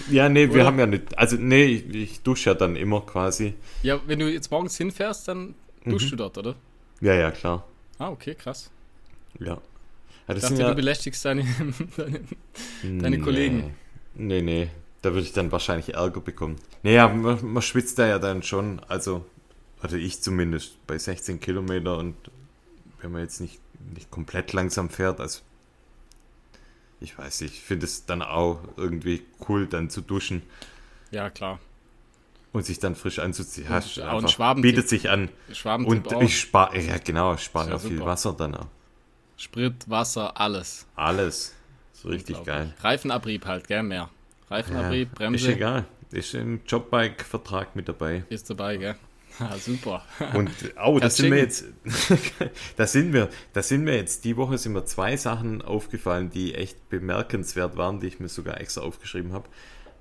Ja, 0.09 0.27
nee, 0.27 0.45
Oder? 0.45 0.55
wir 0.55 0.65
haben 0.65 0.79
ja 0.79 0.87
nicht. 0.87 1.15
Also, 1.19 1.35
nee, 1.35 1.65
ich, 1.65 1.93
ich, 1.93 2.21
dusche 2.21 2.49
ja 2.49 2.53
dann 2.55 2.77
immer 2.77 3.01
quasi. 3.01 3.53
Ja, 3.83 4.01
wenn 4.07 4.17
du 4.17 4.27
jetzt 4.27 4.49
morgens 4.49 4.75
hinfährst, 4.75 5.27
dann 5.27 5.53
duschst 5.85 6.07
mhm. 6.07 6.11
du 6.11 6.15
dort, 6.15 6.37
oder? 6.39 6.55
Ja, 6.99 7.13
ja, 7.13 7.29
klar. 7.29 7.63
Ah, 7.99 8.09
okay, 8.09 8.33
krass. 8.33 8.71
Ja. 9.39 9.61
ja 10.27 10.35
ich 10.35 10.41
dachte, 10.41 10.55
ja, 10.55 10.69
du 10.69 10.75
belästigst 10.75 11.23
deine, 11.25 11.45
deine, 11.95 12.21
deine 13.01 13.17
nee. 13.17 13.23
Kollegen. 13.23 13.75
Nee, 14.15 14.41
nee. 14.41 14.69
Da 15.03 15.13
würde 15.13 15.27
ich 15.27 15.33
dann 15.33 15.51
wahrscheinlich 15.51 15.93
Ärger 15.93 16.21
bekommen. 16.21 16.55
Naja, 16.81 17.09
man, 17.09 17.45
man 17.45 17.61
schwitzt 17.61 17.99
da 17.99 18.07
ja 18.07 18.19
dann 18.19 18.41
schon, 18.41 18.79
also, 18.87 19.25
oder 19.83 19.93
ich 19.93 20.21
zumindest, 20.21 20.85
bei 20.87 20.97
16 20.97 21.41
Kilometer 21.41 21.97
und 21.97 22.15
wenn 23.01 23.11
man 23.11 23.21
jetzt 23.21 23.41
nicht, 23.41 23.59
nicht 23.93 24.09
komplett 24.09 24.53
langsam 24.53 24.89
fährt, 24.89 25.19
also 25.19 25.41
ich 27.01 27.17
weiß 27.17 27.41
nicht, 27.41 27.55
ich 27.55 27.61
finde 27.61 27.85
es 27.85 28.05
dann 28.05 28.21
auch 28.21 28.61
irgendwie 28.77 29.25
cool, 29.49 29.67
dann 29.67 29.89
zu 29.89 29.99
duschen. 29.99 30.41
Ja, 31.11 31.29
klar. 31.29 31.59
Und 32.53 32.65
sich 32.65 32.79
dann 32.79 32.95
frisch 32.95 33.19
anzuziehen. 33.19 33.67
Und, 33.67 33.95
ja, 33.97 34.13
und 34.13 34.31
Schwaben 34.31 34.61
bietet 34.61 34.87
sich 34.87 35.09
an. 35.09 35.27
Und 35.65 36.13
auch. 36.13 36.21
ich 36.21 36.39
spare, 36.39 36.79
ja 36.79 36.97
genau, 36.97 37.33
ich 37.33 37.41
spare 37.41 37.71
ja, 37.71 37.77
viel 37.77 37.99
Wasser 37.99 38.31
dann 38.31 38.55
auch. 38.55 38.67
Sprit, 39.35 39.89
Wasser, 39.89 40.39
alles. 40.39 40.85
Alles. 40.95 41.53
So 41.91 42.07
richtig 42.07 42.41
geil. 42.45 42.73
Reifenabrieb 42.79 43.45
halt, 43.45 43.67
gern 43.67 43.89
mehr. 43.89 44.09
Reifenabrieb, 44.49 45.09
ja, 45.09 45.15
Bremse. 45.15 45.49
Ist 45.49 45.55
egal. 45.55 45.85
Ist 46.11 46.33
im 46.35 46.61
Jobbike-Vertrag 46.67 47.75
mit 47.75 47.87
dabei. 47.87 48.23
Ist 48.29 48.49
dabei, 48.49 48.77
gell? 48.77 48.95
Ah, 49.39 49.57
super. 49.57 50.03
Und 50.35 50.51
oh, 50.85 50.99
das 50.99 51.17
sind 51.17 51.31
wir 51.31 51.39
jetzt, 51.39 51.65
da 52.77 52.85
sind 52.85 53.13
wir, 53.13 53.29
da 53.53 53.63
sind 53.63 53.83
mir 53.83 53.95
jetzt, 53.95 54.25
die 54.25 54.37
Woche 54.37 54.59
sind 54.59 54.73
mir 54.73 54.85
zwei 54.85 55.17
Sachen 55.17 55.63
aufgefallen, 55.63 56.29
die 56.29 56.53
echt 56.53 56.89
bemerkenswert 56.89 57.75
waren, 57.75 57.99
die 57.99 58.07
ich 58.07 58.19
mir 58.19 58.29
sogar 58.29 58.61
extra 58.61 58.81
aufgeschrieben 58.81 59.33
habe. 59.33 59.49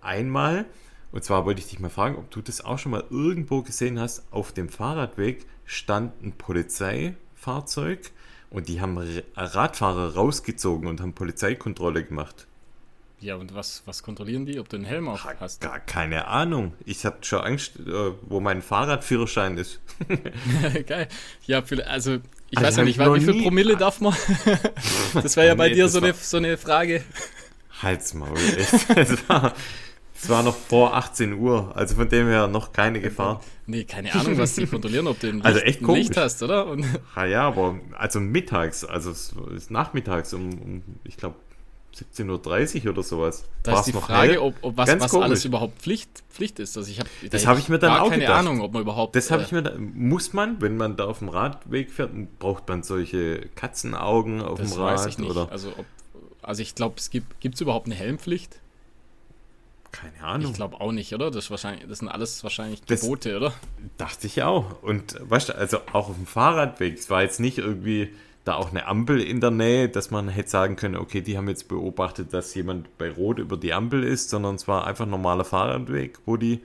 Einmal, 0.03 0.67
und 1.13 1.25
zwar 1.25 1.47
wollte 1.47 1.61
ich 1.61 1.69
dich 1.69 1.81
mal 1.81 1.89
fragen, 1.89 2.17
ob 2.17 2.31
du 2.31 2.43
das 2.43 2.63
auch 2.63 2.79
schon 2.79 2.93
mal 2.93 3.05
irgendwo 3.09 3.63
gesehen 3.63 3.99
hast, 3.99 4.25
auf 4.31 4.53
dem 4.53 4.69
Fahrradweg 4.69 5.47
stand 5.65 6.23
ein 6.23 6.33
Polizeifahrzeug 6.33 8.11
und 8.51 8.69
die 8.69 8.83
haben 8.83 8.99
Radfahrer 9.35 10.15
rausgezogen 10.15 10.87
und 10.87 11.01
haben 11.01 11.15
Polizeikontrolle 11.15 12.05
gemacht. 12.05 12.47
Ja, 13.23 13.37
und 13.37 13.55
was, 13.55 13.85
was 13.87 14.03
kontrollieren 14.03 14.47
die, 14.47 14.59
ob 14.59 14.69
du 14.69 14.77
einen 14.77 14.85
Helm 14.85 15.09
auf 15.09 15.25
hast? 15.25 15.61
Gar 15.61 15.79
keine 15.79 16.27
Ahnung. 16.27 16.73
Ich 16.85 17.07
habe 17.07 17.19
schon 17.21 17.39
Angst, 17.39 17.77
äh, 17.79 18.13
wo 18.23 18.41
mein 18.41 18.63
Fahrradführerschein 18.63 19.59
ist. 19.59 19.81
Geil. 20.89 21.07
Ja, 21.47 21.63
also 21.87 22.19
ich 22.51 22.59
also 22.59 22.67
weiß 22.67 22.77
ja 22.77 22.83
nicht, 22.83 22.99
wie 22.99 23.21
viel 23.21 23.43
Promille 23.45 23.77
darf 23.77 24.01
man? 24.01 24.13
das 25.15 25.37
wäre 25.37 25.47
ja 25.47 25.55
bei 25.55 25.69
nee, 25.69 25.75
dir 25.75 25.89
so 25.89 25.99
eine, 26.01 26.15
so 26.15 26.37
eine 26.37 26.57
Frage. 26.59 27.05
Halt's 27.81 28.13
Maul, 28.13 28.37
Es 28.37 29.29
war, 29.29 29.55
es 30.21 30.29
war 30.29 30.43
noch 30.43 30.57
vor 30.57 30.97
18 30.97 31.35
Uhr, 31.35 31.77
also 31.77 31.95
von 31.95 32.09
dem 32.09 32.27
her 32.27 32.49
noch 32.49 32.73
keine 32.73 33.01
Gefahr. 33.01 33.41
Nee, 33.67 33.85
keine 33.85 34.13
Ahnung, 34.15 34.37
was 34.37 34.57
die 34.57 34.67
kontrollieren, 34.67 35.07
ob 35.07 35.21
du 35.21 35.29
ein 35.29 35.43
also 35.43 35.61
Licht, 35.61 35.79
also 35.79 35.79
echt 35.79 35.89
ein 35.89 35.95
Licht 35.95 36.17
hast, 36.17 36.43
oder? 36.43 36.67
Und 36.67 36.85
ja, 37.15 37.25
ja, 37.25 37.43
aber 37.47 37.79
also 37.97 38.19
mittags, 38.19 38.85
also 38.85 39.13
es 39.13 39.33
ist 39.55 39.71
nachmittags 39.71 40.35
um, 40.35 40.53
um 40.61 40.83
ich 41.05 41.17
glaube 41.17 41.37
17.30 41.95 42.85
Uhr 42.85 42.93
oder 42.93 43.03
sowas. 43.03 43.45
Da 43.63 43.79
ist 43.79 43.87
die 43.87 43.93
Frage, 43.93 44.43
ob, 44.43 44.55
ob, 44.63 44.77
was, 44.77 44.89
was 44.99 45.15
alles 45.15 45.45
überhaupt 45.45 45.81
Pflicht, 45.81 46.23
Pflicht 46.31 46.59
ist. 46.59 46.77
Also 46.77 46.91
ich 46.91 47.01
hab, 47.01 47.07
das 47.31 47.47
habe 47.47 47.59
ich 47.61 47.69
mir 47.69 47.79
dann 47.79 48.01
auch 48.01 48.09
keine 48.09 48.23
gedacht. 48.23 48.39
Ahnung, 48.39 48.61
ob 48.63 48.73
man 48.73 48.83
überhaupt. 48.83 49.15
Das 49.15 49.31
habe 49.31 49.43
äh, 49.43 49.45
ich 49.45 49.53
mir 49.53 49.63
da, 49.63 49.75
muss 49.79 50.33
man, 50.33 50.61
wenn 50.61 50.77
man 50.77 50.97
da 50.97 51.05
auf 51.05 51.19
dem 51.19 51.29
Radweg 51.29 51.93
fährt, 51.93 52.11
braucht 52.39 52.67
man 52.69 52.83
solche 52.83 53.49
Katzenaugen 53.55 54.41
auf 54.41 54.59
dem 54.59 54.73
Rad? 54.73 54.99
Weiß 54.99 55.07
ich 55.07 55.19
nicht. 55.19 55.31
Oder? 55.31 55.51
Also, 55.53 55.71
ob, 55.77 55.85
also 56.41 56.63
ich 56.63 56.75
glaube, 56.75 56.95
es 56.97 57.11
gibt 57.11 57.41
gibt's 57.41 57.61
überhaupt 57.61 57.87
eine 57.87 57.95
Helmpflicht? 57.95 58.59
Keine 59.93 60.25
Ahnung. 60.25 60.51
Ich 60.51 60.57
glaube 60.57 60.81
auch 60.81 60.91
nicht, 60.91 61.13
oder? 61.13 61.31
Das, 61.31 61.51
wahrscheinlich, 61.51 61.87
das 61.87 61.99
sind 61.99 62.09
alles 62.09 62.43
wahrscheinlich 62.43 62.85
Gebote, 62.87 63.33
das 63.33 63.37
oder? 63.37 63.55
Dachte 63.99 64.27
ich 64.27 64.43
auch. 64.43 64.83
Und 64.83 65.17
weißt 65.21 65.51
du, 65.51 65.57
also 65.57 65.79
auch 65.93 66.09
auf 66.09 66.17
dem 66.17 66.27
Fahrradweg, 66.27 66.99
es 66.99 67.11
war 67.11 67.23
jetzt 67.23 67.41
nicht 67.41 67.59
irgendwie 67.59 68.15
da 68.45 68.57
auch 68.57 68.71
eine 68.71 68.87
Ampel 68.87 69.21
in 69.21 69.41
der 69.41 69.51
Nähe, 69.51 69.89
dass 69.89 70.11
man 70.11 70.29
hätte 70.29 70.51
sagen 70.51 70.77
können, 70.77 70.97
okay, 70.97 71.21
die 71.21 71.37
haben 71.37 71.49
jetzt 71.49 71.69
beobachtet, 71.69 72.33
dass 72.33 72.55
jemand 72.55 72.99
bei 72.99 73.11
Rot 73.11 73.39
über 73.39 73.57
die 73.57 73.73
Ampel 73.73 74.03
ist, 74.03 74.31
sondern 74.31 74.57
es 74.57 74.67
war 74.67 74.87
einfach 74.87 75.07
ein 75.07 75.11
normaler 75.11 75.45
Fahrradweg, 75.45 76.19
wo 76.27 76.37
die 76.37 76.61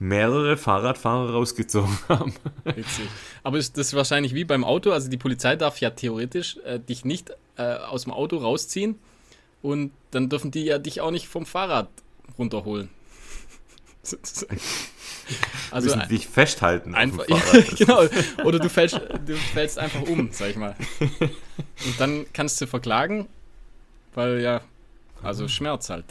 mehrere 0.00 0.56
Fahrradfahrer 0.56 1.30
rausgezogen 1.30 1.96
haben. 2.08 2.34
Witzig. 2.64 3.08
Aber 3.44 3.58
ist 3.58 3.78
das 3.78 3.94
wahrscheinlich 3.94 4.34
wie 4.34 4.44
beim 4.44 4.64
Auto? 4.64 4.90
Also 4.90 5.08
die 5.08 5.16
Polizei 5.16 5.54
darf 5.54 5.80
ja 5.80 5.90
theoretisch 5.90 6.58
äh, 6.64 6.80
dich 6.80 7.04
nicht 7.04 7.30
äh, 7.56 7.76
aus 7.76 8.02
dem 8.02 8.12
Auto 8.12 8.38
rausziehen 8.38 8.98
und 9.62 9.92
dann 10.10 10.28
dürfen 10.28 10.50
die 10.50 10.64
ja 10.64 10.78
dich 10.78 11.00
auch 11.00 11.12
nicht 11.12 11.28
vom 11.28 11.46
Fahrrad 11.46 11.88
runterholen. 12.36 12.90
Also 15.70 15.94
müssen 15.96 16.08
dich 16.08 16.28
festhalten. 16.28 16.94
Einfach, 16.94 17.26
genau. 17.76 18.04
Oder 18.44 18.58
du 18.58 18.68
fällst, 18.68 19.00
du 19.26 19.36
fällst 19.36 19.78
einfach 19.78 20.02
um, 20.02 20.28
sag 20.32 20.50
ich 20.50 20.56
mal. 20.56 20.74
Und 21.00 21.98
dann 21.98 22.26
kannst 22.32 22.60
du 22.60 22.66
verklagen, 22.66 23.26
weil 24.14 24.40
ja, 24.40 24.60
also 25.22 25.48
Schmerz 25.48 25.90
halt. 25.90 26.04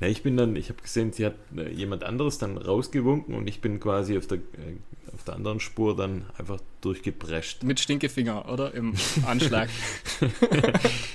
Ja, 0.00 0.08
ich 0.08 0.22
bin 0.22 0.36
dann, 0.36 0.56
ich 0.56 0.68
habe 0.68 0.82
gesehen, 0.82 1.12
sie 1.12 1.24
hat 1.24 1.36
äh, 1.56 1.70
jemand 1.70 2.04
anderes 2.04 2.38
dann 2.38 2.58
rausgewunken 2.58 3.34
und 3.34 3.48
ich 3.48 3.60
bin 3.60 3.80
quasi 3.80 4.18
auf 4.18 4.26
der, 4.26 4.38
äh, 4.38 4.76
auf 5.14 5.24
der 5.24 5.34
anderen 5.34 5.58
Spur 5.58 5.96
dann 5.96 6.26
einfach 6.36 6.60
durchgeprescht. 6.82 7.62
Mit 7.62 7.80
Stinkefinger, 7.80 8.50
oder? 8.50 8.74
Im 8.74 8.94
Anschlag. 9.26 9.70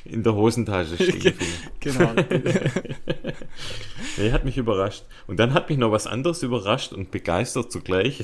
In 0.06 0.24
der 0.24 0.34
Hosentasche 0.34 0.96
Stinkefinger. 0.96 1.52
genau. 1.80 2.14
nee, 4.18 4.32
hat 4.32 4.46
mich 4.46 4.58
überrascht. 4.58 5.06
Und 5.28 5.40
dann 5.40 5.54
hat 5.54 5.70
mich 5.70 5.78
noch 5.78 5.92
was 5.92 6.08
anderes 6.08 6.42
überrascht 6.42 6.92
und 6.92 7.12
begeistert 7.12 7.72
zugleich. 7.72 8.24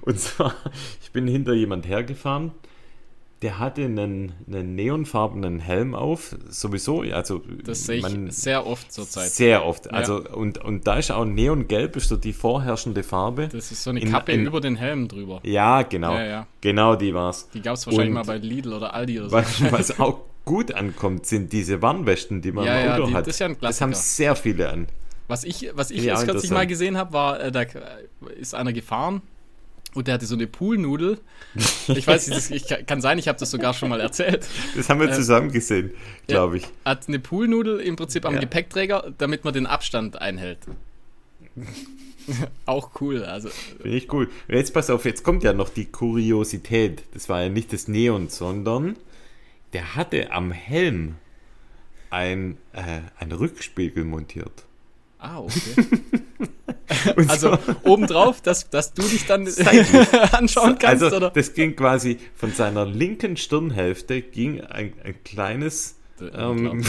Und 0.00 0.18
zwar, 0.18 0.56
ich 1.02 1.12
bin 1.12 1.28
hinter 1.28 1.54
jemand 1.54 1.86
hergefahren, 1.86 2.50
der 3.44 3.58
hatte 3.58 3.84
einen, 3.84 4.32
einen 4.48 4.74
neonfarbenen 4.74 5.60
Helm 5.60 5.94
auf, 5.94 6.34
sowieso. 6.48 7.02
Also 7.02 7.42
das 7.62 7.84
sehe 7.84 7.98
ich 7.98 8.34
sehr 8.34 8.66
oft 8.66 8.90
zurzeit. 8.90 9.28
Sehr 9.28 9.66
oft. 9.66 9.92
Also 9.92 10.24
ja. 10.24 10.30
und, 10.30 10.64
und 10.64 10.86
da 10.86 10.96
ist 10.96 11.12
auch 11.12 11.26
neongelb 11.26 11.94
ist 11.96 12.08
so 12.08 12.16
die 12.16 12.32
vorherrschende 12.32 13.02
Farbe. 13.02 13.48
Das 13.48 13.70
ist 13.70 13.82
so 13.82 13.90
eine 13.90 14.00
Kappe 14.00 14.32
in, 14.32 14.46
über 14.46 14.62
den 14.62 14.76
Helm 14.76 15.08
drüber. 15.08 15.40
Ja, 15.42 15.82
genau. 15.82 16.14
Ja, 16.14 16.24
ja. 16.24 16.46
Genau, 16.62 16.96
die 16.96 17.12
war's. 17.12 17.50
Die 17.52 17.60
gab 17.60 17.74
es 17.74 17.86
wahrscheinlich 17.86 18.08
und 18.08 18.14
mal 18.14 18.24
bei 18.24 18.38
Lidl 18.38 18.72
oder 18.72 18.94
Aldi 18.94 19.20
oder 19.20 19.28
so. 19.28 19.36
Was, 19.36 19.72
was 19.72 20.00
auch 20.00 20.20
gut 20.46 20.72
ankommt, 20.72 21.26
sind 21.26 21.52
diese 21.52 21.82
Warnwesten, 21.82 22.40
die 22.40 22.50
man 22.50 22.64
ja, 22.64 22.80
im 22.80 22.92
Auto 22.92 23.06
die, 23.08 23.14
hat. 23.14 23.26
Das, 23.26 23.34
ist 23.34 23.40
ja 23.40 23.48
ein 23.48 23.56
das 23.60 23.82
haben 23.82 23.92
sehr 23.92 24.36
viele 24.36 24.70
an. 24.70 24.86
Was 25.28 25.44
ich, 25.44 25.70
was 25.74 25.90
ich 25.90 26.04
ja, 26.04 26.16
40 26.16 26.50
Mal 26.50 26.66
gesehen 26.66 26.96
habe, 26.96 27.12
war, 27.12 27.40
äh, 27.40 27.52
da 27.52 27.66
ist 28.40 28.54
einer 28.54 28.72
gefahren 28.72 29.20
und 29.94 30.08
der 30.08 30.14
hatte 30.14 30.26
so 30.26 30.34
eine 30.34 30.46
Poolnudel. 30.46 31.18
Ich 31.88 32.06
weiß 32.06 32.28
nicht, 32.28 32.36
das, 32.36 32.50
ich, 32.50 32.86
kann 32.86 33.00
sein, 33.00 33.18
ich 33.18 33.28
habe 33.28 33.38
das 33.38 33.50
sogar 33.50 33.74
schon 33.74 33.88
mal 33.88 34.00
erzählt. 34.00 34.46
Das 34.76 34.88
haben 34.88 35.00
wir 35.00 35.08
äh, 35.08 35.12
zusammen 35.12 35.52
gesehen, 35.52 35.92
glaube 36.26 36.58
ich. 36.58 36.66
Hat 36.84 37.08
eine 37.08 37.18
Poolnudel 37.18 37.80
im 37.80 37.96
Prinzip 37.96 38.24
am 38.26 38.34
ja. 38.34 38.40
Gepäckträger, 38.40 39.12
damit 39.18 39.44
man 39.44 39.54
den 39.54 39.66
Abstand 39.66 40.20
einhält. 40.20 40.58
Auch 42.66 43.00
cool, 43.00 43.24
also. 43.24 43.50
Finde 43.80 43.96
ich 43.96 44.12
cool. 44.12 44.28
Und 44.48 44.54
jetzt 44.54 44.72
pass 44.72 44.90
auf, 44.90 45.04
jetzt 45.04 45.22
kommt 45.22 45.44
ja 45.44 45.52
noch 45.52 45.68
die 45.68 45.84
Kuriosität. 45.86 47.02
Das 47.12 47.28
war 47.28 47.42
ja 47.42 47.48
nicht 47.48 47.72
das 47.72 47.86
Neon, 47.86 48.28
sondern 48.28 48.96
der 49.72 49.94
hatte 49.94 50.32
am 50.32 50.50
Helm 50.50 51.16
ein, 52.10 52.56
äh, 52.72 53.00
ein 53.18 53.32
Rückspiegel 53.32 54.04
montiert. 54.04 54.64
Ah, 55.24 55.40
okay. 55.40 55.86
also 57.28 57.58
obendrauf, 57.82 58.40
dass, 58.40 58.68
dass 58.70 58.92
du 58.92 59.02
dich 59.02 59.26
dann 59.26 59.46
anschauen 60.32 60.78
kannst, 60.78 61.02
also, 61.02 61.16
oder? 61.16 61.30
Das 61.30 61.54
ging 61.54 61.76
quasi 61.76 62.18
von 62.34 62.52
seiner 62.52 62.86
linken 62.86 63.36
Stirnhälfte 63.36 64.22
ging 64.22 64.60
ein, 64.60 64.92
ein 65.02 65.14
kleines 65.24 65.96
ähm, 66.32 66.84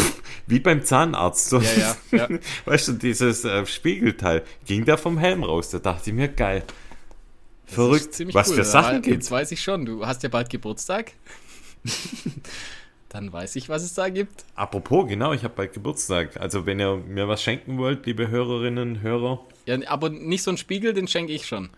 wie 0.48 0.60
beim 0.60 0.84
Zahnarzt. 0.84 1.50
So, 1.50 1.60
ja, 1.60 1.98
ja, 2.12 2.30
ja. 2.30 2.40
Weißt 2.66 2.90
du, 2.90 2.94
dieses 2.94 3.44
äh, 3.44 3.66
Spiegelteil 3.66 4.44
ging 4.66 4.86
da 4.86 4.98
vom 4.98 5.18
Helm 5.18 5.44
raus. 5.44 5.72
Da 5.72 5.80
dachte 5.80 6.12
ich 6.12 6.16
mir, 6.16 6.28
geil. 6.28 6.64
Verrückt. 7.66 8.24
Was 8.34 8.50
cool. 8.50 8.56
für 8.56 8.64
Sachen 8.64 9.02
gibt 9.02 9.16
Jetzt 9.16 9.32
weiß 9.32 9.52
ich 9.52 9.62
schon. 9.62 9.86
Du 9.86 10.06
hast 10.06 10.22
ja 10.22 10.30
bald 10.30 10.50
Geburtstag. 10.50 11.14
Dann 13.16 13.32
weiß 13.32 13.56
ich, 13.56 13.70
was 13.70 13.82
es 13.82 13.94
da 13.94 14.10
gibt. 14.10 14.44
Apropos, 14.56 15.08
genau, 15.08 15.32
ich 15.32 15.46
habe 15.46 15.54
bald 15.56 15.72
Geburtstag. 15.72 16.36
Also, 16.36 16.66
wenn 16.66 16.82
ihr 16.82 16.98
mir 16.98 17.30
was 17.30 17.42
schenken 17.42 17.78
wollt, 17.78 18.06
liebe 18.06 18.28
Hörerinnen, 18.28 19.02
Hörer. 19.02 19.40
Ja, 19.66 19.78
aber 19.88 20.10
nicht 20.10 20.44
so 20.44 20.52
ein 20.52 20.58
Spiegel, 20.58 20.94
den 20.94 21.08
schenke 21.08 21.32
ich 21.32 21.46
schon. 21.48 21.70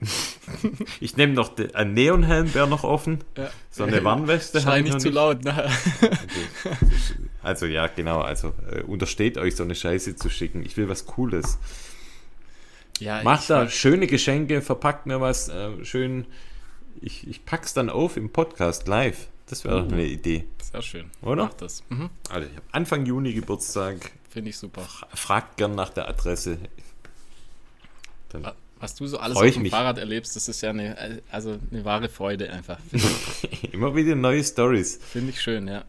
ich 1.00 1.16
nehme 1.16 1.32
noch 1.32 1.48
den, 1.56 1.74
ein 1.74 1.92
Neonhelm, 1.94 2.54
wäre 2.54 2.68
noch 2.68 2.84
offen. 2.84 3.24
Ja. 3.36 3.50
So 3.68 3.82
eine 3.82 4.04
Warnweste. 4.04 4.60
Schrei 4.60 4.82
nicht 4.82 5.00
zu 5.00 5.10
laut. 5.10 5.42
Ne? 5.42 5.68
Also, 7.42 7.66
ja, 7.66 7.86
genau. 7.88 8.20
Also, 8.20 8.52
äh, 8.70 8.82
untersteht 8.82 9.38
euch, 9.38 9.56
so 9.56 9.64
eine 9.64 9.74
Scheiße 9.74 10.14
zu 10.14 10.28
schicken. 10.28 10.62
Ich 10.64 10.76
will 10.76 10.88
was 10.88 11.06
Cooles. 11.06 11.58
Ja, 13.00 13.24
Macht 13.24 13.50
da 13.50 13.68
schöne 13.68 14.06
Geschenke, 14.06 14.62
verpackt 14.62 15.06
mir 15.06 15.20
was 15.20 15.48
äh, 15.48 15.84
schön. 15.84 16.26
Ich, 17.00 17.26
ich 17.26 17.44
pack's 17.44 17.74
dann 17.74 17.88
auf 17.88 18.16
im 18.16 18.30
Podcast 18.30 18.86
live. 18.86 19.26
Das 19.50 19.64
wäre 19.64 19.82
doch 19.82 19.92
eine 19.92 20.06
Idee. 20.06 20.46
Sehr 20.70 20.80
schön. 20.80 21.10
Oder? 21.22 21.46
Mach 21.46 21.54
das. 21.54 21.82
Mhm. 21.88 22.08
Also 22.28 22.48
ich 22.48 22.54
habe 22.54 22.66
Anfang 22.70 23.04
Juni 23.04 23.32
Geburtstag. 23.32 24.12
Finde 24.28 24.50
ich 24.50 24.56
super. 24.56 24.86
Fragt 25.12 25.56
gern 25.56 25.74
nach 25.74 25.90
der 25.90 26.08
Adresse. 26.08 26.58
Dann 28.28 28.52
Was 28.78 28.94
du 28.94 29.08
so 29.08 29.18
alles 29.18 29.36
auf 29.36 29.50
dem 29.50 29.62
mich. 29.62 29.72
Fahrrad 29.72 29.98
erlebst, 29.98 30.36
das 30.36 30.48
ist 30.48 30.60
ja 30.60 30.70
eine, 30.70 31.20
also 31.32 31.58
eine 31.72 31.84
wahre 31.84 32.08
Freude 32.08 32.52
einfach. 32.52 32.78
Immer 33.72 33.96
wieder 33.96 34.14
neue 34.14 34.44
Stories. 34.44 35.00
Finde 35.02 35.30
ich 35.30 35.42
schön, 35.42 35.66
ja. 35.66 35.84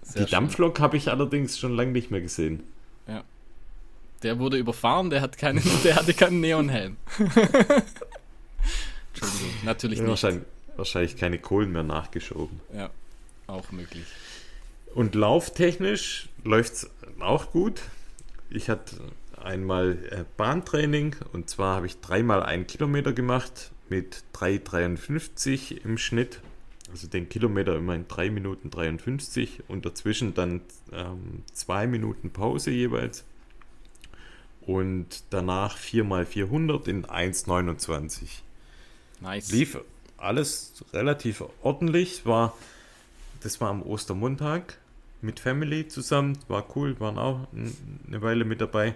Sehr 0.00 0.24
Die 0.24 0.30
Dampflok 0.30 0.80
habe 0.80 0.96
ich 0.96 1.10
allerdings 1.10 1.58
schon 1.58 1.76
lange 1.76 1.92
nicht 1.92 2.10
mehr 2.10 2.22
gesehen. 2.22 2.62
Ja. 3.06 3.24
Der 4.22 4.38
wurde 4.38 4.56
überfahren, 4.56 5.10
der, 5.10 5.20
hat 5.20 5.36
keinen, 5.36 5.62
der 5.84 5.96
hatte 5.96 6.14
keinen 6.14 6.40
Neonhelm. 6.40 6.96
Entschuldigung, 7.18 7.82
natürlich 9.64 9.98
ja, 9.98 10.04
nicht. 10.04 10.10
Wahrscheinlich, 10.10 10.44
wahrscheinlich 10.76 11.18
keine 11.18 11.38
Kohlen 11.38 11.72
mehr 11.72 11.82
nachgeschoben. 11.82 12.58
Ja. 12.74 12.88
Auch 13.52 13.70
möglich. 13.70 14.06
Und 14.94 15.14
lauftechnisch 15.14 16.30
läuft 16.42 16.72
es 16.72 16.90
auch 17.20 17.50
gut. 17.52 17.82
Ich 18.48 18.70
hatte 18.70 18.96
einmal 19.36 19.98
äh, 20.10 20.24
Bahntraining 20.38 21.16
und 21.34 21.50
zwar 21.50 21.76
habe 21.76 21.86
ich 21.86 22.00
dreimal 22.00 22.42
einen 22.42 22.66
Kilometer 22.66 23.12
gemacht 23.12 23.70
mit 23.90 24.24
3,53 24.34 25.84
im 25.84 25.98
Schnitt. 25.98 26.40
Also 26.90 27.08
den 27.08 27.28
Kilometer 27.28 27.76
immer 27.76 27.94
in 27.94 28.08
3 28.08 28.30
Minuten 28.30 28.70
53 28.70 29.64
und 29.68 29.84
dazwischen 29.84 30.32
dann 30.32 30.62
ähm, 30.90 31.42
2 31.52 31.86
Minuten 31.86 32.30
Pause 32.30 32.70
jeweils. 32.70 33.24
Und 34.62 35.24
danach 35.28 35.76
4 35.76 36.04
mal 36.04 36.24
400 36.24 36.88
in 36.88 37.04
1,29. 37.04 38.28
Nice. 39.20 39.52
Lief 39.52 39.78
alles 40.16 40.84
relativ 40.94 41.44
ordentlich. 41.62 42.24
War, 42.24 42.54
das 43.42 43.60
war 43.60 43.70
am 43.70 43.82
Ostermontag 43.82 44.78
mit 45.20 45.40
Family 45.40 45.88
zusammen. 45.88 46.38
War 46.48 46.64
cool, 46.76 46.98
waren 47.00 47.18
auch 47.18 47.46
eine 47.52 48.22
Weile 48.22 48.44
mit 48.44 48.60
dabei. 48.60 48.94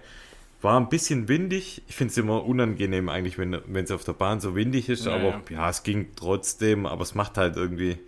War 0.63 0.81
ein 0.81 0.89
bisschen 0.89 1.29
windig. 1.29 1.83
Ich 1.89 1.95
finde 1.95 2.13
es 2.13 2.19
immer 2.19 2.45
unangenehm 2.45 3.09
eigentlich, 3.09 3.39
wenn 3.39 3.55
es 3.55 3.91
auf 3.91 4.05
der 4.05 4.15
Bahn 4.15 4.41
so 4.41 4.55
windig 4.55 4.89
ist. 4.89 5.07
Ja, 5.07 5.15
aber 5.15 5.29
ja. 5.29 5.43
ja. 5.51 5.71
es 5.71 5.83
ging 5.83 6.09
trotzdem. 6.17 6.87
Aber 6.87 7.03
es 7.03 7.15
macht 7.15 7.37
halt 7.37 7.57
irgendwie. 7.57 7.99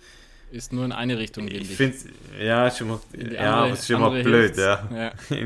Ist 0.51 0.73
nur 0.73 0.85
in 0.85 0.93
eine 0.93 1.19
Richtung 1.19 1.45
windig. 1.45 1.71
Ich 1.71 1.77
finde 1.77 1.97
ja, 2.41 2.67
ist 2.69 2.81
immer, 2.81 3.01
ja, 3.15 3.67
ist 3.67 3.91
immer 3.91 4.11
blöd, 4.11 4.57
ja. 4.57 4.89
ja. 4.91 5.13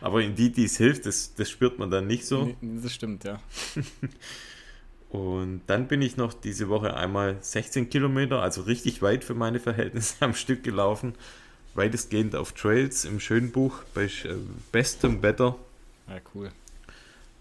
aber 0.00 0.22
in 0.22 0.34
die, 0.34 0.50
die 0.50 0.64
es 0.64 0.78
hilft, 0.78 1.04
das, 1.04 1.34
das 1.34 1.50
spürt 1.50 1.78
man 1.78 1.90
dann 1.90 2.06
nicht 2.06 2.24
so. 2.24 2.56
Das 2.62 2.94
stimmt, 2.94 3.24
ja. 3.24 3.40
Und 5.10 5.62
dann 5.66 5.88
bin 5.88 6.02
ich 6.02 6.16
noch 6.16 6.32
diese 6.32 6.68
Woche 6.68 6.94
einmal 6.94 7.36
16 7.40 7.90
Kilometer, 7.90 8.42
also 8.42 8.62
richtig 8.62 9.02
weit 9.02 9.24
für 9.24 9.34
meine 9.34 9.58
Verhältnisse 9.58 10.14
am 10.20 10.34
Stück 10.34 10.62
gelaufen. 10.62 11.14
Weitestgehend 11.74 12.34
auf 12.36 12.52
Trails 12.52 13.04
im 13.04 13.20
Schönbuch 13.20 13.82
bei 13.94 14.04
äh, 14.04 14.34
bestem 14.72 15.22
Wetter. 15.22 15.56
Ja, 16.08 16.20
cool. 16.34 16.50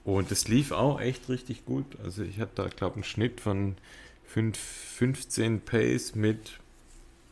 Und 0.04 0.32
es 0.32 0.48
lief 0.48 0.72
auch 0.72 1.00
echt 1.00 1.30
richtig 1.30 1.66
gut. 1.66 1.86
Also 2.04 2.24
ich 2.24 2.40
hatte 2.40 2.52
da, 2.56 2.68
glaube 2.68 2.94
ich, 2.94 2.96
einen 2.98 3.04
Schnitt 3.04 3.42
von 3.42 3.76
5, 4.26 4.58
15 4.58 5.62
Pace 5.62 6.16
mit 6.16 6.60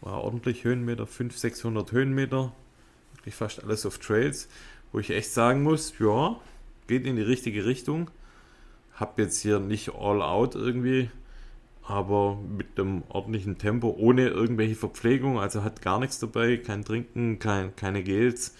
war 0.01 0.23
ordentlich 0.23 0.63
Höhenmeter, 0.63 1.07
500, 1.07 1.39
600 1.39 1.91
Höhenmeter. 1.91 2.53
Wirklich 3.15 3.35
fast 3.35 3.63
alles 3.63 3.85
auf 3.85 3.97
Trails, 3.97 4.47
wo 4.91 4.99
ich 4.99 5.09
echt 5.09 5.31
sagen 5.31 5.63
muss, 5.63 5.93
ja, 5.99 6.39
geht 6.87 7.05
in 7.05 7.15
die 7.15 7.23
richtige 7.23 7.65
Richtung. 7.65 8.11
Hab 8.97 9.17
jetzt 9.17 9.41
hier 9.41 9.59
nicht 9.59 9.93
all 9.95 10.21
out 10.21 10.55
irgendwie, 10.55 11.09
aber 11.83 12.35
mit 12.35 12.79
einem 12.79 13.03
ordentlichen 13.09 13.57
Tempo, 13.57 13.95
ohne 13.97 14.27
irgendwelche 14.27 14.75
Verpflegung, 14.75 15.39
also 15.39 15.63
hat 15.63 15.81
gar 15.81 15.99
nichts 15.99 16.19
dabei, 16.19 16.57
kein 16.57 16.83
Trinken, 16.83 17.39
kein, 17.39 17.75
keine 17.75 18.03
Gels 18.03 18.55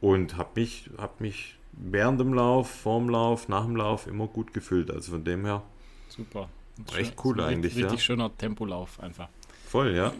und 0.00 0.36
hab 0.36 0.56
mich, 0.56 0.90
hab 0.98 1.20
mich 1.20 1.56
während 1.72 2.20
dem 2.20 2.34
Lauf, 2.34 2.70
vorm 2.70 3.08
Lauf, 3.08 3.48
nach 3.48 3.64
dem 3.64 3.76
Lauf 3.76 4.06
immer 4.06 4.26
gut 4.26 4.52
gefühlt. 4.52 4.90
Also 4.90 5.12
von 5.12 5.24
dem 5.24 5.44
her. 5.44 5.62
Super. 6.08 6.48
Echt 6.96 7.14
cool 7.24 7.36
so 7.36 7.42
eigentlich. 7.42 7.76
Richtig, 7.76 7.92
ja. 7.92 7.98
schöner 7.98 8.36
Tempolauf 8.36 9.00
einfach. 9.00 9.28
Voll, 9.66 9.94
ja. 9.94 10.12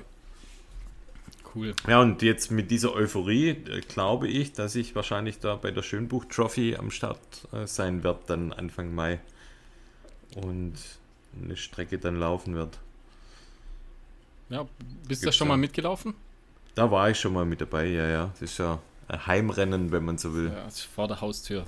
Cool. 1.55 1.75
Ja, 1.87 2.01
und 2.01 2.23
jetzt 2.23 2.51
mit 2.51 2.71
dieser 2.71 2.95
Euphorie 2.95 3.51
äh, 3.51 3.81
glaube 3.81 4.29
ich, 4.29 4.53
dass 4.53 4.75
ich 4.75 4.95
wahrscheinlich 4.95 5.39
da 5.39 5.57
bei 5.57 5.71
der 5.71 5.83
Schönbuch 5.83 6.25
Trophy 6.27 6.77
am 6.77 6.91
Start 6.91 7.19
äh, 7.53 7.67
sein 7.67 8.03
werde, 8.05 8.21
dann 8.27 8.53
Anfang 8.53 8.95
Mai. 8.95 9.21
Und 10.37 10.75
eine 11.43 11.57
Strecke 11.57 11.99
dann 11.99 12.17
laufen 12.17 12.55
wird. 12.55 12.79
Ja, 14.49 14.67
bist 15.09 15.23
du 15.23 15.27
da 15.27 15.33
schon 15.33 15.49
mal 15.49 15.57
mitgelaufen? 15.57 16.15
Da 16.75 16.91
war 16.91 17.11
ich 17.11 17.19
schon 17.19 17.33
mal 17.33 17.45
mit 17.45 17.61
dabei, 17.61 17.87
ja, 17.87 18.07
ja. 18.09 18.27
Das 18.39 18.43
ist 18.43 18.59
ja 18.59 18.79
ein 19.09 19.27
Heimrennen, 19.27 19.93
wenn 19.93 20.05
man 20.05 20.19
so 20.19 20.35
will. 20.35 20.53
Ja, 20.53 20.69
vor 20.95 21.09
der 21.09 21.21
Haustür 21.21 21.65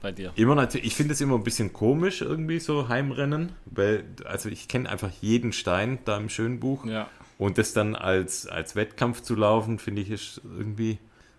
bei 0.00 0.12
dir. 0.12 0.32
Immer 0.36 0.54
natürlich, 0.54 0.86
ich 0.86 0.94
finde 0.94 1.14
es 1.14 1.20
immer 1.20 1.36
ein 1.36 1.44
bisschen 1.44 1.72
komisch, 1.72 2.22
irgendwie 2.22 2.58
so 2.58 2.88
Heimrennen, 2.88 3.52
weil, 3.66 4.04
also 4.24 4.48
ich 4.48 4.68
kenne 4.68 4.88
einfach 4.88 5.10
jeden 5.20 5.52
Stein 5.52 5.98
da 6.04 6.16
im 6.16 6.28
Schönbuch. 6.28 6.84
Ja. 6.84 7.08
Und 7.38 7.58
das 7.58 7.72
dann 7.72 7.94
als, 7.94 8.46
als 8.46 8.76
Wettkampf 8.76 9.22
zu 9.22 9.34
laufen, 9.34 9.78
finde 9.78 10.02
ich, 10.02 10.10
ist 10.10 10.40
irgendwie 10.44 10.98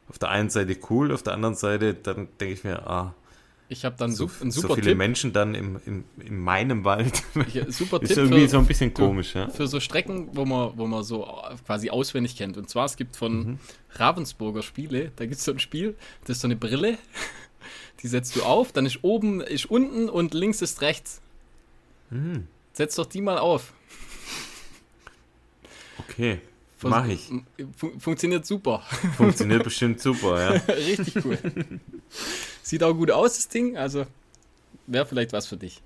auf 0.09 0.19
der 0.19 0.29
einen 0.29 0.49
Seite 0.49 0.77
cool, 0.89 1.11
auf 1.11 1.23
der 1.23 1.33
anderen 1.33 1.55
Seite, 1.55 1.93
dann 1.93 2.27
denke 2.39 2.53
ich 2.53 2.63
mir, 2.63 2.87
ah, 2.87 3.13
ich 3.71 3.85
habe 3.85 3.95
dann 3.97 4.11
so, 4.11 4.29
einen 4.41 4.51
super 4.51 4.67
so 4.69 4.75
viele 4.75 4.87
Tipp. 4.87 4.97
Menschen 4.97 5.31
dann 5.31 5.55
im, 5.55 5.79
im, 5.85 6.03
in 6.19 6.37
meinem 6.37 6.83
Wald. 6.83 7.23
Ich, 7.47 7.75
super 7.75 8.01
ist 8.01 8.09
Tipp 8.09 8.17
irgendwie 8.17 8.41
für, 8.41 8.49
so 8.49 8.57
ein 8.57 8.65
bisschen 8.65 8.93
komisch, 8.93 9.33
ja. 9.33 9.47
Für 9.47 9.65
so 9.65 9.79
Strecken, 9.79 10.29
wo 10.33 10.45
man, 10.45 10.77
wo 10.77 10.87
man 10.87 11.03
so 11.03 11.25
quasi 11.65 11.89
auswendig 11.89 12.35
kennt. 12.35 12.57
Und 12.57 12.69
zwar, 12.69 12.85
es 12.85 12.97
gibt 12.97 13.15
von 13.15 13.51
mhm. 13.51 13.59
Ravensburger 13.93 14.61
Spiele, 14.61 15.13
da 15.15 15.25
gibt 15.25 15.37
es 15.37 15.45
so 15.45 15.53
ein 15.53 15.59
Spiel, 15.59 15.95
das 16.25 16.37
ist 16.37 16.41
so 16.41 16.47
eine 16.47 16.57
Brille, 16.57 16.97
die 18.03 18.07
setzt 18.07 18.35
du 18.35 18.43
auf, 18.43 18.73
dann 18.73 18.85
ist 18.85 18.99
oben, 19.03 19.39
ist 19.39 19.65
unten 19.67 20.09
und 20.09 20.33
links 20.33 20.61
ist 20.61 20.81
rechts. 20.81 21.21
Mhm. 22.09 22.47
Setz 22.73 22.95
doch 22.95 23.05
die 23.05 23.21
mal 23.21 23.37
auf. 23.37 23.73
Okay. 25.97 26.41
Mache 26.89 27.13
ich. 27.13 27.31
Fun 27.77 27.99
funktioniert 27.99 28.45
super. 28.45 28.81
Funktioniert 29.17 29.63
bestimmt 29.63 29.99
super, 29.99 30.39
ja. 30.39 30.61
Richtig 30.73 31.23
cool. 31.23 31.37
Sieht 32.63 32.83
auch 32.83 32.93
gut 32.93 33.11
aus, 33.11 33.35
das 33.35 33.47
Ding. 33.47 33.77
Also 33.77 34.05
wäre 34.87 35.05
vielleicht 35.05 35.33
was 35.33 35.47
für 35.47 35.57
dich. 35.57 35.81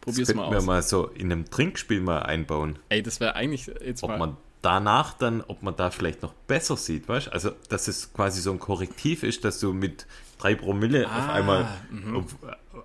Probier's 0.00 0.34
mal 0.34 0.44
aus. 0.44 0.52
wir 0.52 0.62
mal 0.62 0.82
so 0.82 1.06
in 1.06 1.32
einem 1.32 1.50
Trinkspiel 1.50 2.00
mal 2.00 2.20
einbauen. 2.22 2.78
Ey, 2.88 3.02
das 3.02 3.20
wäre 3.20 3.36
eigentlich 3.36 3.66
jetzt 3.66 4.02
Ob 4.02 4.10
mal. 4.10 4.18
man 4.18 4.36
danach 4.62 5.14
dann, 5.14 5.42
ob 5.46 5.62
man 5.62 5.76
da 5.76 5.90
vielleicht 5.90 6.22
noch 6.22 6.32
besser 6.32 6.76
sieht, 6.76 7.08
weißt 7.08 7.28
du? 7.28 7.32
Also, 7.32 7.50
dass 7.68 7.88
es 7.88 8.12
quasi 8.12 8.40
so 8.40 8.50
ein 8.50 8.58
Korrektiv 8.58 9.22
ist, 9.22 9.44
dass 9.44 9.60
du 9.60 9.72
mit 9.72 10.06
drei 10.38 10.54
Promille 10.54 11.08
ah, 11.08 11.18
auf 11.18 11.28
einmal 11.30 11.68
mhm. 11.90 12.16
auf, 12.16 12.36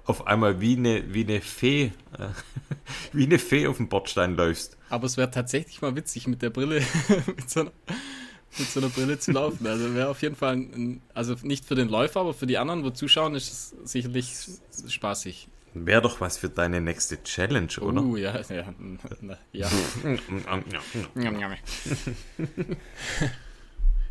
auf, 0.06 0.28
einmal 0.28 0.62
wie 0.62 0.78
eine, 0.78 1.14
wie 1.14 1.24
eine 1.24 1.42
Fee, 1.42 1.92
äh, 2.18 2.28
wie 3.14 3.26
eine 3.26 3.40
Fee 3.40 3.68
auf 3.68 3.78
dem 3.78 3.88
Bordstein 3.90 4.36
läufst. 4.36 4.78
Aber 4.90 5.06
es 5.06 5.18
wäre 5.18 5.32
tatsächlich 5.32 5.82
mal 5.82 5.96
witzig, 5.96 6.28
mit 6.28 6.42
der 6.42 6.50
Brille, 6.50 6.82
mit, 7.28 7.50
so 7.50 7.62
einer, 7.62 7.72
mit 8.58 8.68
so 8.68 8.80
einer 8.80 8.90
Brille 8.90 9.20
zu 9.20 9.32
laufen. 9.32 9.66
Also 9.66 9.94
wäre 9.96 10.10
auf 10.10 10.22
jeden 10.22 10.36
Fall, 10.36 10.54
ein, 10.54 11.02
also 11.14 11.36
nicht 11.44 11.66
für 11.66 11.76
den 11.76 11.90
Läufer, 11.90 12.22
aber 12.22 12.34
für 12.34 12.48
die 12.48 12.58
anderen, 12.58 12.84
wo 12.84 12.90
zuschauen, 12.90 13.36
ist 13.36 13.52
es 13.52 13.92
sicherlich 13.92 14.36
spaßig. 14.88 15.48
Wäre 15.76 16.02
doch 16.04 16.22
was 16.22 16.38
für 16.38 16.50
deine 16.50 16.82
nächste 16.82 17.24
Challenge, 17.24 17.72
oder? 17.82 18.04
Uh, 18.04 18.16
ja, 18.16 18.40
ja. 18.50 18.74
Ja, 19.54 19.70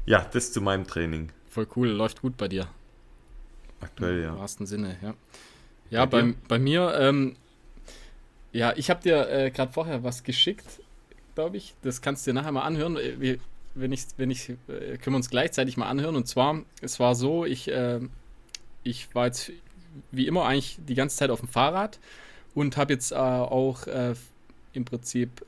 ja 0.06 0.26
das 0.32 0.52
zu 0.52 0.60
meinem 0.60 0.86
Training. 0.86 1.30
Voll 1.48 1.68
cool, 1.76 1.88
läuft 1.88 2.20
gut 2.22 2.36
bei 2.36 2.48
dir. 2.48 2.66
Aktuell, 3.80 4.22
ja. 4.22 4.30
Im 4.30 4.38
wahrsten 4.38 4.66
Sinne, 4.66 4.96
ja. 5.02 5.14
Ja, 5.90 6.06
bei, 6.06 6.22
bei, 6.22 6.34
bei 6.48 6.58
mir, 6.58 6.94
ähm, 6.98 7.36
ja, 8.52 8.74
ich 8.76 8.90
habe 8.90 9.02
dir 9.02 9.28
äh, 9.28 9.50
gerade 9.50 9.72
vorher 9.72 10.02
was 10.04 10.22
geschickt, 10.24 10.80
glaube 11.34 11.56
ich. 11.56 11.74
Das 11.82 12.02
kannst 12.02 12.26
du 12.26 12.30
dir 12.30 12.34
nachher 12.34 12.52
mal 12.52 12.62
anhören. 12.62 12.96
Äh, 12.96 13.20
wir, 13.20 13.38
wenn 13.74 13.92
ich, 13.92 14.04
wenn 14.18 14.30
ich, 14.30 14.50
äh, 14.50 14.98
können 14.98 15.14
wir 15.14 15.16
uns 15.16 15.30
gleichzeitig 15.30 15.76
mal 15.76 15.88
anhören. 15.88 16.16
Und 16.16 16.28
zwar, 16.28 16.62
es 16.82 17.00
war 17.00 17.14
so, 17.14 17.44
ich, 17.44 17.68
äh, 17.68 18.00
ich 18.82 19.14
war 19.14 19.26
jetzt 19.26 19.52
wie 20.10 20.26
immer 20.26 20.44
eigentlich 20.44 20.78
die 20.86 20.94
ganze 20.94 21.16
Zeit 21.16 21.30
auf 21.30 21.40
dem 21.40 21.48
Fahrrad 21.48 21.98
und 22.54 22.76
habe 22.76 22.92
jetzt 22.92 23.12
äh, 23.12 23.16
auch 23.16 23.86
äh, 23.86 24.14
im 24.74 24.86
Prinzip 24.86 25.44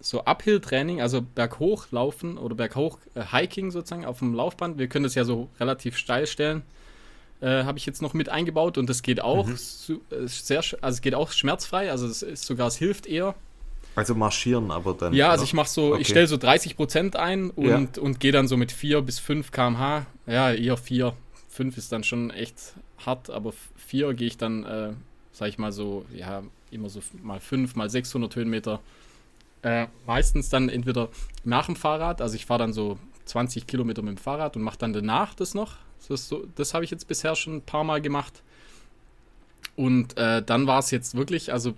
so 0.00 0.24
Uphill-Training, 0.24 1.02
also 1.02 1.20
berghoch 1.20 1.88
laufen 1.90 2.38
oder 2.38 2.54
berghoch 2.54 2.98
Hiking 3.14 3.70
sozusagen 3.70 4.06
auf 4.06 4.20
dem 4.20 4.32
Laufband. 4.32 4.78
Wir 4.78 4.88
können 4.88 5.02
das 5.02 5.14
ja 5.14 5.24
so 5.24 5.50
relativ 5.60 5.98
steil 5.98 6.26
stellen 6.26 6.62
äh, 7.42 7.64
habe 7.64 7.76
ich 7.76 7.84
jetzt 7.86 8.00
noch 8.00 8.14
mit 8.14 8.28
eingebaut 8.28 8.78
und 8.78 8.88
das 8.88 9.02
geht 9.02 9.20
auch 9.20 9.46
mhm. 9.46 9.56
su- 9.56 10.00
äh, 10.10 10.26
sehr, 10.26 10.58
also 10.58 10.94
es 10.94 11.00
geht 11.00 11.14
auch 11.14 11.32
schmerzfrei, 11.32 11.90
also 11.90 12.06
es 12.06 12.22
ist 12.22 12.46
sogar, 12.46 12.68
es 12.68 12.76
hilft 12.76 13.06
eher. 13.06 13.34
Also 13.96 14.14
marschieren 14.14 14.70
aber 14.70 14.94
dann. 14.94 15.12
Ja, 15.12 15.30
also 15.30 15.44
ich 15.44 15.52
mache 15.52 15.68
so, 15.68 15.92
okay. 15.92 16.02
ich 16.02 16.08
stelle 16.08 16.26
so 16.26 16.36
30 16.36 16.76
Prozent 16.76 17.16
ein 17.16 17.50
und, 17.50 17.96
ja. 17.96 18.02
und 18.02 18.20
gehe 18.20 18.32
dann 18.32 18.48
so 18.48 18.56
mit 18.56 18.72
4 18.72 19.02
bis 19.02 19.18
5 19.18 19.50
km/h. 19.50 20.06
Ja, 20.26 20.52
eher 20.52 20.76
4. 20.76 21.12
5 21.50 21.76
ist 21.76 21.92
dann 21.92 22.04
schon 22.04 22.30
echt 22.30 22.74
hart, 23.04 23.28
aber 23.28 23.52
4 23.76 24.14
gehe 24.14 24.28
ich 24.28 24.38
dann, 24.38 24.64
äh, 24.64 24.92
sag 25.32 25.48
ich 25.48 25.58
mal 25.58 25.72
so, 25.72 26.06
ja, 26.14 26.42
immer 26.70 26.88
so 26.88 27.00
mal 27.22 27.40
5, 27.40 27.74
mal 27.74 27.90
600 27.90 28.34
Höhenmeter. 28.36 28.80
Äh, 29.62 29.88
meistens 30.06 30.48
dann 30.48 30.68
entweder 30.68 31.08
nach 31.44 31.66
dem 31.66 31.76
Fahrrad, 31.76 32.22
also 32.22 32.34
ich 32.36 32.46
fahre 32.46 32.60
dann 32.60 32.72
so 32.72 32.98
20 33.26 33.66
Kilometer 33.66 34.00
mit 34.02 34.16
dem 34.16 34.22
Fahrrad 34.22 34.56
und 34.56 34.62
mache 34.62 34.78
dann 34.78 34.92
danach 34.92 35.34
das 35.34 35.54
noch, 35.54 35.76
das, 36.08 36.28
so, 36.28 36.46
das 36.56 36.74
habe 36.74 36.84
ich 36.84 36.90
jetzt 36.90 37.08
bisher 37.08 37.34
schon 37.36 37.56
ein 37.56 37.62
paar 37.62 37.84
Mal 37.84 38.00
gemacht. 38.00 38.42
Und 39.76 40.16
äh, 40.18 40.42
dann 40.42 40.66
war 40.66 40.78
es 40.78 40.90
jetzt 40.90 41.16
wirklich, 41.16 41.52
also 41.52 41.74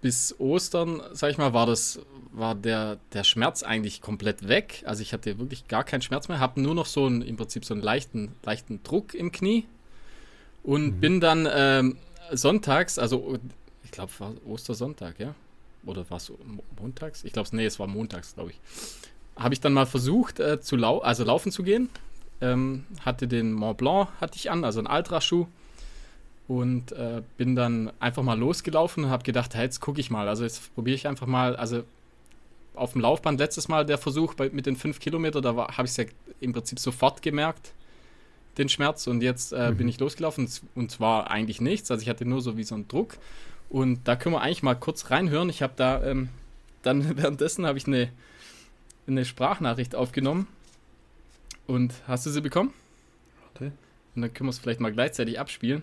bis 0.00 0.34
Ostern, 0.40 1.00
sag 1.12 1.30
ich 1.30 1.38
mal, 1.38 1.52
war 1.54 1.66
das, 1.66 2.00
war 2.32 2.54
der, 2.54 2.98
der 3.12 3.24
Schmerz 3.24 3.62
eigentlich 3.62 4.00
komplett 4.00 4.48
weg. 4.48 4.82
Also 4.84 5.02
ich 5.02 5.12
hatte 5.12 5.38
wirklich 5.38 5.68
gar 5.68 5.84
keinen 5.84 6.02
Schmerz 6.02 6.28
mehr, 6.28 6.40
habe 6.40 6.60
nur 6.60 6.74
noch 6.74 6.86
so 6.86 7.06
einen, 7.06 7.22
im 7.22 7.36
Prinzip 7.36 7.64
so 7.64 7.74
einen 7.74 7.82
leichten, 7.82 8.34
leichten 8.42 8.82
Druck 8.82 9.14
im 9.14 9.30
Knie 9.30 9.64
und 10.64 10.96
mhm. 10.96 11.00
bin 11.00 11.20
dann 11.20 11.48
ähm, 11.50 11.98
sonntags, 12.32 12.98
also 12.98 13.38
ich 13.84 13.92
glaube, 13.92 14.12
war 14.18 14.32
Ostersonntag, 14.46 15.20
ja? 15.20 15.34
Oder 15.84 16.08
war 16.10 16.16
es 16.16 16.32
montags? 16.80 17.24
Ich 17.24 17.32
glaube, 17.32 17.48
nee, 17.52 17.66
es 17.66 17.78
war 17.78 17.86
montags, 17.86 18.34
glaube 18.34 18.50
ich. 18.50 18.60
Habe 19.36 19.54
ich 19.54 19.60
dann 19.60 19.72
mal 19.72 19.86
versucht, 19.86 20.40
äh, 20.40 20.60
zu 20.60 20.76
lau 20.76 20.98
also 20.98 21.24
laufen 21.24 21.52
zu 21.52 21.62
gehen 21.62 21.88
ähm, 22.42 22.84
hatte 23.00 23.26
den 23.26 23.52
Mont 23.52 23.78
Blanc, 23.78 24.08
hatte 24.20 24.36
ich 24.36 24.50
an, 24.50 24.64
also 24.64 24.80
einen 24.80 24.88
Ultraschuh. 24.88 25.46
Und 26.48 26.92
äh, 26.92 27.22
bin 27.38 27.56
dann 27.56 27.92
einfach 27.98 28.22
mal 28.22 28.38
losgelaufen 28.38 29.04
und 29.04 29.10
habe 29.10 29.22
gedacht, 29.22 29.54
hey, 29.54 29.62
jetzt 29.62 29.80
gucke 29.80 30.00
ich 30.00 30.10
mal. 30.10 30.28
Also 30.28 30.42
jetzt 30.42 30.74
probiere 30.74 30.96
ich 30.96 31.06
einfach 31.06 31.26
mal, 31.26 31.56
also 31.56 31.84
auf 32.74 32.92
dem 32.92 33.00
Laufband 33.00 33.38
letztes 33.38 33.68
Mal 33.68 33.86
der 33.86 33.96
Versuch 33.96 34.34
bei, 34.34 34.50
mit 34.50 34.66
den 34.66 34.76
5 34.76 34.98
Kilometern, 34.98 35.42
da 35.42 35.54
habe 35.54 35.84
ich 35.84 35.92
es 35.92 35.96
ja 35.96 36.04
im 36.40 36.52
Prinzip 36.52 36.78
sofort 36.78 37.22
gemerkt, 37.22 37.72
den 38.58 38.68
Schmerz. 38.68 39.06
Und 39.06 39.22
jetzt 39.22 39.52
äh, 39.52 39.70
mhm. 39.70 39.76
bin 39.78 39.88
ich 39.88 39.98
losgelaufen 40.00 40.48
und 40.74 40.90
zwar 40.90 41.30
eigentlich 41.30 41.60
nichts. 41.60 41.90
Also 41.90 42.02
ich 42.02 42.08
hatte 42.08 42.26
nur 42.26 42.42
so 42.42 42.56
wie 42.56 42.64
so 42.64 42.74
einen 42.74 42.88
Druck. 42.88 43.16
Und 43.70 44.06
da 44.06 44.16
können 44.16 44.34
wir 44.34 44.42
eigentlich 44.42 44.62
mal 44.62 44.74
kurz 44.74 45.10
reinhören. 45.10 45.48
Ich 45.48 45.62
habe 45.62 45.72
da 45.76 46.02
ähm, 46.02 46.28
dann 46.82 47.16
währenddessen 47.16 47.66
habe 47.66 47.78
ich 47.78 47.86
eine, 47.86 48.10
eine 49.06 49.24
Sprachnachricht 49.24 49.94
aufgenommen. 49.94 50.48
Und 51.72 51.94
hast 52.06 52.26
du 52.26 52.30
sie 52.30 52.42
bekommen? 52.42 52.74
Warte. 53.40 53.72
Und 54.14 54.20
dann 54.20 54.34
können 54.34 54.46
wir 54.46 54.50
es 54.50 54.58
vielleicht 54.58 54.80
mal 54.80 54.92
gleichzeitig 54.92 55.40
abspielen. 55.40 55.80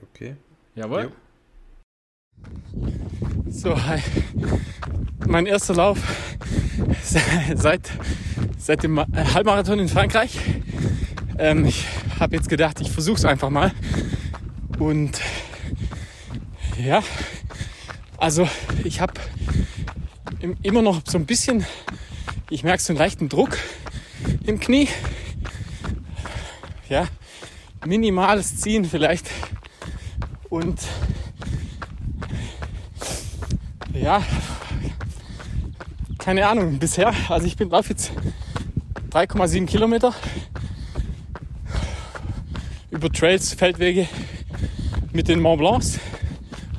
Okay. 0.00 0.36
Jawohl. 0.74 1.12
Jo. 1.12 2.90
So, 3.50 3.84
hi. 3.84 4.00
Mein 5.26 5.44
erster 5.44 5.74
Lauf 5.74 5.98
seit, 7.54 7.90
seit 8.56 8.82
dem 8.82 8.98
Halbmarathon 8.98 9.78
in 9.78 9.88
Frankreich. 9.88 10.38
Ähm, 11.36 11.66
ich 11.66 11.84
habe 12.18 12.34
jetzt 12.34 12.48
gedacht, 12.48 12.80
ich 12.80 12.90
versuche 12.90 13.16
es 13.16 13.26
einfach 13.26 13.50
mal. 13.50 13.72
Und 14.78 15.20
ja, 16.82 17.02
also 18.16 18.48
ich 18.84 19.02
habe 19.02 19.12
immer 20.62 20.80
noch 20.80 21.02
so 21.06 21.18
ein 21.18 21.26
bisschen, 21.26 21.66
ich 22.48 22.64
merke 22.64 22.82
so 22.82 22.94
einen 22.94 22.98
leichten 22.98 23.28
Druck 23.28 23.58
im 24.46 24.60
Knie. 24.60 24.88
Ja, 26.88 27.06
minimales 27.84 28.56
Ziehen 28.56 28.84
vielleicht. 28.84 29.30
Und 30.48 30.80
ja, 33.94 34.22
keine 36.18 36.46
Ahnung, 36.46 36.78
bisher, 36.78 37.12
also 37.28 37.46
ich 37.46 37.56
bin 37.56 37.70
laufe 37.70 37.90
jetzt 37.90 38.12
3,7 39.10 39.66
Kilometer 39.66 40.14
über 42.90 43.10
Trails, 43.10 43.54
Feldwege 43.54 44.08
mit 45.12 45.28
den 45.28 45.40
Mont 45.40 45.58
Blancs 45.58 45.98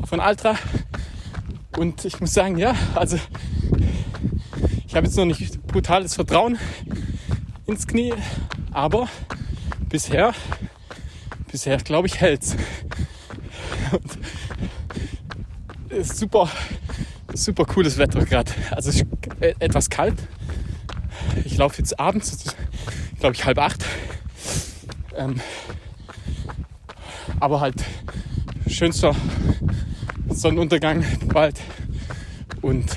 von 0.05 0.19
Altra. 0.19 0.55
Und 1.77 2.05
ich 2.05 2.19
muss 2.19 2.33
sagen, 2.33 2.57
ja, 2.57 2.75
also 2.95 3.17
ich 4.87 4.95
habe 4.95 5.07
jetzt 5.07 5.17
noch 5.17 5.25
nicht 5.25 5.65
brutales 5.65 6.15
Vertrauen 6.15 6.57
ins 7.65 7.87
Knie, 7.87 8.13
aber 8.71 9.07
bisher, 9.89 10.33
bisher 11.51 11.77
glaube 11.77 12.07
ich. 12.07 12.21
Und 13.91 14.19
ist 15.89 16.17
super, 16.17 16.49
super 17.33 17.65
cooles 17.65 17.97
Wetter 17.97 18.25
gerade. 18.25 18.51
Also 18.71 18.89
es 18.89 18.97
ist 18.97 19.05
etwas 19.59 19.89
kalt. 19.89 20.15
Ich 21.45 21.57
laufe 21.57 21.77
jetzt 21.77 21.99
abends, 21.99 22.55
glaube 23.19 23.35
ich, 23.35 23.45
halb 23.45 23.59
acht. 23.59 23.85
Ähm, 25.15 25.39
aber 27.39 27.61
halt 27.61 27.83
schönster 28.67 29.15
Sonnenuntergang 30.29 31.05
bald. 31.27 31.59
Und 32.61 32.95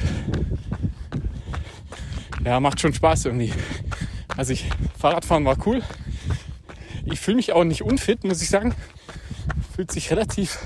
ja, 2.45 2.61
macht 2.61 2.81
schon 2.81 2.95
Spaß 2.95 3.27
irgendwie. 3.27 3.53
Also 4.37 4.53
ich, 4.53 4.67
Fahrradfahren 4.99 5.45
war 5.45 5.57
cool. 5.67 5.83
Ich 7.05 7.21
fühle 7.21 7.37
mich 7.37 7.53
auch 7.53 7.65
nicht 7.65 7.83
unfit, 7.83 8.25
muss 8.25 8.43
ich 8.43 8.49
sagen. 8.49 8.75
Fühlt 9.75 9.93
sich 9.93 10.11
relativ, 10.11 10.59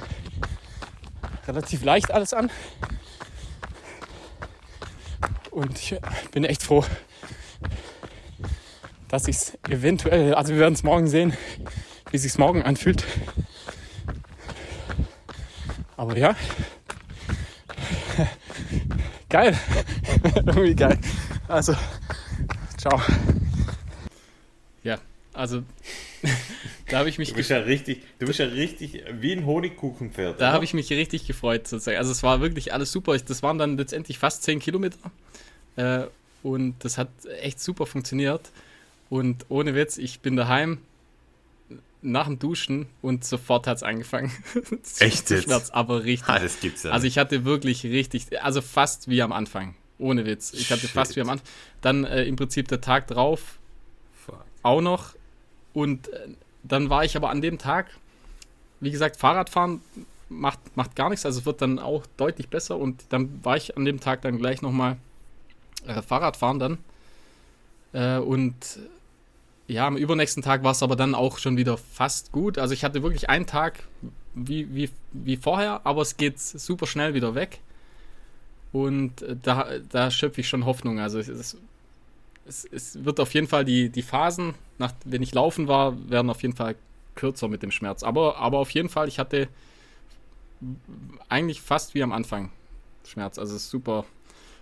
relativ 1.46 1.84
leicht 1.84 2.10
alles 2.10 2.34
an. 2.34 2.50
Und 5.50 5.78
ich 5.78 5.96
bin 6.32 6.44
echt 6.44 6.62
froh, 6.62 6.84
dass 9.08 9.28
ich 9.28 9.36
es 9.36 9.58
eventuell, 9.68 10.34
also 10.34 10.52
wir 10.52 10.60
werden 10.60 10.74
es 10.74 10.82
morgen 10.82 11.08
sehen, 11.08 11.34
wie 12.10 12.18
sich 12.18 12.38
morgen 12.38 12.62
anfühlt. 12.62 13.04
Aber 15.96 16.16
ja, 16.16 16.34
geil. 19.28 19.58
Irgendwie 20.34 20.74
geil. 20.74 20.98
Also, 21.48 21.74
ciao. 22.78 23.00
Also 25.40 25.62
da 26.90 26.98
habe 26.98 27.08
ich 27.08 27.16
mich. 27.16 27.30
Du 27.30 27.36
bist 27.36 27.48
ja 27.48 27.58
richtig, 27.58 28.02
du 28.18 28.26
bist 28.26 28.38
ja 28.38 28.44
richtig 28.44 29.02
wie 29.20 29.32
ein 29.32 29.46
Honigkuchenpferd. 29.46 30.38
Da 30.38 30.52
habe 30.52 30.64
ich 30.64 30.74
mich 30.74 30.90
richtig 30.90 31.26
gefreut 31.26 31.66
sozusagen. 31.66 31.96
Also 31.96 32.12
es 32.12 32.22
war 32.22 32.42
wirklich 32.42 32.74
alles 32.74 32.92
super. 32.92 33.16
Das 33.16 33.42
waren 33.42 33.56
dann 33.56 33.78
letztendlich 33.78 34.18
fast 34.18 34.42
10 34.42 34.58
Kilometer. 34.58 34.98
Äh, 35.76 36.02
und 36.42 36.74
das 36.80 36.98
hat 36.98 37.08
echt 37.40 37.58
super 37.58 37.86
funktioniert. 37.86 38.50
Und 39.08 39.46
ohne 39.48 39.74
Witz, 39.74 39.96
ich 39.96 40.20
bin 40.20 40.36
daheim 40.36 40.78
nach 42.02 42.26
dem 42.26 42.38
Duschen 42.38 42.86
und 43.00 43.24
sofort 43.24 43.66
hat 43.66 43.78
es 43.78 43.82
angefangen. 43.82 44.30
Echt 45.00 45.30
jetzt? 45.30 45.44
Schmerz, 45.44 45.70
aber 45.70 46.04
richtig. 46.04 46.28
Ah, 46.28 46.38
das 46.38 46.60
gibt's 46.60 46.82
ja. 46.82 46.90
Also 46.92 47.06
ich 47.06 47.18
hatte 47.18 47.44
wirklich 47.44 47.84
richtig, 47.84 48.42
also 48.42 48.62
fast 48.62 49.08
wie 49.08 49.20
am 49.22 49.32
Anfang. 49.32 49.74
Ohne 49.98 50.24
Witz. 50.24 50.52
Ich 50.54 50.70
hatte 50.70 50.82
Shit. 50.82 50.90
fast 50.90 51.16
wie 51.16 51.20
am 51.20 51.28
Anfang. 51.28 51.46
Dann 51.82 52.04
äh, 52.04 52.24
im 52.24 52.36
Prinzip 52.36 52.68
der 52.68 52.80
Tag 52.80 53.06
drauf 53.06 53.58
auch 54.62 54.80
noch. 54.80 55.14
Und 55.72 56.08
äh, 56.08 56.28
dann 56.62 56.90
war 56.90 57.04
ich 57.04 57.16
aber 57.16 57.30
an 57.30 57.40
dem 57.40 57.58
Tag, 57.58 57.90
wie 58.80 58.90
gesagt, 58.90 59.16
Fahrradfahren 59.16 59.80
macht, 60.28 60.58
macht 60.76 60.96
gar 60.96 61.10
nichts. 61.10 61.26
Also 61.26 61.40
es 61.40 61.46
wird 61.46 61.62
dann 61.62 61.78
auch 61.78 62.04
deutlich 62.16 62.48
besser. 62.48 62.76
Und 62.76 63.04
dann 63.10 63.44
war 63.44 63.56
ich 63.56 63.76
an 63.76 63.84
dem 63.84 64.00
Tag 64.00 64.22
dann 64.22 64.38
gleich 64.38 64.62
nochmal 64.62 64.96
äh, 65.86 66.02
Fahrradfahren 66.02 66.58
dann. 66.58 66.78
Äh, 67.92 68.18
und 68.18 68.78
ja, 69.66 69.86
am 69.86 69.96
übernächsten 69.96 70.42
Tag 70.42 70.64
war 70.64 70.72
es 70.72 70.82
aber 70.82 70.96
dann 70.96 71.14
auch 71.14 71.38
schon 71.38 71.56
wieder 71.56 71.76
fast 71.76 72.32
gut. 72.32 72.58
Also 72.58 72.74
ich 72.74 72.84
hatte 72.84 73.02
wirklich 73.02 73.28
einen 73.28 73.46
Tag 73.46 73.84
wie, 74.34 74.74
wie, 74.74 74.90
wie 75.12 75.36
vorher, 75.36 75.80
aber 75.84 76.02
es 76.02 76.16
geht 76.16 76.38
super 76.38 76.86
schnell 76.86 77.14
wieder 77.14 77.34
weg. 77.34 77.60
Und 78.72 79.22
äh, 79.22 79.36
da, 79.40 79.68
da 79.88 80.10
schöpfe 80.10 80.40
ich 80.40 80.48
schon 80.48 80.64
Hoffnung. 80.64 81.00
Also 81.00 81.18
es, 81.18 81.28
es, 81.28 81.56
es, 82.46 83.04
wird 83.04 83.20
auf 83.20 83.34
jeden 83.34 83.46
Fall 83.46 83.64
die, 83.64 83.90
die 83.90 84.02
Phasen, 84.02 84.54
nach, 84.78 84.92
wenn 85.04 85.22
ich 85.22 85.34
laufen 85.34 85.68
war, 85.68 85.96
werden 86.10 86.30
auf 86.30 86.42
jeden 86.42 86.56
Fall 86.56 86.76
kürzer 87.14 87.48
mit 87.48 87.62
dem 87.62 87.70
Schmerz. 87.70 88.02
Aber, 88.02 88.36
aber 88.38 88.58
auf 88.58 88.70
jeden 88.70 88.88
Fall, 88.88 89.08
ich 89.08 89.18
hatte 89.18 89.48
eigentlich 91.28 91.60
fast 91.60 91.94
wie 91.94 92.02
am 92.02 92.12
Anfang 92.12 92.50
Schmerz. 93.06 93.38
Also 93.38 93.56
es 93.56 93.64
ist 93.64 93.70
super, 93.70 94.04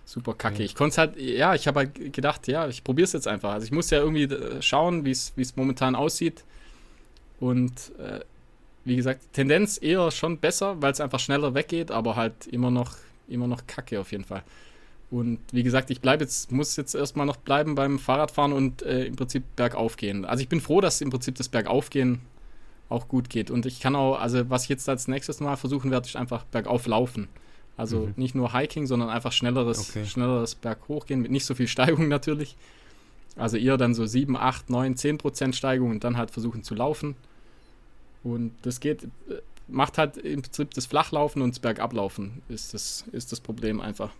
super 0.05 0.33
kacke. 0.33 0.63
Ich 0.63 0.75
konnte 0.75 0.91
es 0.91 0.97
halt, 0.97 1.17
ja, 1.17 1.55
ich 1.55 1.67
habe 1.67 1.79
halt 1.79 2.13
gedacht, 2.13 2.47
ja, 2.47 2.67
ich 2.67 2.83
probiere 2.83 3.05
es 3.05 3.13
jetzt 3.13 3.27
einfach. 3.27 3.51
Also 3.51 3.65
ich 3.65 3.71
muss 3.71 3.89
ja 3.89 3.99
irgendwie 3.99 4.23
äh, 4.23 4.61
schauen, 4.61 5.05
wie 5.05 5.11
es 5.11 5.55
momentan 5.55 5.95
aussieht. 5.95 6.43
Und 7.39 7.97
äh, 7.97 8.19
wie 8.85 8.95
gesagt, 8.95 9.33
Tendenz 9.33 9.79
eher 9.81 10.09
schon 10.11 10.39
besser, 10.39 10.81
weil 10.81 10.91
es 10.91 11.01
einfach 11.01 11.19
schneller 11.19 11.53
weggeht, 11.53 11.91
aber 11.91 12.15
halt 12.15 12.47
immer 12.47 12.71
noch, 12.71 12.97
immer 13.27 13.47
noch 13.47 13.67
kacke 13.67 13.99
auf 13.99 14.11
jeden 14.11 14.25
Fall. 14.25 14.43
Und 15.11 15.39
wie 15.51 15.63
gesagt, 15.63 15.89
ich 15.89 16.01
bleibe 16.01 16.23
jetzt, 16.23 16.51
muss 16.51 16.75
jetzt 16.75 16.93
erstmal 16.93 17.25
noch 17.25 17.37
bleiben 17.37 17.73
beim 17.75 17.97
Fahrradfahren 17.97 18.53
und 18.53 18.83
äh, 18.83 19.05
im 19.05 19.15
Prinzip 19.15 19.43
bergauf 19.55 19.97
gehen. 19.97 20.23
Also 20.23 20.43
ich 20.43 20.49
bin 20.49 20.61
froh, 20.61 20.81
dass 20.81 21.01
im 21.01 21.09
Prinzip 21.09 21.35
das 21.35 21.49
Bergaufgehen 21.49 22.19
auch 22.89 23.07
gut 23.07 23.29
geht. 23.29 23.49
Und 23.49 23.65
ich 23.65 23.79
kann 23.79 23.95
auch, 23.95 24.19
also 24.19 24.49
was 24.49 24.63
ich 24.63 24.69
jetzt 24.69 24.87
als 24.87 25.07
nächstes 25.07 25.39
Mal 25.39 25.55
versuchen 25.55 25.89
werde, 25.89 26.07
ist 26.07 26.15
einfach 26.15 26.43
bergauf 26.45 26.85
laufen. 26.85 27.27
Also 27.75 28.07
mhm. 28.07 28.13
nicht 28.17 28.35
nur 28.35 28.53
Hiking, 28.53 28.85
sondern 28.85 29.09
einfach 29.09 29.31
schnelleres, 29.31 29.89
okay. 29.89 30.05
schnelleres 30.05 30.55
Berghochgehen 30.55 31.21
mit 31.21 31.31
nicht 31.31 31.45
so 31.45 31.55
viel 31.55 31.67
Steigung 31.67 32.07
natürlich. 32.09 32.55
Also 33.35 33.57
eher 33.57 33.77
dann 33.77 33.93
so 33.93 34.05
7, 34.05 34.35
8, 34.35 34.69
9, 34.69 34.95
10 34.95 35.17
Prozent 35.17 35.55
Steigung 35.55 35.91
und 35.91 36.03
dann 36.03 36.17
halt 36.17 36.29
versuchen 36.29 36.63
zu 36.63 36.75
laufen. 36.75 37.15
Und 38.23 38.51
das 38.63 38.79
geht, 38.79 39.07
macht 39.67 39.97
halt 39.97 40.17
im 40.17 40.41
Prinzip 40.41 40.73
das 40.73 40.85
Flachlaufen 40.85 41.41
und 41.41 41.51
das 41.51 41.59
Bergablaufen 41.59 42.41
ist 42.49 42.73
das, 42.73 43.05
ist 43.11 43.31
das 43.31 43.39
Problem 43.39 43.79
einfach. 43.79 44.11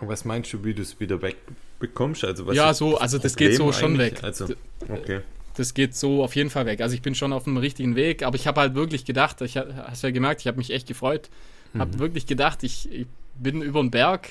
Was 0.00 0.24
meinst 0.24 0.52
du, 0.52 0.64
wie 0.64 0.74
du 0.74 0.82
es 0.82 0.98
wieder 1.00 1.20
wegbekommst? 1.22 2.24
Also 2.24 2.46
was 2.46 2.56
ja, 2.56 2.72
so, 2.74 2.98
also 2.98 3.18
das 3.18 3.32
Problem 3.32 3.50
geht 3.50 3.58
so 3.58 3.72
schon 3.72 3.98
weg. 3.98 4.22
Also, 4.22 4.48
okay. 4.88 5.20
Das 5.56 5.74
geht 5.74 5.94
so 5.94 6.24
auf 6.24 6.36
jeden 6.36 6.48
Fall 6.48 6.66
weg. 6.66 6.80
Also 6.80 6.94
ich 6.94 7.02
bin 7.02 7.14
schon 7.14 7.32
auf 7.32 7.44
dem 7.44 7.56
richtigen 7.56 7.96
Weg, 7.96 8.22
aber 8.22 8.36
ich 8.36 8.46
habe 8.46 8.60
halt 8.60 8.74
wirklich 8.74 9.04
gedacht, 9.04 9.40
ich 9.42 9.56
hast 9.56 10.02
ja 10.02 10.10
gemerkt, 10.10 10.40
ich 10.40 10.46
habe 10.46 10.56
mich 10.56 10.70
echt 10.70 10.86
gefreut, 10.86 11.28
Mhm. 11.72 11.80
Habe 11.80 11.98
wirklich 11.98 12.26
gedacht, 12.26 12.62
ich, 12.62 12.90
ich, 12.90 13.06
bin 13.36 13.62
über 13.62 13.80
den 13.80 13.90
Berg, 13.90 14.28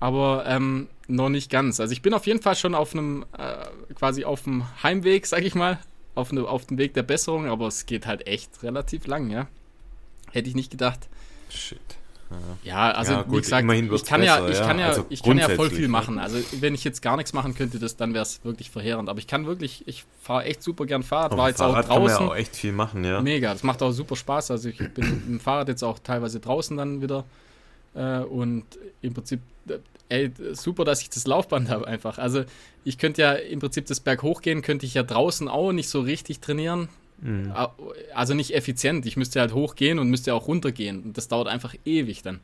aber 0.00 0.44
ähm, 0.46 0.88
noch 1.08 1.30
nicht 1.30 1.50
ganz. 1.50 1.80
Also 1.80 1.92
ich 1.92 2.02
bin 2.02 2.12
auf 2.12 2.26
jeden 2.26 2.42
Fall 2.42 2.56
schon 2.56 2.74
auf 2.74 2.92
einem, 2.92 3.24
äh, 3.38 3.64
quasi 3.94 4.24
auf 4.24 4.42
dem 4.42 4.64
Heimweg, 4.82 5.26
sag 5.26 5.44
ich 5.44 5.54
mal, 5.54 5.78
auf, 6.14 6.30
ne, 6.30 6.46
auf 6.46 6.66
dem 6.66 6.76
Weg 6.76 6.92
der 6.92 7.04
Besserung, 7.04 7.46
aber 7.46 7.68
es 7.68 7.86
geht 7.86 8.06
halt 8.06 8.26
echt 8.26 8.62
relativ 8.62 9.06
lang, 9.06 9.30
ja. 9.30 9.48
Hätte 10.30 10.48
ich 10.50 10.54
nicht 10.54 10.70
gedacht. 10.70 11.08
Shit. 11.48 11.95
Ja, 12.64 12.90
also 12.90 13.12
ja, 13.12 13.22
gut, 13.22 13.32
wie 13.32 13.40
gesagt, 13.42 13.70
ich 13.70 14.04
kann 14.04 14.20
besser, 14.20 14.44
ja, 14.44 14.48
ich 14.48 14.58
kann 14.58 14.78
ja, 14.78 14.86
also 14.88 15.06
ich 15.08 15.22
kann 15.22 15.38
ja 15.38 15.48
voll 15.48 15.70
viel 15.70 15.88
machen. 15.88 16.18
Also 16.18 16.38
wenn 16.60 16.74
ich 16.74 16.82
jetzt 16.82 17.00
gar 17.00 17.16
nichts 17.16 17.32
machen 17.32 17.54
könnte, 17.54 17.78
das, 17.78 17.96
dann 17.96 18.14
wäre 18.14 18.22
es 18.22 18.44
wirklich 18.44 18.70
verheerend. 18.70 19.08
Aber 19.08 19.18
ich 19.18 19.26
kann 19.26 19.46
wirklich, 19.46 19.86
ich 19.86 20.04
fahre 20.20 20.44
echt 20.44 20.62
super 20.62 20.86
gern 20.86 21.02
Fahrrad. 21.02 21.32
Auf 21.32 21.38
war 21.38 21.48
jetzt 21.48 21.58
Fahrrad 21.58 21.84
auch 21.84 21.96
draußen. 21.96 22.16
Kann 22.16 22.26
man 22.26 22.28
ja 22.28 22.32
auch 22.32 22.36
echt 22.36 22.56
viel 22.56 22.72
machen, 22.72 23.04
ja. 23.04 23.20
Mega, 23.20 23.52
das 23.52 23.62
macht 23.62 23.82
auch 23.82 23.92
super 23.92 24.16
Spaß. 24.16 24.50
Also 24.50 24.68
ich 24.68 24.78
bin 24.78 24.94
mit 25.10 25.28
dem 25.28 25.40
Fahrrad 25.40 25.68
jetzt 25.68 25.84
auch 25.84 25.98
teilweise 26.00 26.40
draußen 26.40 26.76
dann 26.76 27.00
wieder. 27.00 27.24
Äh, 27.94 28.20
und 28.20 28.64
im 29.02 29.14
Prinzip, 29.14 29.40
äh, 29.68 29.78
ey, 30.08 30.32
super, 30.52 30.84
dass 30.84 31.02
ich 31.02 31.10
das 31.10 31.26
Laufband 31.26 31.68
habe 31.68 31.86
einfach. 31.86 32.18
Also 32.18 32.44
ich 32.84 32.98
könnte 32.98 33.22
ja 33.22 33.32
im 33.32 33.60
Prinzip 33.60 33.86
das 33.86 34.00
Berg 34.00 34.22
hochgehen, 34.22 34.62
könnte 34.62 34.84
ich 34.84 34.94
ja 34.94 35.04
draußen 35.04 35.48
auch 35.48 35.72
nicht 35.72 35.88
so 35.88 36.00
richtig 36.00 36.40
trainieren. 36.40 36.88
Mhm. 37.20 37.52
Also 38.14 38.34
nicht 38.34 38.54
effizient. 38.54 39.06
Ich 39.06 39.16
müsste 39.16 39.40
halt 39.40 39.54
hochgehen 39.54 39.98
und 39.98 40.10
müsste 40.10 40.34
auch 40.34 40.48
runtergehen. 40.48 41.02
Und 41.02 41.16
das 41.16 41.28
dauert 41.28 41.48
einfach 41.48 41.74
ewig 41.84 42.22
dann. 42.22 42.40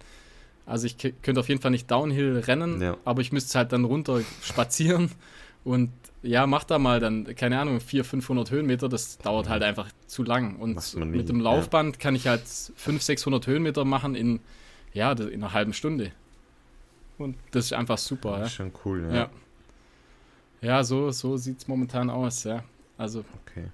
Also 0.66 0.87
ich 0.87 0.97
könnte 0.97 1.41
auf 1.41 1.49
jeden 1.49 1.61
Fall 1.61 1.73
nicht 1.73 1.91
Downhill 1.91 2.39
rennen, 2.39 2.81
ja. 2.81 2.97
aber 3.05 3.20
ich 3.20 3.33
müsste 3.33 3.59
halt 3.59 3.73
dann 3.73 3.85
runter 3.85 4.20
spazieren 4.43 5.11
und 5.64 5.91
ja, 6.23 6.47
mach 6.47 6.62
da 6.62 6.79
mal 6.79 7.01
dann, 7.01 7.35
keine 7.35 7.59
Ahnung, 7.59 7.81
400, 7.81 8.07
500 8.09 8.51
Höhenmeter, 8.53 8.89
das 8.89 9.18
dauert 9.18 9.49
halt 9.49 9.64
einfach 9.64 9.89
zu 10.07 10.23
lang. 10.23 10.55
Und 10.57 10.95
mit 10.95 11.29
dem 11.29 11.41
Laufband 11.41 11.97
ja. 11.97 12.01
kann 12.01 12.14
ich 12.14 12.29
halt 12.29 12.43
500, 12.47 13.03
600 13.03 13.47
Höhenmeter 13.49 13.85
machen 13.85 14.14
in, 14.14 14.39
ja, 14.93 15.11
in 15.12 15.43
einer 15.43 15.53
halben 15.53 15.73
Stunde. 15.73 16.12
Und 17.18 17.37
das 17.51 17.66
ist 17.66 17.73
einfach 17.73 17.99
super. 17.99 18.39
Das 18.39 18.53
ist 18.53 18.59
ja. 18.59 18.64
schon 18.64 18.73
cool, 18.85 19.09
ja. 19.09 19.14
Ja, 19.14 19.31
ja 20.61 20.85
so, 20.85 21.11
so 21.11 21.37
sieht 21.37 21.59
es 21.59 21.66
momentan 21.66 22.09
aus, 22.09 22.45
ja. 22.45 22.62
Also. 22.97 23.25
Okay. 23.45 23.66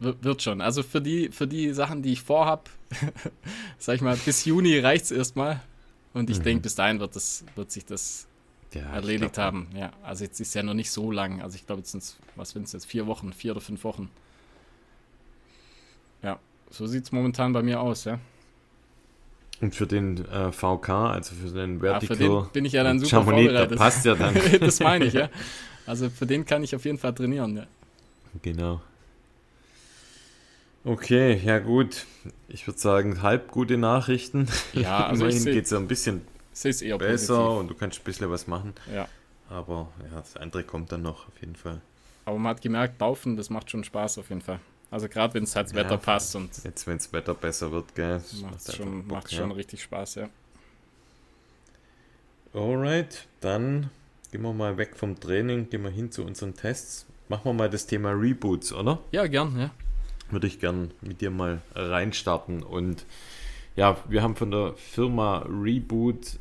Wird 0.00 0.42
schon. 0.42 0.60
Also 0.60 0.82
für 0.82 1.00
die, 1.00 1.28
für 1.30 1.48
die 1.48 1.72
Sachen, 1.72 2.02
die 2.02 2.12
ich 2.12 2.22
vorhab, 2.22 2.70
sag 3.78 3.96
ich 3.96 4.00
mal, 4.00 4.16
bis 4.16 4.44
Juni 4.44 4.78
reicht 4.78 5.06
es 5.06 5.10
erstmal. 5.10 5.60
Und 6.14 6.30
ich 6.30 6.38
mhm. 6.38 6.44
denke, 6.44 6.62
bis 6.62 6.76
dahin 6.76 7.00
wird, 7.00 7.16
das, 7.16 7.44
wird 7.56 7.72
sich 7.72 7.84
das 7.84 8.28
ja, 8.74 8.82
erledigt 8.92 9.34
glaub, 9.34 9.44
haben. 9.44 9.68
Ja, 9.74 9.92
also 10.02 10.24
jetzt 10.24 10.40
ist 10.40 10.54
ja 10.54 10.62
noch 10.62 10.74
nicht 10.74 10.90
so 10.90 11.10
lang. 11.10 11.42
Also 11.42 11.56
ich 11.56 11.66
glaube, 11.66 11.80
jetzt 11.80 11.90
sind 11.90 12.02
es, 12.02 12.16
was 12.36 12.50
sind 12.50 12.66
es 12.66 12.72
jetzt, 12.72 12.86
vier 12.86 13.06
Wochen, 13.06 13.32
vier 13.32 13.52
oder 13.52 13.60
fünf 13.60 13.82
Wochen. 13.84 14.08
Ja, 16.22 16.38
so 16.70 16.86
sieht 16.86 17.04
es 17.04 17.12
momentan 17.12 17.52
bei 17.52 17.62
mir 17.62 17.80
aus, 17.80 18.04
ja. 18.04 18.18
Und 19.60 19.74
für 19.74 19.88
den 19.88 20.24
äh, 20.26 20.52
VK, 20.52 20.88
also 20.88 21.34
für 21.34 21.48
den 21.48 21.80
Vertical 21.80 22.16
ja, 22.16 22.26
für 22.26 22.42
den 22.42 22.52
bin 22.52 22.64
ich 22.64 22.72
ja 22.74 22.84
dann 22.84 23.00
super 23.00 23.24
Chamonix, 23.24 23.46
vorbereitet. 23.46 23.78
passt 23.78 24.04
ja 24.04 24.14
dann. 24.14 24.36
das 24.60 24.80
meine 24.80 25.06
ich, 25.06 25.14
ja. 25.14 25.28
Also 25.86 26.10
für 26.10 26.26
den 26.26 26.44
kann 26.44 26.62
ich 26.62 26.76
auf 26.76 26.84
jeden 26.84 26.98
Fall 26.98 27.14
trainieren, 27.14 27.56
ja. 27.56 27.66
Genau. 28.42 28.82
Okay, 30.88 31.38
ja 31.44 31.58
gut. 31.58 32.06
Ich 32.48 32.66
würde 32.66 32.80
sagen, 32.80 33.20
halb 33.20 33.50
gute 33.50 33.76
Nachrichten. 33.76 34.48
Ja, 34.72 35.06
also 35.08 35.26
immerhin 35.26 35.44
geht 35.44 35.66
es 35.66 35.70
ja 35.70 35.76
ein 35.76 35.86
bisschen 35.86 36.22
besser 36.54 36.96
positiv. 36.96 37.30
und 37.36 37.68
du 37.68 37.74
kannst 37.74 38.00
ein 38.00 38.04
bisschen 38.04 38.30
was 38.30 38.46
machen. 38.46 38.72
Ja. 38.90 39.06
Aber 39.50 39.92
ja, 40.10 40.18
das 40.18 40.38
andere 40.38 40.64
kommt 40.64 40.90
dann 40.90 41.02
noch 41.02 41.28
auf 41.28 41.40
jeden 41.40 41.56
Fall. 41.56 41.82
Aber 42.24 42.38
man 42.38 42.54
hat 42.54 42.62
gemerkt, 42.62 42.98
Laufen, 43.00 43.36
das 43.36 43.50
macht 43.50 43.70
schon 43.70 43.84
Spaß 43.84 44.16
auf 44.16 44.30
jeden 44.30 44.40
Fall. 44.40 44.60
Also 44.90 45.10
gerade 45.10 45.34
wenn 45.34 45.42
es 45.42 45.54
halt 45.54 45.66
das 45.66 45.72
ja, 45.74 45.84
Wetter 45.84 45.98
passt 45.98 46.34
und. 46.36 46.50
Jetzt, 46.64 46.86
wenn 46.86 46.96
das 46.96 47.12
Wetter 47.12 47.34
besser 47.34 47.70
wird, 47.70 47.94
gell? 47.94 48.22
Macht 48.40 48.74
schon, 48.74 49.02
Bock, 49.02 49.12
macht 49.12 49.32
ja. 49.32 49.38
schon 49.40 49.52
richtig 49.52 49.82
Spaß, 49.82 50.14
ja. 50.14 50.30
Alright, 52.54 53.26
dann 53.40 53.90
gehen 54.32 54.40
wir 54.40 54.54
mal 54.54 54.78
weg 54.78 54.96
vom 54.96 55.20
Training, 55.20 55.68
gehen 55.68 55.82
wir 55.82 55.90
hin 55.90 56.10
zu 56.10 56.24
unseren 56.24 56.54
Tests. 56.54 57.04
Machen 57.28 57.44
wir 57.44 57.52
mal 57.52 57.68
das 57.68 57.86
Thema 57.86 58.12
Reboots, 58.12 58.72
oder? 58.72 59.00
Ja, 59.12 59.26
gern, 59.26 59.54
ja 59.58 59.70
würde 60.30 60.46
ich 60.46 60.60
gern 60.60 60.90
mit 61.00 61.20
dir 61.20 61.30
mal 61.30 61.62
reinstarten. 61.74 62.62
Und 62.62 63.04
ja, 63.76 63.96
wir 64.08 64.22
haben 64.22 64.36
von 64.36 64.50
der 64.50 64.74
Firma 64.74 65.46
Reboot 65.48 66.38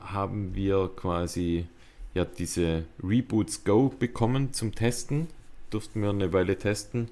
haben 0.00 0.54
wir 0.54 0.90
quasi 0.96 1.66
ja 2.14 2.24
diese 2.24 2.84
Reboots 3.02 3.64
Go 3.64 3.94
bekommen 3.96 4.52
zum 4.52 4.74
Testen. 4.74 5.28
Durften 5.70 6.02
wir 6.02 6.10
eine 6.10 6.32
Weile 6.32 6.58
testen. 6.58 7.08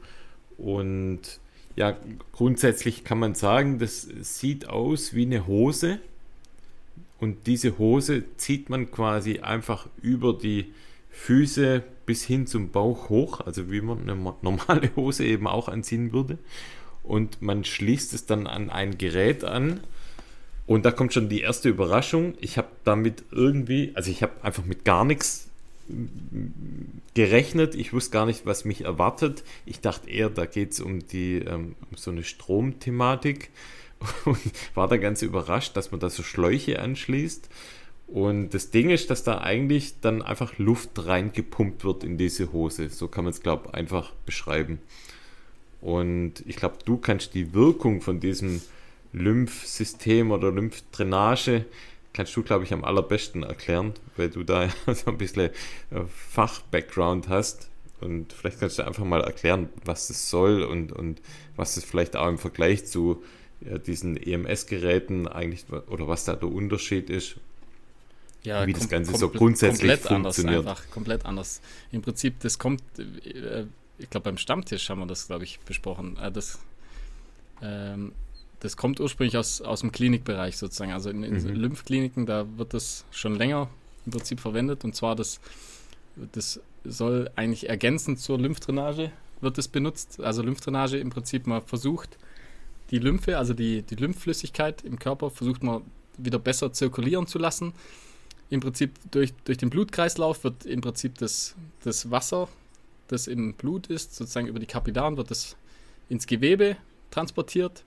Und 0.56 1.40
ja, 1.76 1.96
grundsätzlich 2.32 3.04
kann 3.04 3.20
man 3.20 3.34
sagen, 3.34 3.78
das 3.78 4.02
sieht 4.02 4.68
aus 4.68 5.14
wie 5.14 5.26
eine 5.26 5.46
Hose. 5.46 6.00
Und 7.20 7.46
diese 7.46 7.78
Hose 7.78 8.24
zieht 8.36 8.68
man 8.68 8.90
quasi 8.90 9.40
einfach 9.40 9.86
über 10.02 10.32
die 10.32 10.72
Füße 11.10 11.84
bis 12.08 12.24
hin 12.24 12.46
zum 12.46 12.70
Bauch 12.70 13.10
hoch, 13.10 13.42
also 13.42 13.70
wie 13.70 13.82
man 13.82 14.00
eine 14.00 14.14
normale 14.40 14.90
Hose 14.96 15.26
eben 15.26 15.46
auch 15.46 15.68
anziehen 15.68 16.14
würde. 16.14 16.38
Und 17.02 17.42
man 17.42 17.64
schließt 17.64 18.14
es 18.14 18.24
dann 18.24 18.46
an 18.46 18.70
ein 18.70 18.96
Gerät 18.96 19.44
an. 19.44 19.80
Und 20.66 20.86
da 20.86 20.90
kommt 20.90 21.12
schon 21.12 21.28
die 21.28 21.42
erste 21.42 21.68
Überraschung. 21.68 22.32
Ich 22.40 22.56
habe 22.56 22.68
damit 22.84 23.24
irgendwie, 23.30 23.92
also 23.92 24.10
ich 24.10 24.22
habe 24.22 24.32
einfach 24.42 24.64
mit 24.64 24.86
gar 24.86 25.04
nichts 25.04 25.48
gerechnet. 27.12 27.74
Ich 27.74 27.92
wusste 27.92 28.12
gar 28.12 28.24
nicht, 28.24 28.46
was 28.46 28.64
mich 28.64 28.86
erwartet. 28.86 29.44
Ich 29.66 29.82
dachte 29.82 30.08
eher, 30.08 30.30
da 30.30 30.46
geht 30.46 30.72
es 30.72 30.80
um 30.80 31.06
die 31.06 31.40
ähm, 31.40 31.74
um 31.90 31.96
so 31.98 32.10
eine 32.10 32.24
Stromthematik 32.24 33.50
und 34.24 34.40
war 34.74 34.88
da 34.88 34.96
ganz 34.96 35.20
überrascht, 35.20 35.76
dass 35.76 35.90
man 35.90 36.00
da 36.00 36.08
so 36.08 36.22
Schläuche 36.22 36.78
anschließt. 36.80 37.50
Und 38.08 38.50
das 38.54 38.70
Ding 38.70 38.88
ist, 38.88 39.10
dass 39.10 39.22
da 39.22 39.38
eigentlich 39.38 40.00
dann 40.00 40.22
einfach 40.22 40.56
Luft 40.56 41.06
reingepumpt 41.06 41.84
wird 41.84 42.04
in 42.04 42.16
diese 42.16 42.52
Hose. 42.52 42.88
So 42.88 43.06
kann 43.06 43.24
man 43.24 43.32
es, 43.32 43.42
glaube 43.42 43.68
ich, 43.68 43.74
einfach 43.74 44.12
beschreiben. 44.24 44.80
Und 45.82 46.42
ich 46.46 46.56
glaube, 46.56 46.78
du 46.86 46.96
kannst 46.96 47.34
die 47.34 47.52
Wirkung 47.52 48.00
von 48.00 48.18
diesem 48.18 48.62
Lymphsystem 49.12 50.30
oder 50.30 50.50
Lymphdrainage, 50.50 51.66
kannst 52.14 52.34
du, 52.34 52.42
glaube 52.42 52.64
ich, 52.64 52.72
am 52.72 52.82
allerbesten 52.82 53.42
erklären, 53.42 53.92
weil 54.16 54.30
du 54.30 54.42
da 54.42 54.70
so 54.86 55.10
ein 55.10 55.18
bisschen 55.18 55.50
äh, 55.90 56.04
Fach-Background 56.06 57.28
hast. 57.28 57.68
Und 58.00 58.32
vielleicht 58.32 58.58
kannst 58.58 58.78
du 58.78 58.86
einfach 58.86 59.04
mal 59.04 59.20
erklären, 59.20 59.68
was 59.84 60.08
das 60.08 60.30
soll 60.30 60.62
und, 60.62 60.92
und 60.92 61.20
was 61.56 61.76
es 61.76 61.84
vielleicht 61.84 62.16
auch 62.16 62.28
im 62.28 62.38
Vergleich 62.38 62.86
zu 62.86 63.22
ja, 63.60 63.76
diesen 63.76 64.16
EMS-Geräten 64.16 65.28
eigentlich 65.28 65.66
oder 65.88 66.08
was 66.08 66.24
da 66.24 66.36
der 66.36 66.50
Unterschied 66.50 67.10
ist 67.10 67.38
ja, 68.42 68.66
wie 68.66 68.72
das 68.72 68.88
Ganze 68.88 69.16
so 69.16 69.28
grundsätzlich 69.28 69.80
komplett 69.80 70.00
funktioniert. 70.00 70.58
Anders, 70.58 70.78
einfach 70.78 70.90
komplett 70.90 71.26
anders. 71.26 71.60
Im 71.90 72.02
Prinzip, 72.02 72.40
das 72.40 72.58
kommt, 72.58 72.82
äh, 72.98 73.64
ich 73.98 74.10
glaube, 74.10 74.24
beim 74.24 74.38
Stammtisch 74.38 74.88
haben 74.90 75.00
wir 75.00 75.06
das, 75.06 75.26
glaube 75.26 75.44
ich, 75.44 75.58
besprochen. 75.60 76.16
Äh, 76.18 76.30
das, 76.30 76.58
ähm, 77.62 78.12
das 78.60 78.76
kommt 78.76 79.00
ursprünglich 79.00 79.36
aus, 79.36 79.60
aus 79.60 79.80
dem 79.80 79.92
Klinikbereich 79.92 80.56
sozusagen. 80.56 80.92
Also 80.92 81.10
in, 81.10 81.22
in 81.22 81.34
mhm. 81.34 81.54
Lymphkliniken, 81.54 82.26
da 82.26 82.46
wird 82.56 82.74
das 82.74 83.04
schon 83.10 83.36
länger 83.36 83.68
im 84.06 84.12
Prinzip 84.12 84.40
verwendet. 84.40 84.84
Und 84.84 84.94
zwar, 84.94 85.16
das, 85.16 85.40
das 86.32 86.60
soll 86.84 87.30
eigentlich 87.36 87.68
ergänzend 87.68 88.20
zur 88.20 88.38
Lymphdrainage 88.38 89.10
wird 89.40 89.58
es 89.58 89.68
benutzt. 89.68 90.20
Also 90.20 90.42
Lymphdrainage 90.42 90.98
im 90.98 91.10
Prinzip, 91.10 91.46
man 91.46 91.62
versucht, 91.62 92.18
die 92.90 92.98
Lymphe, 92.98 93.38
also 93.38 93.54
die, 93.54 93.82
die 93.82 93.94
Lymphflüssigkeit 93.94 94.82
im 94.82 94.98
Körper, 94.98 95.30
versucht 95.30 95.62
man 95.62 95.82
wieder 96.16 96.40
besser 96.40 96.72
zirkulieren 96.72 97.26
zu 97.26 97.38
lassen 97.38 97.72
im 98.50 98.60
Prinzip 98.60 98.92
durch, 99.10 99.34
durch 99.44 99.58
den 99.58 99.70
Blutkreislauf 99.70 100.44
wird 100.44 100.64
im 100.64 100.80
Prinzip 100.80 101.18
das, 101.18 101.54
das 101.84 102.10
Wasser, 102.10 102.48
das 103.08 103.26
im 103.26 103.54
Blut 103.54 103.88
ist, 103.88 104.14
sozusagen 104.14 104.46
über 104.46 104.58
die 104.58 104.66
Kapillaren, 104.66 105.16
wird 105.16 105.30
das 105.30 105.56
ins 106.08 106.26
Gewebe 106.26 106.76
transportiert 107.10 107.84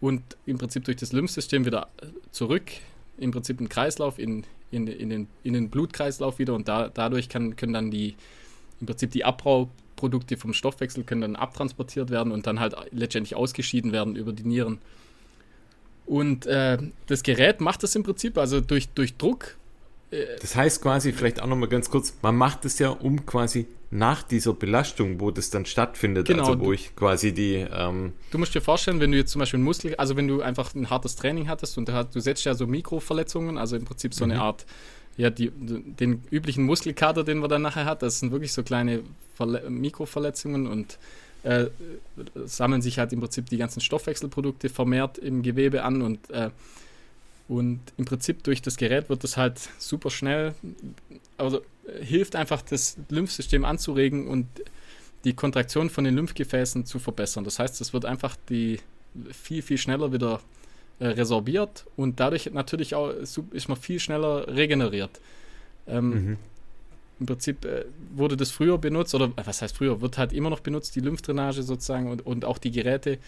und 0.00 0.22
im 0.46 0.58
Prinzip 0.58 0.84
durch 0.84 0.96
das 0.96 1.12
Lymphsystem 1.12 1.64
wieder 1.64 1.88
zurück, 2.30 2.70
im 3.18 3.30
Prinzip 3.30 3.60
ein 3.60 3.68
Kreislauf 3.68 4.18
in, 4.18 4.44
in, 4.70 4.86
in, 4.86 5.10
den, 5.10 5.28
in 5.42 5.52
den 5.54 5.70
Blutkreislauf 5.70 6.38
wieder 6.38 6.54
und 6.54 6.68
da, 6.68 6.88
dadurch 6.88 7.28
kann, 7.28 7.56
können 7.56 7.72
dann 7.72 7.90
die, 7.90 8.16
im 8.80 8.86
Prinzip 8.86 9.10
die 9.10 9.24
Abbauprodukte 9.24 10.36
vom 10.36 10.52
Stoffwechsel 10.52 11.04
können 11.04 11.20
dann 11.20 11.36
abtransportiert 11.36 12.10
werden 12.10 12.32
und 12.32 12.46
dann 12.46 12.60
halt 12.60 12.74
letztendlich 12.92 13.34
ausgeschieden 13.34 13.92
werden 13.92 14.16
über 14.16 14.32
die 14.32 14.44
Nieren. 14.44 14.78
Und 16.06 16.46
äh, 16.46 16.78
das 17.06 17.22
Gerät 17.22 17.60
macht 17.60 17.82
das 17.82 17.94
im 17.94 18.02
Prinzip, 18.02 18.38
also 18.38 18.62
durch, 18.62 18.88
durch 18.90 19.16
Druck 19.16 19.58
das 20.10 20.56
heißt 20.56 20.82
quasi, 20.82 21.12
vielleicht 21.12 21.40
auch 21.42 21.46
nochmal 21.46 21.68
ganz 21.68 21.90
kurz, 21.90 22.14
man 22.22 22.36
macht 22.36 22.64
es 22.64 22.78
ja 22.78 22.90
um 22.90 23.26
quasi 23.26 23.66
nach 23.90 24.22
dieser 24.22 24.52
Belastung, 24.52 25.20
wo 25.20 25.30
das 25.30 25.50
dann 25.50 25.64
stattfindet, 25.64 26.26
genau, 26.26 26.46
also 26.46 26.60
wo 26.60 26.72
ich 26.72 26.94
quasi 26.94 27.32
die. 27.32 27.66
Ähm 27.72 28.12
du 28.30 28.38
musst 28.38 28.54
dir 28.54 28.60
vorstellen, 28.60 29.00
wenn 29.00 29.12
du 29.12 29.18
jetzt 29.18 29.30
zum 29.30 29.40
Beispiel 29.40 29.60
Muskel, 29.60 29.94
also 29.96 30.16
wenn 30.16 30.28
du 30.28 30.42
einfach 30.42 30.74
ein 30.74 30.90
hartes 30.90 31.16
Training 31.16 31.48
hattest 31.48 31.78
und 31.78 31.88
du 31.88 32.20
setzt 32.20 32.44
ja 32.44 32.54
so 32.54 32.66
Mikroverletzungen, 32.66 33.56
also 33.56 33.76
im 33.76 33.84
Prinzip 33.84 34.12
so 34.12 34.24
mhm. 34.24 34.32
eine 34.32 34.40
Art, 34.42 34.66
ja, 35.16 35.30
die, 35.30 35.50
den 35.50 36.22
üblichen 36.30 36.64
Muskelkater, 36.64 37.24
den 37.24 37.38
man 37.38 37.48
dann 37.48 37.62
nachher 37.62 37.86
hat, 37.86 38.02
das 38.02 38.20
sind 38.20 38.30
wirklich 38.30 38.52
so 38.52 38.62
kleine 38.62 39.02
Verle 39.34 39.68
Mikroverletzungen 39.68 40.66
und 40.66 40.98
äh, 41.42 41.66
sammeln 42.44 42.82
sich 42.82 42.98
halt 42.98 43.12
im 43.12 43.20
Prinzip 43.20 43.48
die 43.48 43.56
ganzen 43.56 43.80
Stoffwechselprodukte 43.80 44.68
vermehrt 44.68 45.18
im 45.18 45.42
Gewebe 45.42 45.82
an 45.82 46.02
und 46.02 46.30
äh, 46.30 46.50
und 47.48 47.80
im 47.96 48.04
Prinzip 48.04 48.42
durch 48.44 48.60
das 48.60 48.76
Gerät 48.76 49.08
wird 49.08 49.24
das 49.24 49.36
halt 49.36 49.58
super 49.78 50.10
schnell, 50.10 50.54
also 51.38 51.62
hilft 52.00 52.36
einfach 52.36 52.60
das 52.62 52.98
Lymphsystem 53.08 53.64
anzuregen 53.64 54.28
und 54.28 54.46
die 55.24 55.32
Kontraktion 55.32 55.90
von 55.90 56.04
den 56.04 56.14
Lymphgefäßen 56.14 56.84
zu 56.84 56.98
verbessern. 56.98 57.44
Das 57.44 57.58
heißt, 57.58 57.80
es 57.80 57.92
wird 57.92 58.04
einfach 58.04 58.36
die 58.48 58.80
viel, 59.32 59.62
viel 59.62 59.78
schneller 59.78 60.12
wieder 60.12 60.40
äh, 60.98 61.06
resorbiert 61.06 61.86
und 61.96 62.20
dadurch 62.20 62.50
natürlich 62.52 62.94
auch 62.94 63.10
ist 63.10 63.68
man 63.68 63.76
viel 63.76 63.98
schneller 63.98 64.46
regeneriert. 64.48 65.20
Ähm, 65.86 66.10
mhm. 66.10 66.36
Im 67.20 67.26
Prinzip 67.26 67.64
äh, 67.64 67.86
wurde 68.14 68.36
das 68.36 68.50
früher 68.50 68.78
benutzt, 68.78 69.14
oder 69.14 69.26
äh, 69.26 69.46
was 69.46 69.62
heißt 69.62 69.76
früher, 69.76 70.00
wird 70.00 70.18
halt 70.18 70.32
immer 70.32 70.50
noch 70.50 70.60
benutzt, 70.60 70.94
die 70.96 71.00
Lymphdrainage 71.00 71.62
sozusagen 71.62 72.10
und, 72.10 72.24
und 72.26 72.44
auch 72.44 72.58
die 72.58 72.70
Geräte 72.70 73.18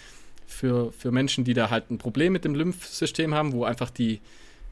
für, 0.50 0.92
für 0.92 1.10
Menschen, 1.12 1.44
die 1.44 1.54
da 1.54 1.70
halt 1.70 1.90
ein 1.90 1.98
Problem 1.98 2.32
mit 2.32 2.44
dem 2.44 2.54
Lymphsystem 2.54 3.34
haben, 3.34 3.52
wo 3.52 3.64
einfach 3.64 3.90
die, 3.90 4.20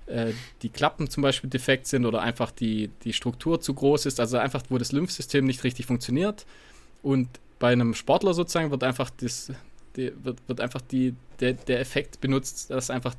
äh, 0.07 0.33
die 0.62 0.68
Klappen 0.68 1.09
zum 1.09 1.22
Beispiel 1.22 1.49
defekt 1.49 1.87
sind 1.87 2.05
oder 2.05 2.20
einfach 2.20 2.51
die, 2.51 2.91
die 3.05 3.12
Struktur 3.12 3.61
zu 3.61 3.74
groß 3.74 4.07
ist, 4.07 4.20
also 4.20 4.39
einfach, 4.39 4.62
wo 4.68 4.79
das 4.79 4.93
Lymphsystem 4.93 5.45
nicht 5.45 5.64
richtig 5.64 5.87
funktioniert. 5.87 6.47
Und 7.03 7.29
bei 7.59 7.72
einem 7.72 7.95
Sportler 7.95 8.35
sozusagen 8.35 8.70
wird 8.70 8.85
einfach 8.85 9.11
das, 9.11 9.53
die, 9.97 10.12
wird, 10.22 10.39
wird 10.47 10.61
einfach 10.61 10.81
die, 10.81 11.14
der, 11.41 11.55
der 11.55 11.81
Effekt 11.81 12.20
benutzt, 12.20 12.70
dass 12.70 12.91
einfach 12.91 13.14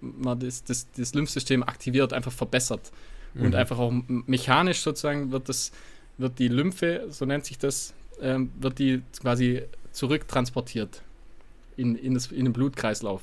man 0.00 0.40
das, 0.40 0.64
das, 0.64 0.90
das 0.96 1.14
Lymphsystem 1.14 1.62
aktiviert, 1.62 2.12
einfach 2.12 2.32
verbessert. 2.32 2.90
Mhm. 3.34 3.44
Und 3.44 3.54
einfach 3.54 3.78
auch 3.78 3.92
mechanisch 4.08 4.80
sozusagen 4.80 5.30
wird 5.30 5.48
das, 5.48 5.72
wird 6.18 6.38
die 6.38 6.48
Lymphe, 6.48 7.06
so 7.10 7.24
nennt 7.24 7.44
sich 7.44 7.58
das, 7.58 7.94
ähm, 8.20 8.50
wird 8.58 8.78
die 8.78 9.02
quasi 9.20 9.62
zurücktransportiert 9.92 11.02
in, 11.82 11.96
in, 11.96 12.14
das, 12.14 12.28
in 12.28 12.44
den 12.44 12.52
Blutkreislauf. 12.52 13.22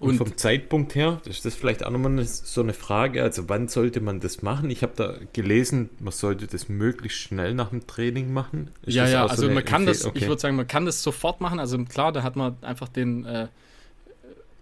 Und, 0.00 0.10
und, 0.10 0.16
vom 0.16 0.36
Zeitpunkt 0.36 0.96
her, 0.96 1.20
ist 1.24 1.44
das 1.44 1.54
vielleicht 1.54 1.84
auch 1.84 1.90
nochmal 1.90 2.24
so 2.24 2.62
eine 2.62 2.72
Frage, 2.72 3.22
also 3.22 3.48
wann 3.48 3.68
sollte 3.68 4.00
man 4.00 4.18
das 4.18 4.42
machen? 4.42 4.70
Ich 4.70 4.82
habe 4.82 4.92
da 4.96 5.14
gelesen, 5.32 5.90
man 6.00 6.12
sollte 6.12 6.48
das 6.48 6.68
möglichst 6.68 7.18
schnell 7.18 7.54
nach 7.54 7.70
dem 7.70 7.86
Training 7.86 8.32
machen. 8.32 8.70
Ist 8.82 8.94
ja, 8.96 9.06
ja, 9.06 9.26
also 9.26 9.46
so 9.46 9.52
man 9.52 9.64
kann 9.64 9.86
das, 9.86 10.04
okay. 10.04 10.18
ich 10.18 10.26
würde 10.26 10.40
sagen, 10.40 10.56
man 10.56 10.66
kann 10.66 10.84
das 10.84 11.02
sofort 11.02 11.40
machen. 11.40 11.60
Also 11.60 11.78
klar, 11.84 12.10
da 12.10 12.24
hat 12.24 12.34
man 12.34 12.56
einfach 12.62 12.88
den, 12.88 13.24
äh, 13.24 13.46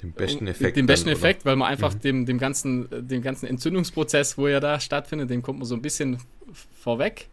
den 0.03 0.13
besten 0.13 0.47
Effekt. 0.47 0.77
Den 0.77 0.87
besten 0.87 1.09
dann, 1.09 1.17
Effekt, 1.17 1.47
weil 1.47 1.57
man 1.57 1.69
einfach 1.69 1.95
mhm. 1.95 2.01
dem, 2.01 2.27
dem, 2.27 2.39
ganzen, 2.39 2.87
dem 2.91 3.23
ganzen 3.23 3.47
Entzündungsprozess, 3.47 4.37
wo 4.37 4.47
er 4.47 4.61
da 4.61 4.81
stattfindet, 4.81 5.31
dem 5.31 5.43
kommt 5.43 5.61
man 5.61 5.67
so 5.67 5.75
ein 5.75 5.83
bisschen 5.83 6.19
vorweg. 6.79 7.29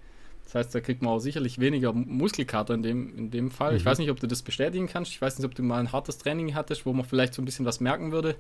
Das 0.54 0.68
heißt, 0.68 0.76
da 0.76 0.82
kriegt 0.82 1.02
man 1.02 1.12
auch 1.12 1.20
sicherlich 1.20 1.58
weniger 1.58 1.94
Muskelkater 1.94 2.76
in 2.76 2.84
dem, 2.84 3.18
in 3.18 3.32
dem 3.32 3.50
Fall. 3.50 3.72
Mhm. 3.72 3.78
Ich 3.78 3.86
weiß 3.86 3.98
nicht, 3.98 4.12
ob 4.12 4.20
du 4.20 4.28
das 4.28 4.44
bestätigen 4.44 4.88
kannst. 4.88 5.12
Ich 5.12 5.20
weiß 5.20 5.40
nicht, 5.40 5.46
ob 5.48 5.56
du 5.56 5.64
mal 5.64 5.80
ein 5.80 5.92
hartes 5.92 6.20
Training 6.20 6.54
hattest, 6.54 6.86
wo 6.86 6.94
man 6.94 7.06
vielleicht 7.06 7.34
so 7.34 7.42
ein 7.42 7.46
bisschen 7.46 7.66
was 7.66 7.80
merken 7.80 8.12
würde. 8.12 8.36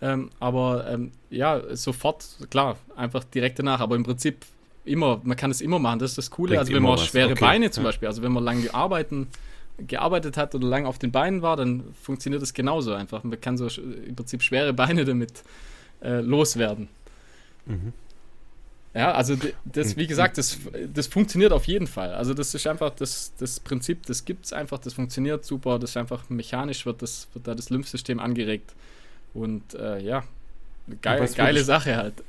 Ähm, 0.00 0.30
aber 0.38 0.86
ähm, 0.88 1.10
ja, 1.28 1.60
sofort, 1.74 2.24
klar, 2.48 2.78
einfach 2.94 3.24
direkt 3.24 3.58
danach. 3.58 3.80
Aber 3.80 3.96
im 3.96 4.04
Prinzip 4.04 4.46
immer, 4.84 5.20
man 5.24 5.36
kann 5.36 5.50
es 5.50 5.60
immer 5.60 5.80
machen. 5.80 5.98
Das 5.98 6.12
ist 6.12 6.18
das 6.18 6.30
Coole. 6.30 6.50
Bringt 6.50 6.60
also 6.60 6.72
wenn 6.72 6.82
man 6.84 6.96
schwere 6.98 7.32
okay. 7.32 7.40
Beine 7.40 7.72
zum 7.72 7.82
ja. 7.82 7.88
Beispiel, 7.88 8.06
also 8.06 8.22
wenn 8.22 8.30
man 8.30 8.44
lange 8.44 8.72
arbeiten, 8.72 9.26
gearbeitet 9.78 10.36
hat 10.36 10.54
oder 10.54 10.68
lange 10.68 10.86
auf 10.86 11.00
den 11.00 11.10
Beinen 11.10 11.42
war, 11.42 11.56
dann 11.56 11.82
funktioniert 12.00 12.40
das 12.40 12.54
genauso 12.54 12.92
einfach. 12.94 13.24
Man 13.24 13.40
kann 13.40 13.58
so 13.58 13.66
im 13.66 14.14
Prinzip 14.14 14.44
schwere 14.44 14.72
Beine 14.72 15.04
damit 15.04 15.42
äh, 16.04 16.20
loswerden. 16.20 16.88
Mhm. 17.64 17.92
Ja, 18.96 19.12
also 19.12 19.36
das, 19.66 19.98
wie 19.98 20.06
gesagt, 20.06 20.38
das, 20.38 20.58
das 20.94 21.06
funktioniert 21.06 21.52
auf 21.52 21.66
jeden 21.66 21.86
Fall. 21.86 22.14
Also 22.14 22.32
das 22.32 22.54
ist 22.54 22.66
einfach 22.66 22.88
das, 22.94 23.34
das 23.38 23.60
Prinzip, 23.60 24.06
das 24.06 24.24
gibt 24.24 24.46
es 24.46 24.54
einfach, 24.54 24.78
das 24.78 24.94
funktioniert 24.94 25.44
super, 25.44 25.78
das 25.78 25.90
ist 25.90 25.96
einfach 25.98 26.30
mechanisch, 26.30 26.86
wird, 26.86 27.02
das, 27.02 27.28
wird 27.34 27.46
da 27.46 27.54
das 27.54 27.68
Lymphsystem 27.68 28.18
angeregt. 28.18 28.74
Und 29.34 29.74
äh, 29.74 30.00
ja, 30.00 30.24
Geil, 31.02 31.28
geile 31.34 31.64
Sache 31.64 31.96
halt. 31.96 32.22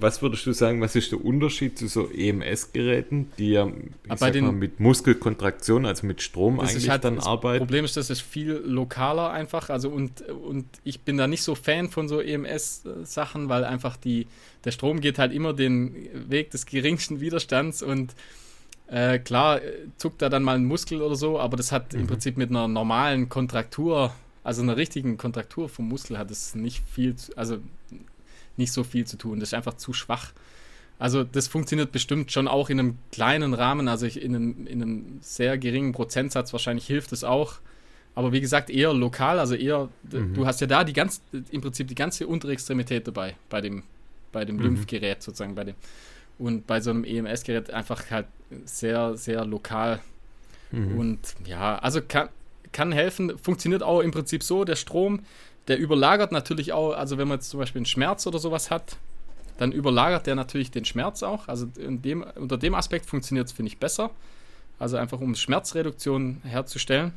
Was 0.00 0.20
würdest 0.20 0.44
du 0.46 0.52
sagen, 0.52 0.80
was 0.80 0.96
ist 0.96 1.12
der 1.12 1.24
Unterschied 1.24 1.78
zu 1.78 1.86
so 1.86 2.10
EMS-Geräten, 2.10 3.30
die 3.38 3.50
ja 3.50 3.66
den, 3.66 4.44
mal, 4.44 4.52
mit 4.52 4.80
Muskelkontraktion, 4.80 5.86
also 5.86 6.04
mit 6.04 6.22
Strom 6.22 6.58
eigentlich 6.58 6.90
halt 6.90 7.04
dann 7.04 7.20
arbeiten? 7.20 7.60
Das 7.60 7.66
Problem 7.66 7.84
ist, 7.84 7.96
das 7.96 8.10
ist 8.10 8.20
viel 8.20 8.60
lokaler 8.64 9.30
einfach. 9.30 9.70
Also 9.70 9.90
und, 9.90 10.22
und 10.22 10.66
ich 10.82 11.02
bin 11.02 11.16
da 11.16 11.28
nicht 11.28 11.44
so 11.44 11.54
Fan 11.54 11.88
von 11.88 12.08
so 12.08 12.20
EMS-Sachen, 12.20 13.48
weil 13.48 13.64
einfach 13.64 13.96
die, 13.96 14.26
der 14.64 14.72
Strom 14.72 15.00
geht 15.00 15.20
halt 15.20 15.32
immer 15.32 15.52
den 15.52 16.08
Weg 16.28 16.50
des 16.50 16.66
geringsten 16.66 17.20
Widerstands 17.20 17.80
und 17.80 18.16
äh, 18.88 19.20
klar 19.20 19.60
zuckt 19.98 20.20
da 20.20 20.28
dann 20.28 20.42
mal 20.42 20.56
ein 20.56 20.64
Muskel 20.64 21.00
oder 21.00 21.14
so, 21.14 21.38
aber 21.38 21.56
das 21.56 21.70
hat 21.70 21.92
mhm. 21.92 22.00
im 22.00 22.06
Prinzip 22.08 22.36
mit 22.36 22.50
einer 22.50 22.66
normalen 22.66 23.28
Kontraktur 23.28 24.12
also 24.44 24.62
einer 24.62 24.76
richtigen 24.76 25.16
Kontraktur 25.16 25.68
vom 25.68 25.88
Muskel 25.88 26.18
hat 26.18 26.30
es 26.30 26.54
nicht 26.54 26.82
viel, 26.88 27.14
also 27.36 27.58
nicht 28.56 28.72
so 28.72 28.84
viel 28.84 29.06
zu 29.06 29.16
tun. 29.16 29.40
Das 29.40 29.50
ist 29.50 29.54
einfach 29.54 29.74
zu 29.74 29.92
schwach. 29.92 30.32
Also 30.98 31.24
das 31.24 31.48
funktioniert 31.48 31.92
bestimmt 31.92 32.30
schon 32.30 32.46
auch 32.48 32.70
in 32.70 32.78
einem 32.78 32.98
kleinen 33.10 33.54
Rahmen, 33.54 33.88
also 33.88 34.06
in 34.06 34.36
einem, 34.36 34.66
in 34.66 34.82
einem 34.82 35.18
sehr 35.20 35.58
geringen 35.58 35.92
Prozentsatz 35.92 36.52
wahrscheinlich 36.52 36.86
hilft 36.86 37.12
es 37.12 37.24
auch. 37.24 37.54
Aber 38.14 38.32
wie 38.32 38.40
gesagt, 38.40 38.68
eher 38.68 38.92
lokal, 38.92 39.38
also 39.38 39.54
eher, 39.54 39.88
mhm. 40.10 40.34
du 40.34 40.46
hast 40.46 40.60
ja 40.60 40.66
da 40.66 40.84
die 40.84 40.92
ganz, 40.92 41.22
im 41.50 41.60
Prinzip 41.60 41.88
die 41.88 41.94
ganze 41.94 42.26
untere 42.26 42.52
Extremität 42.52 43.06
dabei, 43.06 43.36
bei 43.48 43.60
dem, 43.60 43.84
bei 44.32 44.44
dem 44.44 44.56
mhm. 44.56 44.62
Lymphgerät 44.62 45.22
sozusagen, 45.22 45.54
bei 45.54 45.64
dem. 45.64 45.74
Und 46.38 46.66
bei 46.66 46.80
so 46.80 46.90
einem 46.90 47.04
EMS-Gerät 47.04 47.70
einfach 47.70 48.10
halt 48.10 48.26
sehr, 48.64 49.16
sehr 49.16 49.44
lokal. 49.44 50.00
Mhm. 50.72 50.98
Und 50.98 51.34
ja, 51.46 51.78
also 51.78 52.00
kann, 52.02 52.28
kann 52.72 52.92
helfen. 52.92 53.38
Funktioniert 53.38 53.82
auch 53.82 54.00
im 54.00 54.10
Prinzip 54.10 54.42
so, 54.42 54.64
der 54.64 54.76
Strom, 54.76 55.20
der 55.68 55.78
überlagert 55.78 56.32
natürlich 56.32 56.72
auch, 56.72 56.92
also 56.92 57.18
wenn 57.18 57.28
man 57.28 57.38
jetzt 57.38 57.50
zum 57.50 57.60
Beispiel 57.60 57.80
einen 57.80 57.86
Schmerz 57.86 58.26
oder 58.26 58.38
sowas 58.38 58.70
hat, 58.70 58.96
dann 59.58 59.72
überlagert 59.72 60.26
der 60.26 60.34
natürlich 60.34 60.70
den 60.70 60.84
Schmerz 60.84 61.22
auch. 61.22 61.48
Also 61.48 61.66
dem, 61.66 62.24
unter 62.36 62.58
dem 62.58 62.74
Aspekt 62.74 63.06
funktioniert 63.06 63.46
es, 63.46 63.52
finde 63.52 63.68
ich, 63.68 63.78
besser. 63.78 64.10
Also 64.78 64.96
einfach 64.96 65.20
um 65.20 65.34
Schmerzreduktion 65.34 66.40
herzustellen. 66.44 67.12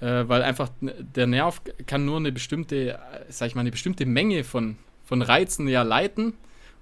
Äh, 0.00 0.28
weil 0.28 0.42
einfach 0.42 0.70
der 0.80 1.26
Nerv 1.26 1.60
kann 1.86 2.04
nur 2.04 2.16
eine 2.16 2.32
bestimmte, 2.32 2.98
sag 3.28 3.48
ich 3.48 3.54
mal, 3.54 3.60
eine 3.60 3.70
bestimmte 3.70 4.06
Menge 4.06 4.44
von, 4.44 4.76
von 5.04 5.22
Reizen 5.22 5.68
ja 5.68 5.82
leiten. 5.82 6.34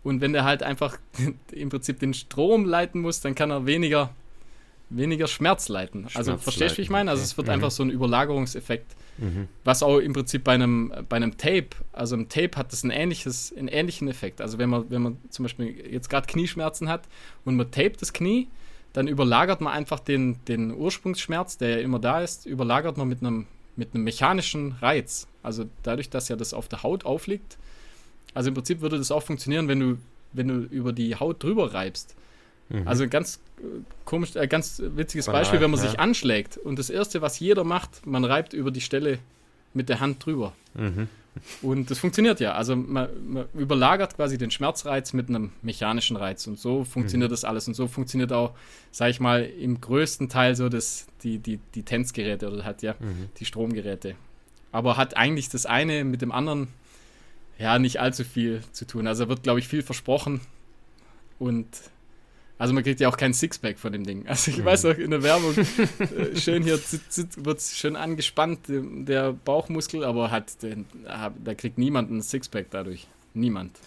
Und 0.02 0.20
wenn 0.20 0.32
der 0.32 0.44
halt 0.44 0.62
einfach 0.62 0.98
im 1.52 1.68
Prinzip 1.68 1.98
den 1.98 2.14
Strom 2.14 2.64
leiten 2.64 3.00
muss, 3.00 3.20
dann 3.20 3.34
kann 3.34 3.50
er 3.50 3.66
weniger 3.66 4.14
weniger 4.90 5.26
Schmerz 5.26 5.68
leiten. 5.68 6.02
Schmerz 6.02 6.16
also 6.16 6.36
verstehst 6.36 6.74
du, 6.74 6.78
wie 6.78 6.82
ich 6.82 6.90
meine? 6.90 7.10
Also 7.10 7.22
es 7.22 7.36
wird 7.36 7.46
mhm. 7.46 7.54
einfach 7.54 7.70
so 7.70 7.82
ein 7.82 7.90
Überlagerungseffekt. 7.90 8.96
Mhm. 9.18 9.48
Was 9.64 9.82
auch 9.82 9.98
im 9.98 10.12
Prinzip 10.12 10.44
bei 10.44 10.52
einem, 10.52 10.92
bei 11.08 11.16
einem 11.16 11.36
Tape, 11.36 11.68
also 11.92 12.16
im 12.16 12.28
Tape 12.28 12.56
hat 12.56 12.72
das 12.72 12.82
ein 12.82 12.90
ähnliches, 12.90 13.54
einen 13.56 13.68
ähnlichen 13.68 14.08
Effekt. 14.08 14.40
Also 14.40 14.58
wenn 14.58 14.68
man, 14.68 14.90
wenn 14.90 15.02
man 15.02 15.18
zum 15.30 15.44
Beispiel 15.44 15.74
jetzt 15.90 16.10
gerade 16.10 16.26
Knieschmerzen 16.26 16.88
hat 16.88 17.02
und 17.44 17.56
man 17.56 17.70
tapet 17.70 18.02
das 18.02 18.12
Knie, 18.12 18.48
dann 18.92 19.06
überlagert 19.06 19.60
man 19.60 19.72
einfach 19.72 20.00
den, 20.00 20.44
den 20.46 20.74
Ursprungsschmerz, 20.74 21.58
der 21.58 21.70
ja 21.70 21.78
immer 21.78 22.00
da 22.00 22.20
ist, 22.20 22.46
überlagert 22.46 22.96
man 22.96 23.08
mit 23.08 23.20
einem, 23.20 23.46
mit 23.76 23.94
einem 23.94 24.04
mechanischen 24.04 24.72
Reiz. 24.80 25.28
Also 25.42 25.66
dadurch, 25.84 26.10
dass 26.10 26.28
ja 26.28 26.36
das 26.36 26.52
auf 26.52 26.66
der 26.66 26.82
Haut 26.82 27.04
aufliegt. 27.04 27.56
Also 28.34 28.48
im 28.48 28.54
Prinzip 28.54 28.80
würde 28.80 28.98
das 28.98 29.12
auch 29.12 29.22
funktionieren, 29.22 29.68
wenn 29.68 29.80
du, 29.80 29.98
wenn 30.32 30.48
du 30.48 30.54
über 30.54 30.92
die 30.92 31.14
Haut 31.14 31.42
drüber 31.42 31.72
reibst 31.72 32.16
Mhm. 32.70 32.88
Also 32.88 33.08
ganz 33.08 33.40
äh, 33.58 33.62
komisch, 34.04 34.34
äh, 34.36 34.46
ganz 34.46 34.80
witziges 34.84 35.26
Banal, 35.26 35.42
Beispiel, 35.42 35.60
wenn 35.60 35.70
man 35.70 35.80
ja. 35.80 35.86
sich 35.88 36.00
anschlägt 36.00 36.56
und 36.56 36.78
das 36.78 36.88
erste, 36.88 37.20
was 37.20 37.38
jeder 37.38 37.64
macht, 37.64 38.06
man 38.06 38.24
reibt 38.24 38.52
über 38.52 38.70
die 38.70 38.80
Stelle 38.80 39.18
mit 39.74 39.88
der 39.88 40.00
Hand 40.00 40.24
drüber. 40.24 40.52
Mhm. 40.74 41.08
Und 41.62 41.90
das 41.90 41.98
funktioniert 41.98 42.40
ja. 42.40 42.54
Also 42.54 42.74
man, 42.74 43.08
man, 43.26 43.44
überlagert 43.54 44.16
quasi 44.16 44.36
den 44.36 44.50
Schmerzreiz 44.50 45.12
mit 45.12 45.28
einem 45.28 45.52
mechanischen 45.62 46.16
Reiz 46.16 46.46
und 46.46 46.58
so 46.58 46.84
funktioniert 46.84 47.30
mhm. 47.30 47.34
das 47.34 47.44
alles 47.44 47.68
und 47.68 47.74
so 47.74 47.86
funktioniert 47.86 48.32
auch, 48.32 48.52
sag 48.90 49.10
ich 49.10 49.20
mal, 49.20 49.44
im 49.44 49.80
größten 49.80 50.28
Teil 50.28 50.56
so 50.56 50.68
das, 50.68 51.06
die, 51.22 51.38
die, 51.38 51.60
die 51.74 51.84
Tänzgeräte 51.84 52.50
oder 52.50 52.64
hat 52.64 52.82
ja 52.82 52.94
mhm. 52.98 53.28
die 53.38 53.44
Stromgeräte. 53.44 54.16
Aber 54.72 54.96
hat 54.96 55.16
eigentlich 55.16 55.48
das 55.48 55.66
eine 55.66 56.04
mit 56.04 56.20
dem 56.22 56.32
anderen 56.32 56.68
ja 57.58 57.78
nicht 57.78 58.00
allzu 58.00 58.24
viel 58.24 58.62
zu 58.72 58.86
tun. 58.86 59.06
Also 59.06 59.28
wird, 59.28 59.42
glaube 59.42 59.60
ich, 59.60 59.68
viel 59.68 59.82
versprochen 59.82 60.40
und 61.38 61.66
also 62.60 62.74
man 62.74 62.84
kriegt 62.84 63.00
ja 63.00 63.08
auch 63.08 63.16
kein 63.16 63.32
Sixpack 63.32 63.78
von 63.78 63.94
dem 63.94 64.04
Ding. 64.04 64.26
Also 64.26 64.50
ich 64.50 64.58
mhm. 64.58 64.66
weiß 64.66 64.84
auch 64.84 64.98
in 64.98 65.10
der 65.10 65.22
Werbung, 65.22 65.56
äh, 65.56 66.36
schön 66.36 66.62
hier 66.62 66.78
wird 66.78 67.62
schön 67.62 67.96
angespannt, 67.96 68.60
der 68.68 69.32
Bauchmuskel, 69.32 70.04
aber 70.04 70.30
hat, 70.30 70.62
den, 70.62 70.84
da 71.04 71.54
kriegt 71.54 71.78
niemand 71.78 72.10
ein 72.10 72.20
Sixpack 72.20 72.66
dadurch. 72.70 73.06
Niemand. 73.32 73.78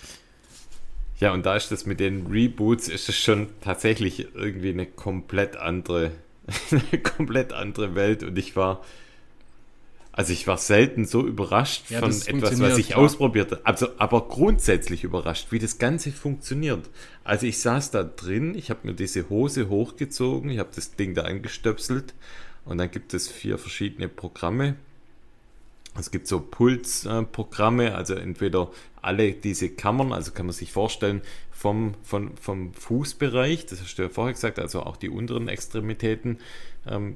Ja, 1.20 1.34
und 1.34 1.46
da 1.46 1.56
ist 1.56 1.72
das 1.72 1.86
mit 1.86 2.00
den 2.00 2.26
Reboots, 2.26 2.88
ist 2.88 3.10
es 3.10 3.16
schon 3.16 3.50
tatsächlich 3.62 4.34
irgendwie 4.34 4.70
eine 4.70 4.88
komplett 4.88 5.56
andere, 5.56 6.10
eine 6.72 7.00
komplett 7.00 7.54
andere 7.54 7.94
Welt. 7.94 8.24
Und 8.24 8.40
ich 8.40 8.56
war 8.56 8.84
also 10.16 10.32
ich 10.32 10.46
war 10.46 10.60
selten 10.60 11.06
so 11.06 11.26
überrascht 11.26 11.90
ja, 11.90 11.98
von 11.98 12.12
etwas, 12.12 12.62
was 12.62 12.78
ich 12.78 12.90
klar. 12.90 13.00
ausprobiert 13.00 13.52
habe. 13.52 13.66
Also, 13.66 13.88
aber 13.98 14.28
grundsätzlich 14.28 15.04
überrascht, 15.04 15.48
wie 15.50 15.58
das 15.58 15.80
Ganze 15.80 16.12
funktioniert. 16.12 16.88
Also 17.24 17.48
ich 17.48 17.60
saß 17.60 17.90
da 17.90 18.04
drin, 18.04 18.54
ich 18.56 18.70
habe 18.70 18.82
mir 18.84 18.94
diese 18.94 19.28
Hose 19.30 19.70
hochgezogen, 19.70 20.52
ich 20.52 20.60
habe 20.60 20.70
das 20.74 20.96
Ding 20.96 21.16
da 21.16 21.24
angestöpselt 21.24 22.14
und 22.64 22.78
dann 22.78 22.92
gibt 22.92 23.16
es 23.16 23.28
vier 23.28 23.58
verschiedene 23.58 24.08
Programme. 24.08 24.76
Es 25.98 26.12
gibt 26.12 26.28
so 26.28 26.40
Pulsprogramme, 26.40 27.96
also 27.96 28.14
entweder 28.14 28.70
alle 29.02 29.34
diese 29.34 29.70
Kammern, 29.70 30.14
also 30.14 30.32
kann 30.32 30.46
man 30.46 30.54
sich 30.54 30.72
vorstellen, 30.72 31.22
vom, 31.52 31.96
vom, 32.04 32.38
vom 32.38 32.74
Fußbereich, 32.74 33.66
das 33.66 33.82
hast 33.82 33.96
du 33.96 34.04
ja 34.04 34.10
vorher 34.10 34.34
gesagt, 34.34 34.60
also 34.60 34.84
auch 34.84 34.98
die 34.98 35.10
unteren 35.10 35.48
Extremitäten 35.48 36.40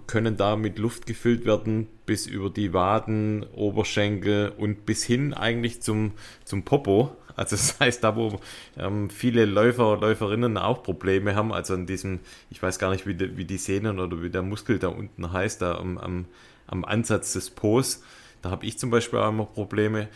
können 0.07 0.37
da 0.37 0.55
mit 0.55 0.79
Luft 0.79 1.05
gefüllt 1.05 1.45
werden 1.45 1.87
bis 2.05 2.25
über 2.25 2.49
die 2.49 2.73
Waden, 2.73 3.43
Oberschenkel 3.53 4.53
und 4.57 4.85
bis 4.85 5.03
hin 5.03 5.33
eigentlich 5.33 5.81
zum, 5.81 6.13
zum 6.45 6.63
Popo. 6.63 7.15
Also 7.35 7.55
das 7.55 7.79
heißt, 7.79 8.03
da 8.03 8.15
wo 8.15 8.39
ähm, 8.77 9.09
viele 9.09 9.45
Läufer, 9.45 9.97
Läuferinnen 9.97 10.57
auch 10.57 10.83
Probleme 10.83 11.35
haben, 11.35 11.53
also 11.53 11.73
an 11.73 11.85
diesem, 11.85 12.19
ich 12.49 12.63
weiß 12.63 12.79
gar 12.79 12.91
nicht, 12.91 13.05
wie 13.05 13.13
die, 13.13 13.37
wie 13.37 13.45
die 13.45 13.57
Sehnen 13.57 13.99
oder 13.99 14.23
wie 14.23 14.29
der 14.29 14.41
Muskel 14.41 14.79
da 14.79 14.87
unten 14.87 15.31
heißt, 15.31 15.61
da 15.61 15.75
am, 15.75 15.97
am, 15.97 16.25
am 16.65 16.85
Ansatz 16.85 17.33
des 17.33 17.49
Po's, 17.49 18.01
da 18.41 18.49
habe 18.49 18.65
ich 18.65 18.79
zum 18.79 18.89
Beispiel 18.89 19.19
auch 19.19 19.29
immer 19.29 19.45
Probleme. 19.45 20.07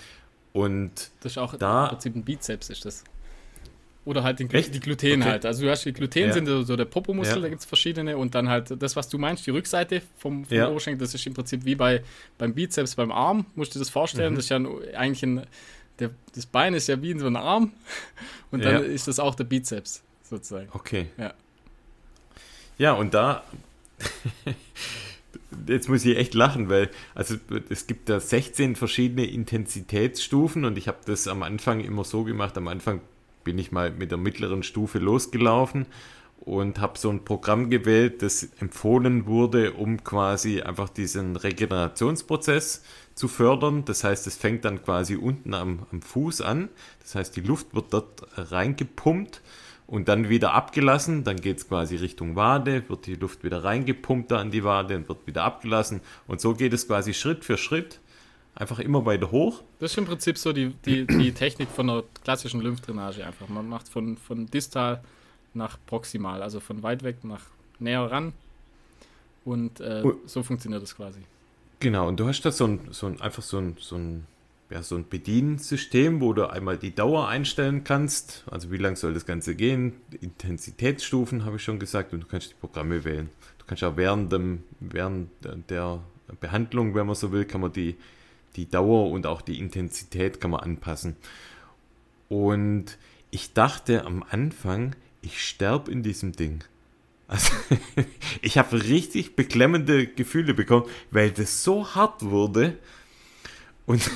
Und 0.53 1.11
das 1.21 1.33
ist 1.33 1.37
auch 1.37 1.55
da, 1.55 1.83
im 1.83 1.89
Prinzip 1.89 2.15
ein 2.15 2.23
Bizeps, 2.23 2.69
ist 2.69 2.85
das. 2.85 3.03
Oder 4.03 4.23
halt 4.23 4.39
den, 4.39 4.49
die 4.49 4.79
Gluten 4.79 5.21
okay. 5.21 5.29
halt. 5.29 5.45
Also 5.45 5.63
du 5.63 5.69
hast 5.69 5.85
die 5.85 5.93
Gluten 5.93 6.19
ja. 6.19 6.33
sind 6.33 6.47
so 6.47 6.75
der 6.75 6.85
Popomuskel, 6.85 7.37
ja. 7.37 7.41
da 7.43 7.49
gibt 7.49 7.61
es 7.61 7.67
verschiedene 7.67 8.17
und 8.17 8.33
dann 8.33 8.49
halt 8.49 8.81
das, 8.81 8.95
was 8.95 9.09
du 9.09 9.19
meinst, 9.19 9.45
die 9.45 9.51
Rückseite 9.51 10.01
vom, 10.17 10.43
vom 10.43 10.57
ja. 10.57 10.69
Oberschenkel, 10.69 11.05
das 11.05 11.13
ist 11.13 11.25
im 11.27 11.35
Prinzip 11.35 11.65
wie 11.65 11.75
bei, 11.75 12.03
beim 12.39 12.55
Bizeps, 12.55 12.95
beim 12.95 13.11
Arm, 13.11 13.45
musst 13.53 13.75
du 13.75 13.79
dir 13.79 13.81
das 13.81 13.91
vorstellen. 13.91 14.33
Mhm. 14.33 14.37
Das 14.37 14.45
ist 14.45 14.49
ja 14.49 14.57
eigentlich 14.97 15.23
ein, 15.23 15.45
der, 15.99 16.09
das 16.33 16.47
Bein 16.47 16.73
ist 16.73 16.87
ja 16.87 16.99
wie 17.01 17.11
in 17.11 17.19
so 17.19 17.27
einem 17.27 17.35
Arm 17.35 17.73
und 18.51 18.65
dann 18.65 18.83
ist 18.83 19.07
das 19.07 19.19
auch 19.19 19.35
der 19.35 19.43
Bizeps 19.43 20.01
sozusagen. 20.23 20.69
Okay. 20.73 21.07
Ja. 21.17 21.33
Ja, 22.79 22.93
und 22.93 23.13
da 23.13 23.43
jetzt 25.67 25.89
muss 25.89 26.03
ich 26.05 26.17
echt 26.17 26.33
lachen, 26.33 26.69
weil 26.69 26.89
also 27.13 27.35
es 27.69 27.85
gibt 27.85 28.09
da 28.09 28.19
16 28.19 28.75
verschiedene 28.75 29.25
Intensitätsstufen 29.25 30.65
und 30.65 30.77
ich 30.77 30.87
habe 30.87 30.97
das 31.05 31.27
am 31.27 31.43
Anfang 31.43 31.81
immer 31.81 32.03
so 32.03 32.23
gemacht. 32.23 32.57
Am 32.57 32.67
Anfang 32.67 33.01
bin 33.43 33.57
ich 33.57 33.71
mal 33.71 33.91
mit 33.91 34.11
der 34.11 34.17
mittleren 34.17 34.63
Stufe 34.63 34.99
losgelaufen 34.99 35.85
und 36.41 36.79
habe 36.79 36.97
so 36.97 37.09
ein 37.09 37.23
Programm 37.23 37.69
gewählt, 37.69 38.23
das 38.23 38.49
empfohlen 38.59 39.27
wurde, 39.27 39.73
um 39.73 40.03
quasi 40.03 40.61
einfach 40.61 40.89
diesen 40.89 41.35
Regenerationsprozess 41.35 42.83
zu 43.13 43.27
fördern. 43.27 43.85
Das 43.85 44.03
heißt, 44.03 44.25
es 44.25 44.37
fängt 44.37 44.65
dann 44.65 44.83
quasi 44.83 45.15
unten 45.15 45.53
am, 45.53 45.85
am 45.91 46.01
Fuß 46.01 46.41
an. 46.41 46.69
Das 46.99 47.15
heißt, 47.15 47.35
die 47.35 47.41
Luft 47.41 47.75
wird 47.75 47.93
dort 47.93 48.25
reingepumpt 48.35 49.41
und 49.85 50.07
dann 50.07 50.29
wieder 50.29 50.53
abgelassen. 50.53 51.23
Dann 51.23 51.37
geht 51.37 51.59
es 51.59 51.67
quasi 51.67 51.97
Richtung 51.97 52.35
Wade, 52.35 52.89
wird 52.89 53.05
die 53.05 53.15
Luft 53.15 53.43
wieder 53.43 53.63
reingepumpt 53.63 54.31
da 54.31 54.39
an 54.39 54.49
die 54.49 54.63
Wade 54.63 54.95
und 54.95 55.09
wird 55.09 55.27
wieder 55.27 55.43
abgelassen. 55.43 56.01
Und 56.27 56.41
so 56.41 56.55
geht 56.55 56.73
es 56.73 56.87
quasi 56.87 57.13
Schritt 57.13 57.45
für 57.45 57.57
Schritt 57.57 57.99
einfach 58.55 58.79
immer 58.79 59.05
weiter 59.05 59.31
hoch. 59.31 59.61
Das 59.79 59.91
ist 59.91 59.97
im 59.97 60.05
Prinzip 60.05 60.37
so 60.37 60.53
die, 60.53 60.69
die, 60.85 61.07
die 61.07 61.31
Technik 61.31 61.69
von 61.69 61.87
der 61.87 62.03
klassischen 62.23 62.61
Lymphdrainage 62.61 63.25
einfach. 63.25 63.47
Man 63.49 63.67
macht 63.67 63.87
von, 63.87 64.17
von 64.17 64.47
distal 64.47 65.01
nach 65.53 65.77
proximal, 65.85 66.41
also 66.41 66.59
von 66.59 66.83
weit 66.83 67.03
weg 67.03 67.23
nach 67.23 67.41
näher 67.79 68.09
ran. 68.09 68.33
Und 69.43 69.79
äh, 69.79 70.03
so 70.25 70.43
funktioniert 70.43 70.83
das 70.83 70.95
quasi. 70.95 71.19
Genau, 71.79 72.07
und 72.07 72.19
du 72.19 72.27
hast 72.27 72.41
da 72.43 72.51
so 72.51 72.67
ein, 72.67 72.79
so 72.91 73.07
ein 73.07 73.19
einfach 73.21 73.41
so 73.41 73.57
ein, 73.57 73.75
so 73.79 73.95
ein, 73.95 74.27
ja, 74.69 74.83
so 74.83 74.95
ein 74.95 75.09
Bediensystem, 75.09 76.21
wo 76.21 76.31
du 76.33 76.47
einmal 76.47 76.77
die 76.77 76.93
Dauer 76.93 77.27
einstellen 77.27 77.83
kannst. 77.83 78.43
Also 78.51 78.71
wie 78.71 78.77
lang 78.77 78.95
soll 78.95 79.13
das 79.13 79.25
Ganze 79.25 79.55
gehen? 79.55 79.93
Intensitätsstufen 80.21 81.43
habe 81.43 81.55
ich 81.55 81.63
schon 81.63 81.79
gesagt 81.79 82.13
und 82.13 82.21
du 82.21 82.27
kannst 82.27 82.51
die 82.51 82.55
Programme 82.55 83.03
wählen. 83.03 83.29
Du 83.57 83.65
kannst 83.65 83.83
auch 83.83 83.97
während, 83.97 84.31
dem, 84.31 84.63
während 84.79 85.29
der 85.69 85.99
Behandlung, 86.39 86.93
wenn 86.93 87.07
man 87.07 87.15
so 87.15 87.31
will, 87.31 87.45
kann 87.45 87.61
man 87.61 87.73
die 87.73 87.95
die 88.55 88.69
Dauer 88.69 89.09
und 89.09 89.25
auch 89.25 89.41
die 89.41 89.59
Intensität 89.59 90.41
kann 90.41 90.51
man 90.51 90.61
anpassen. 90.61 91.15
Und 92.29 92.97
ich 93.29 93.53
dachte 93.53 94.05
am 94.05 94.23
Anfang, 94.29 94.95
ich 95.21 95.43
sterbe 95.43 95.91
in 95.91 96.03
diesem 96.03 96.33
Ding. 96.33 96.63
Also, 97.27 97.53
ich 98.41 98.57
habe 98.57 98.83
richtig 98.83 99.35
beklemmende 99.35 100.05
Gefühle 100.05 100.53
bekommen, 100.53 100.85
weil 101.11 101.31
das 101.31 101.63
so 101.63 101.95
hart 101.95 102.23
wurde. 102.23 102.77
Und, 103.85 104.09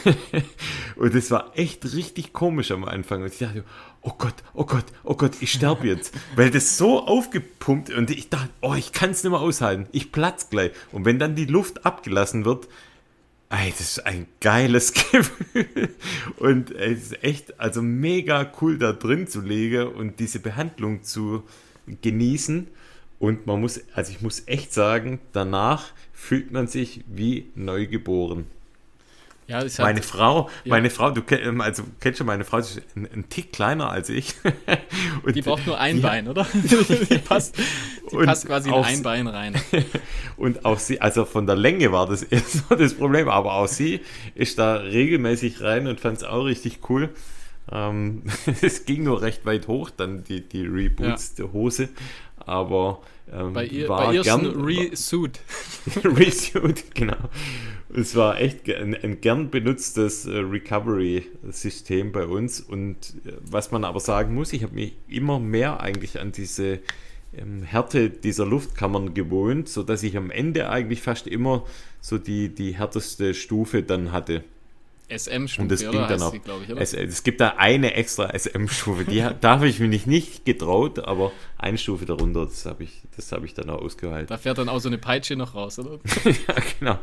und 0.96 1.16
es 1.16 1.32
war 1.32 1.52
echt 1.56 1.86
richtig 1.94 2.34
komisch 2.34 2.72
am 2.72 2.84
Anfang. 2.84 3.22
Und 3.22 3.32
ich 3.32 3.40
dachte, 3.40 3.64
oh 4.02 4.14
Gott, 4.18 4.36
oh 4.54 4.66
Gott, 4.66 4.86
oh 5.04 5.16
Gott, 5.16 5.34
ich 5.42 5.52
sterbe 5.52 5.88
jetzt. 5.88 6.14
weil 6.36 6.52
das 6.52 6.78
so 6.78 7.06
aufgepumpt 7.06 7.90
und 7.90 8.12
ich 8.12 8.30
dachte, 8.30 8.50
oh, 8.62 8.76
ich 8.76 8.92
kann 8.92 9.12
es 9.12 9.24
nicht 9.24 9.32
mehr 9.32 9.40
aushalten. 9.40 9.88
Ich 9.92 10.12
platz 10.12 10.50
gleich. 10.50 10.72
Und 10.92 11.06
wenn 11.06 11.20
dann 11.20 11.36
die 11.36 11.46
Luft 11.46 11.86
abgelassen 11.86 12.46
wird, 12.46 12.68
Ey, 13.50 13.70
das 13.70 13.82
ist 13.82 14.06
ein 14.06 14.28
geiles 14.42 14.94
Gefühl. 15.12 15.90
Und 16.38 16.72
es 16.72 17.12
ist 17.12 17.24
echt, 17.24 17.60
also 17.60 17.82
mega 17.82 18.52
cool 18.62 18.78
da 18.78 18.92
drin 18.92 19.28
zu 19.28 19.42
legen 19.42 19.88
und 19.88 20.20
diese 20.20 20.40
Behandlung 20.40 21.04
zu 21.04 21.44
genießen. 22.02 22.68
Und 23.20 23.46
man 23.46 23.62
muss, 23.62 23.82
also 23.94 24.12
ich 24.12 24.22
muss 24.22 24.44
echt 24.48 24.74
sagen, 24.74 25.20
danach 25.32 25.94
fühlt 26.12 26.52
man 26.52 26.68
sich 26.68 27.04
wie 27.08 27.52
neugeboren. 27.56 28.48
Ja, 29.48 29.62
das 29.62 29.78
meine 29.78 29.96
halt, 29.96 30.06
Frau, 30.06 30.50
ja. 30.64 30.72
meine 30.72 30.90
Frau, 30.90 31.12
du 31.12 31.22
ähm, 31.36 31.62
also 31.62 31.84
kennst 32.00 32.18
schon 32.18 32.26
meine 32.26 32.46
Frau, 32.46 32.62
sie 32.62 32.80
ist 32.80 32.96
ein, 32.96 33.08
ein 33.14 33.30
Tick 33.30 33.54
kleiner 33.54 33.92
als 33.92 34.10
ich. 34.10 34.34
Und 35.24 35.36
die 35.36 35.44
braucht 35.44 35.68
nur 35.68 35.80
ein 35.80 35.98
die, 35.98 36.02
Bein, 36.02 36.28
oder? 36.28 36.48
die 36.54 37.20
passt, 37.20 37.56
die 38.12 38.18
passt 38.26 38.48
quasi 38.48 38.70
in 38.70 38.76
ein 38.76 39.04
Bein 39.04 39.28
rein. 39.28 39.56
Und 40.36 40.66
auch 40.66 40.80
sie, 40.80 41.00
also 41.00 41.26
von 41.26 41.46
der 41.46 41.56
Länge 41.56 41.92
war 41.92 42.08
das 42.08 42.22
so 42.22 42.76
das 42.76 42.96
Problem, 42.96 43.30
aber 43.30 43.54
auch 43.54 43.68
sie 43.68 44.02
ist 44.34 44.58
da 44.58 44.78
regelmäßig 44.78 45.62
rein 45.62 45.86
und 45.86 46.00
fand 46.00 46.18
es 46.18 46.24
auch 46.24 46.46
richtig 46.46 46.90
cool. 46.90 47.10
Ähm, 47.72 48.24
es 48.62 48.86
ging 48.86 49.04
nur 49.04 49.22
recht 49.22 49.46
weit 49.46 49.68
hoch, 49.68 49.92
dann 49.92 50.24
die, 50.24 50.42
die 50.42 50.66
Reboots 50.66 51.36
ja. 51.38 51.44
der 51.46 51.54
Hose, 51.54 51.90
aber 52.38 53.02
ähm, 53.36 53.54
bei 53.54 53.66
ihr, 53.66 53.90
war 53.90 54.08
bei 54.08 54.16
ihr 54.16 54.22
gern, 54.22 54.46
Resuit. 54.46 55.40
Resuit, 56.04 56.96
genau. 56.96 57.30
Es 57.94 58.16
war 58.16 58.40
echt 58.40 58.70
ein, 58.70 58.96
ein 58.96 59.22
gern 59.22 59.50
benutztes 59.50 60.26
äh, 60.26 60.38
Recovery-System 60.38 62.12
bei 62.12 62.26
uns. 62.26 62.62
Und 62.62 63.16
äh, 63.26 63.34
was 63.42 63.72
man 63.72 63.84
aber 63.84 64.00
sagen 64.00 64.34
muss, 64.34 64.54
ich 64.54 64.64
habe 64.64 64.76
mich 64.76 64.96
immer 65.08 65.40
mehr 65.40 65.82
eigentlich 65.82 66.20
an 66.20 66.32
diese 66.32 66.80
ähm, 67.38 67.64
Härte 67.64 68.10
dieser 68.10 68.46
Luftkammern 68.46 69.14
gewohnt, 69.14 69.70
sodass 69.70 70.04
ich 70.04 70.18
am 70.18 70.32
Ende 70.32 70.70
eigentlich 70.70 71.02
fast 71.02 71.28
immer 71.28 71.66
so 72.02 72.18
die, 72.18 72.50
die 72.54 72.76
härteste 72.76 73.34
Stufe 73.34 73.84
dann 73.84 74.12
hatte. 74.12 74.44
SM-Stufe, 75.10 75.62
und 75.62 75.72
das 75.72 75.80
ging 75.82 75.92
dann 75.92 76.22
auch. 76.22 76.32
Die, 76.32 76.42
es, 76.76 76.94
es, 76.94 77.24
gibt 77.24 77.42
da 77.42 77.56
eine 77.58 77.94
extra 77.94 78.38
SM-Stufe, 78.38 79.06
die 79.06 79.26
da 79.40 79.52
habe 79.52 79.68
ich 79.68 79.80
mir 79.80 79.88
nicht, 79.88 80.08
nicht 80.08 80.46
getraut, 80.46 81.00
aber 81.00 81.32
eine 81.58 81.78
Stufe 81.78 82.06
darunter, 82.06 82.46
das 82.46 82.66
habe 82.66 82.84
ich, 82.84 83.02
hab 83.32 83.44
ich 83.44 83.54
dann 83.54 83.70
auch 83.70 83.82
ausgehalten. 83.82 84.28
Da 84.28 84.38
fährt 84.38 84.58
dann 84.58 84.70
auch 84.70 84.80
so 84.80 84.90
eine 84.90 84.98
Peitsche 84.98 85.36
noch 85.36 85.56
raus, 85.56 85.80
oder? 85.80 86.00
ja, 86.26 86.56
genau. 86.80 87.00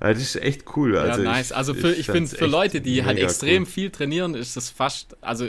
Ja, 0.00 0.08
das 0.08 0.18
ist 0.18 0.36
echt 0.36 0.64
cool. 0.76 0.96
Also 0.96 1.22
ja, 1.22 1.30
nice. 1.30 1.52
Also 1.52 1.74
für, 1.74 1.92
ich, 1.92 2.00
ich 2.00 2.06
finde, 2.06 2.34
für 2.34 2.46
Leute, 2.46 2.80
die 2.80 3.04
halt 3.04 3.18
extrem 3.18 3.64
cool. 3.64 3.68
viel 3.68 3.90
trainieren, 3.90 4.34
ist 4.34 4.56
das 4.56 4.70
fast, 4.70 5.16
also 5.20 5.48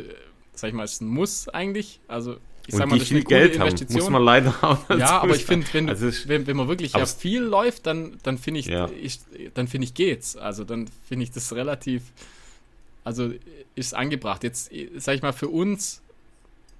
sag 0.53 0.69
ich 0.69 0.73
mal, 0.73 0.83
ist 0.83 1.01
ein 1.01 1.07
Muss 1.07 1.47
eigentlich. 1.47 2.01
Also 2.07 2.37
ich 2.67 2.75
sag 2.75 2.87
mal, 2.87 2.97
das 2.97 3.07
ist 3.07 3.11
eine 3.11 3.23
Geld 3.23 3.59
haben, 3.59 3.75
muss 3.89 4.09
man 4.09 4.23
leider 4.23 4.53
auch 4.61 4.89
Ja, 4.89 5.21
aber 5.21 5.35
ich 5.35 5.45
finde, 5.45 5.67
wenn, 5.73 5.89
also 5.89 6.09
wenn, 6.27 6.47
wenn 6.47 6.57
man 6.57 6.67
wirklich 6.67 6.93
ja 6.93 7.05
viel 7.05 7.41
läuft, 7.41 7.85
dann, 7.85 8.19
dann 8.23 8.37
finde 8.37 8.59
ich, 8.59 8.67
ja. 8.67 8.89
ich, 9.01 9.19
dann 9.53 9.67
finde 9.67 9.85
ich 9.85 9.93
geht's. 9.93 10.37
Also 10.37 10.63
dann 10.63 10.87
finde 11.07 11.23
ich 11.23 11.31
das 11.31 11.53
relativ, 11.53 12.03
also 13.03 13.31
ist 13.75 13.95
angebracht. 13.95 14.43
Jetzt, 14.43 14.71
sag 14.97 15.15
ich 15.15 15.21
mal, 15.21 15.33
für 15.33 15.47
uns 15.47 16.01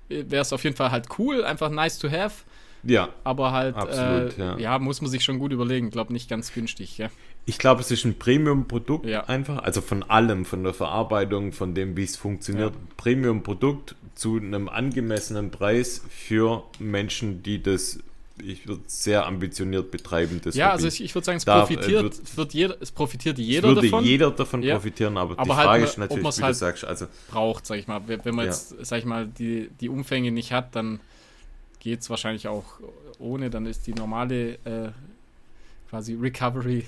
wäre 0.10 0.42
es 0.42 0.54
auf 0.54 0.64
jeden 0.64 0.76
Fall 0.76 0.92
halt 0.92 1.08
cool, 1.18 1.44
einfach 1.44 1.70
nice 1.70 1.98
to 2.00 2.10
have. 2.10 2.44
Ja. 2.84 3.10
Aber 3.24 3.52
halt, 3.52 3.76
absolut, 3.76 4.38
äh, 4.38 4.42
ja. 4.42 4.58
ja. 4.58 4.80
muss 4.80 5.02
man 5.02 5.10
sich 5.10 5.24
schon 5.24 5.40
gut 5.40 5.52
überlegen. 5.52 5.88
Ich 5.88 5.92
glaube, 5.92 6.14
nicht 6.14 6.30
ganz 6.30 6.54
günstig. 6.54 6.98
Ja. 6.98 7.10
Ich 7.46 7.58
glaube, 7.58 7.82
es 7.82 7.92
ist 7.92 8.06
ein 8.06 8.18
Premium-Produkt 8.18 9.06
ja. 9.06 9.26
einfach. 9.26 9.64
Also 9.64 9.82
von 9.82 10.04
allem, 10.04 10.46
von 10.46 10.64
der 10.64 10.74
Verarbeitung, 10.74 11.52
von 11.52 11.74
dem, 11.74 11.96
wie 11.96 12.04
es 12.04 12.18
funktioniert. 12.18 12.74
Premium-Produkt 12.98 13.96
zu 14.16 14.38
einem 14.38 14.70
angemessenen 14.70 15.51
Preis 15.51 16.01
für 16.09 16.64
Menschen, 16.80 17.43
die 17.43 17.62
das 17.62 17.99
ich 18.43 18.68
würde 18.68 18.82
sehr 18.88 19.26
ambitioniert 19.26 19.91
betreiben. 19.91 20.41
Das 20.43 20.55
ja, 20.55 20.72
also 20.72 20.88
ich, 20.88 21.03
ich 21.03 21.14
würde 21.14 21.26
sagen, 21.26 21.38
es 21.38 21.45
da, 21.45 21.59
profitiert, 21.59 21.99
äh, 21.99 22.03
wird, 22.03 22.38
wird 22.38 22.53
jeder, 22.53 22.76
es 22.82 22.91
profitiert 22.91 23.38
jeder 23.38 23.68
würde 23.68 23.82
davon. 23.82 24.03
jeder 24.03 24.32
davon 24.32 24.64
ja. 24.64 24.76
profitieren, 24.76 25.18
aber, 25.18 25.34
aber 25.34 25.43
die 25.43 25.51
halt 25.51 25.68
Frage 25.68 25.84
ist 25.84 25.97
natürlich, 25.97 26.38
wie 26.38 26.41
halt 26.41 26.55
du 26.55 26.57
sagst, 26.57 26.84
also 26.84 27.05
braucht, 27.30 27.66
sag 27.66 27.78
ich 27.78 27.88
mal. 27.88 28.01
Wenn 28.07 28.36
man 28.36 28.45
ja. 28.45 28.51
jetzt, 28.51 28.76
sag 28.86 28.99
ich 28.99 29.05
mal, 29.05 29.28
die, 29.28 29.70
die 29.80 29.89
Umfänge 29.89 30.32
nicht 30.32 30.51
hat, 30.51 30.76
dann 30.76 30.99
geht 31.80 32.01
es 32.01 32.09
wahrscheinlich 32.09 32.47
auch 32.47 32.66
ohne, 33.20 33.49
dann 33.49 33.66
ist 33.66 33.86
die 33.88 33.93
normale 33.93 34.53
äh, 34.66 34.91
quasi 35.89 36.16
Recovery 36.16 36.86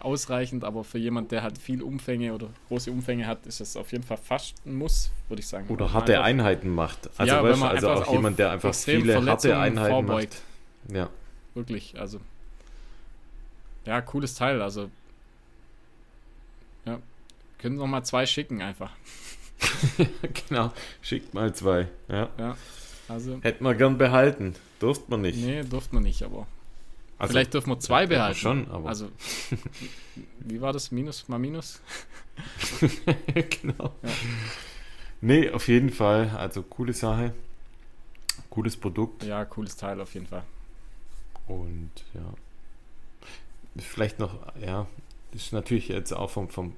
ausreichend, 0.00 0.64
aber 0.64 0.84
für 0.84 0.98
jemand, 0.98 1.32
der 1.32 1.42
halt 1.42 1.58
viel 1.58 1.82
Umfänge 1.82 2.34
oder 2.34 2.48
große 2.68 2.90
Umfänge 2.90 3.26
hat, 3.26 3.46
ist 3.46 3.60
das 3.60 3.76
auf 3.76 3.92
jeden 3.92 4.04
Fall 4.04 4.16
fast 4.16 4.54
ein 4.66 4.74
Muss, 4.74 5.10
würde 5.28 5.40
ich 5.40 5.46
sagen. 5.46 5.68
Oder 5.68 5.92
harte 5.92 6.22
Einheiten 6.22 6.68
macht. 6.68 7.08
Also, 7.16 7.34
ja, 7.34 7.42
weißt, 7.42 7.62
also 7.62 7.90
auch 7.90 8.12
jemand, 8.12 8.38
der 8.38 8.50
einfach 8.50 8.74
viele 8.74 9.24
harte 9.24 9.56
Einheiten 9.56 9.92
vorbeugt. 9.92 10.42
macht. 10.88 10.96
Ja. 10.96 11.10
Wirklich, 11.54 11.98
also. 11.98 12.20
Ja, 13.84 14.00
cooles 14.00 14.34
Teil, 14.34 14.60
also. 14.60 14.90
Ja. 16.84 16.98
Können 17.58 17.76
noch 17.76 17.86
mal 17.86 18.02
zwei 18.02 18.26
schicken 18.26 18.60
einfach. 18.62 18.90
genau, 20.48 20.72
schickt 21.00 21.32
mal 21.32 21.54
zwei. 21.54 21.88
Ja. 22.08 22.28
ja. 22.38 22.56
Also, 23.08 23.38
Hätten 23.42 23.64
wir 23.64 23.74
gern 23.74 23.98
behalten. 23.98 24.54
Durfte 24.80 25.04
man 25.08 25.22
nicht. 25.22 25.38
Nee, 25.38 25.62
durfte 25.62 25.94
man 25.94 26.02
nicht, 26.02 26.22
aber. 26.22 26.46
Also, 27.18 27.32
Vielleicht 27.32 27.54
dürfen 27.54 27.70
wir 27.70 27.80
zwei 27.80 28.06
behalten. 28.06 28.38
Schon, 28.38 28.70
aber. 28.70 28.88
Also, 28.88 29.10
wie 30.40 30.60
war 30.60 30.72
das? 30.72 30.90
Minus 30.90 31.28
mal 31.28 31.38
Minus? 31.38 31.80
genau. 33.34 33.94
Ja. 34.02 34.10
Nee, 35.22 35.50
auf 35.50 35.68
jeden 35.68 35.90
Fall. 35.90 36.30
Also, 36.36 36.62
coole 36.62 36.92
Sache. 36.92 37.34
Cooles 38.50 38.76
Produkt. 38.76 39.24
Ja, 39.24 39.44
cooles 39.44 39.76
Teil 39.76 40.00
auf 40.00 40.12
jeden 40.14 40.26
Fall. 40.26 40.44
Und 41.46 41.90
ja. 42.14 42.34
Vielleicht 43.78 44.18
noch, 44.18 44.38
ja, 44.60 44.86
ist 45.32 45.52
natürlich 45.52 45.88
jetzt 45.88 46.12
auch 46.12 46.30
vom, 46.30 46.48
vom 46.48 46.74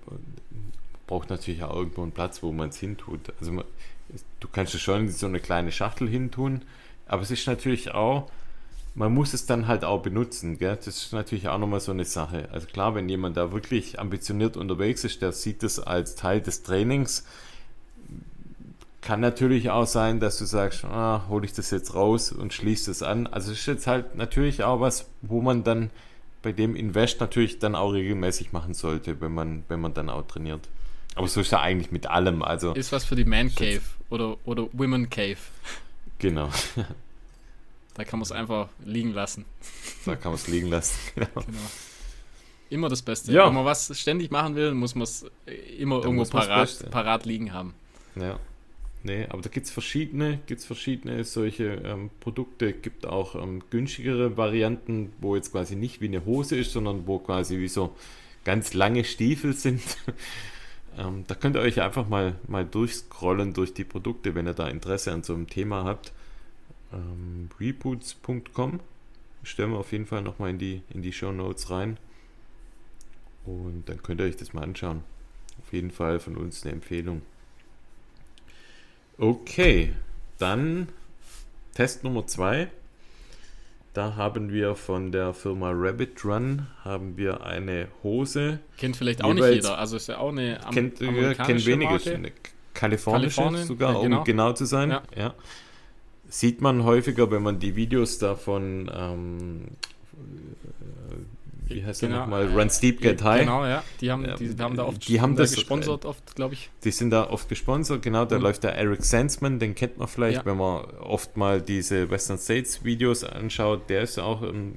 braucht 1.07 1.31
natürlich 1.31 1.65
auch 1.65 1.75
irgendwo 1.75 2.03
einen 2.03 2.13
Platz, 2.13 2.43
wo 2.43 2.53
man 2.53 2.69
es 2.69 2.79
hintut. 2.79 3.33
Also 3.41 3.53
man, 3.53 3.65
du 4.39 4.49
kannst 4.49 4.75
es 4.75 4.81
schon 4.81 5.03
in 5.03 5.11
so 5.11 5.27
eine 5.27 5.41
kleine 5.41 5.73
Schachtel 5.73 6.09
hintun, 6.09 6.63
aber 7.07 7.23
es 7.23 7.33
ist 7.33 7.47
natürlich 7.49 7.93
auch, 7.93 8.31
man 8.99 9.15
muss 9.15 9.33
es 9.33 9.47
dann 9.47 9.69
halt 9.69 9.85
auch 9.85 10.03
benutzen. 10.03 10.59
Gell? 10.59 10.77
Das 10.77 10.89
ist 10.89 11.13
natürlich 11.13 11.49
auch 11.49 11.59
nochmal 11.59 11.79
so 11.79 11.93
eine 11.93 12.05
Sache. 12.05 12.49
Also 12.51 12.67
klar, 12.67 12.97
wenn 12.97 13.09
jemand 13.09 13.37
da 13.37 13.53
wirklich 13.53 14.01
ambitioniert 14.01 14.57
unterwegs 14.57 15.05
ist, 15.05 15.23
der 15.23 15.31
sieht 15.31 15.63
das 15.63 15.79
als 15.79 16.17
Teil 16.17 16.41
des 16.41 16.65
Trainings. 16.65 17.25
Kann 19.01 19.21
natürlich 19.21 19.71
auch 19.71 19.87
sein, 19.87 20.19
dass 20.19 20.37
du 20.39 20.45
sagst, 20.47 20.85
ah, 20.85 21.27
hole 21.29 21.47
ich 21.47 21.53
das 21.53 21.71
jetzt 21.71 21.95
raus 21.95 22.33
und 22.33 22.53
schließe 22.53 22.91
es 22.91 23.05
an. 23.05 23.29
Also 23.29 23.53
es 23.53 23.61
ist 23.61 23.67
jetzt 23.67 23.87
halt 23.87 24.17
natürlich 24.17 24.65
auch 24.65 24.81
was, 24.81 25.09
wo 25.23 25.41
man 25.41 25.63
dann 25.63 25.91
bei 26.43 26.51
dem 26.51 26.75
Invest 26.75 27.21
natürlich 27.21 27.61
dann 27.61 27.77
auch 27.77 27.93
regelmäßig 27.93 28.53
machen 28.53 28.75
sollte, 28.75 29.21
wenn 29.21 29.33
man, 29.33 29.63
wenn 29.69 29.81
man 29.81 29.95
dann 29.95 30.11
auch 30.11 30.27
trainiert. 30.27 30.69
Aber 31.15 31.29
so 31.29 31.41
ist 31.41 31.53
ja 31.53 31.61
eigentlich 31.61 31.93
mit 31.93 32.09
allem. 32.09 32.43
Also 32.43 32.75
ist 32.75 32.91
was 32.91 33.05
für 33.05 33.17
die 33.17 33.25
Man 33.25 33.55
Cave 33.55 33.81
oder, 34.11 34.37
oder 34.45 34.67
Women 34.73 35.09
Cave. 35.09 35.39
Genau. 36.19 36.51
Da 37.99 38.05
kann 38.05 38.21
man 38.21 38.25
es 38.25 38.33
einfach 38.33 38.69
liegen 38.85 39.13
lassen. 39.13 39.45
Da 40.07 40.15
kann 40.15 40.31
man 40.31 40.37
es 40.37 40.47
liegen 40.47 40.69
lassen, 40.69 40.97
genau. 41.17 41.29
genau. 41.35 41.59
Immer 42.71 42.89
das 42.89 43.03
Beste. 43.03 43.33
Ja. 43.33 43.47
Wenn 43.47 43.55
man 43.55 43.65
was 43.65 43.99
ständig 43.99 44.31
machen 44.31 44.55
will, 44.55 44.73
muss 44.73 44.95
man 44.95 45.03
es 45.03 45.27
immer 45.77 46.01
Dann 46.01 46.13
irgendwo 46.13 46.31
parat, 46.31 46.91
parat 46.91 47.27
liegen 47.27 47.53
haben. 47.53 47.75
Ja. 48.15 48.39
Nee, 49.03 49.27
aber 49.29 49.43
da 49.43 49.49
gibt 49.49 49.67
es 49.67 49.73
verschiedene, 49.73 50.39
gibt's 50.47 50.65
verschiedene 50.65 51.25
solche 51.25 51.65
ähm, 51.85 52.11
Produkte. 52.21 52.73
gibt 52.73 53.05
auch 53.05 53.35
ähm, 53.35 53.63
günstigere 53.71 54.37
Varianten, 54.37 55.13
wo 55.21 55.35
jetzt 55.35 55.51
quasi 55.51 55.75
nicht 55.75 56.01
wie 56.01 56.07
eine 56.07 56.25
Hose 56.25 56.57
ist, 56.57 56.73
sondern 56.73 57.07
wo 57.07 57.19
quasi 57.19 57.59
wie 57.59 57.69
so 57.69 57.97
ganz 58.45 58.75
lange 58.75 59.05
Stiefel 59.05 59.55
sind. 59.55 59.83
ähm, 60.99 61.25
da 61.27 61.35
könnt 61.35 61.57
ihr 61.57 61.63
euch 61.63 61.81
einfach 61.81 62.09
mal, 62.09 62.37
mal 62.47 62.65
durchscrollen 62.65 63.55
durch 63.55 63.75
die 63.75 63.85
Produkte, 63.85 64.37
wenn 64.37 64.47
ihr 64.47 64.55
da 64.55 64.69
Interesse 64.69 65.13
an 65.13 65.25
so 65.25 65.35
einem 65.35 65.49
Thema 65.49 65.85
habt 65.85 66.13
ähm, 66.93 67.49
reboots.com. 67.59 68.81
Stellen 69.43 69.73
wir 69.73 69.79
auf 69.79 69.93
jeden 69.93 70.07
Fall 70.07 70.23
nochmal 70.23 70.51
in 70.51 70.59
die, 70.59 70.83
in 70.91 71.03
die 71.03 71.13
Show 71.13 71.33
Notes 71.33 71.71
rein. 71.71 71.99
Und 73.47 73.85
dann 73.87 74.03
könnt 74.03 74.21
ihr 74.21 74.25
euch 74.27 74.37
das 74.37 74.53
mal 74.53 74.63
anschauen. 74.63 75.03
Auf 75.63 75.73
jeden 75.73 75.91
Fall 75.91 76.21
von 76.21 76.37
uns 76.37 76.65
eine 76.65 76.73
Empfehlung. 76.73 77.23
Okay, 79.17 79.93
dann 80.39 80.89
Test 81.75 82.05
Nummer 82.05 82.27
2. 82.27 82.69
Da 83.95 84.15
haben 84.17 84.53
wir 84.53 84.77
von 84.77 85.11
der 85.11 85.35
Firma 85.35 85.71
Rabbit 85.75 86.25
Run 86.25 86.67
haben 86.85 87.17
wir 87.17 87.43
eine 87.45 87.89
Hose. 88.03 88.61
Kennt 88.77 88.97
vielleicht 88.97 89.25
auch 89.25 89.35
nicht 89.35 89.45
jeder. 89.45 89.79
Also 89.79 89.97
ist 89.97 90.09
ja 90.09 90.19
auch 90.19 90.31
eine 90.31 90.65
Am 90.65 90.73
kennt, 90.75 90.99
kennt 90.99 91.67
wenige. 91.67 91.91
Marke. 91.91 92.15
Eine 92.15 92.33
kalifornische 92.75 93.41
Kalifornien, 93.41 93.67
sogar, 93.67 93.95
ja, 93.95 94.01
genau. 94.03 94.19
um 94.19 94.25
genau 94.25 94.53
zu 94.53 94.67
sein. 94.67 94.91
Ja. 94.91 95.03
ja 95.17 95.35
sieht 96.29 96.61
man 96.61 96.85
häufiger, 96.85 97.31
wenn 97.31 97.43
man 97.43 97.59
die 97.59 97.77
Videos 97.77 98.19
davon, 98.19 98.91
ähm, 98.95 99.69
wie 101.67 101.85
heißt 101.85 102.01
genau, 102.01 102.13
der 102.13 102.21
nochmal, 102.23 102.47
Run 102.47 102.71
Steep, 102.71 103.01
Get 103.01 103.23
High. 103.23 103.41
Genau, 103.41 103.65
ja, 103.65 103.83
die 104.01 104.11
haben, 104.11 104.27
die, 104.39 104.55
die 104.55 104.63
haben 104.63 104.77
da 104.77 104.85
oft 104.85 105.09
die 105.09 105.21
haben 105.21 105.37
das, 105.37 105.55
gesponsert, 105.55 106.05
oft, 106.05 106.35
glaube 106.35 106.55
ich. 106.55 106.71
Die 106.85 106.91
sind 106.91 107.11
da 107.11 107.29
oft 107.29 107.49
gesponsert, 107.49 108.03
genau, 108.03 108.25
da 108.25 108.37
mhm. 108.37 108.43
läuft 108.43 108.65
der 108.65 108.75
Eric 108.75 109.05
Sandsman, 109.05 109.59
den 109.59 109.75
kennt 109.75 109.99
man 109.99 110.09
vielleicht, 110.09 110.39
ja. 110.39 110.47
wenn 110.47 110.57
man 110.57 110.85
oft 111.01 111.37
mal 111.37 111.61
diese 111.61 112.11
Western 112.11 112.39
States 112.39 112.85
Videos 112.85 113.25
anschaut, 113.25 113.91
der 113.91 114.03
ist 114.03 114.19
auch 114.19 114.43
ähm, 114.43 114.75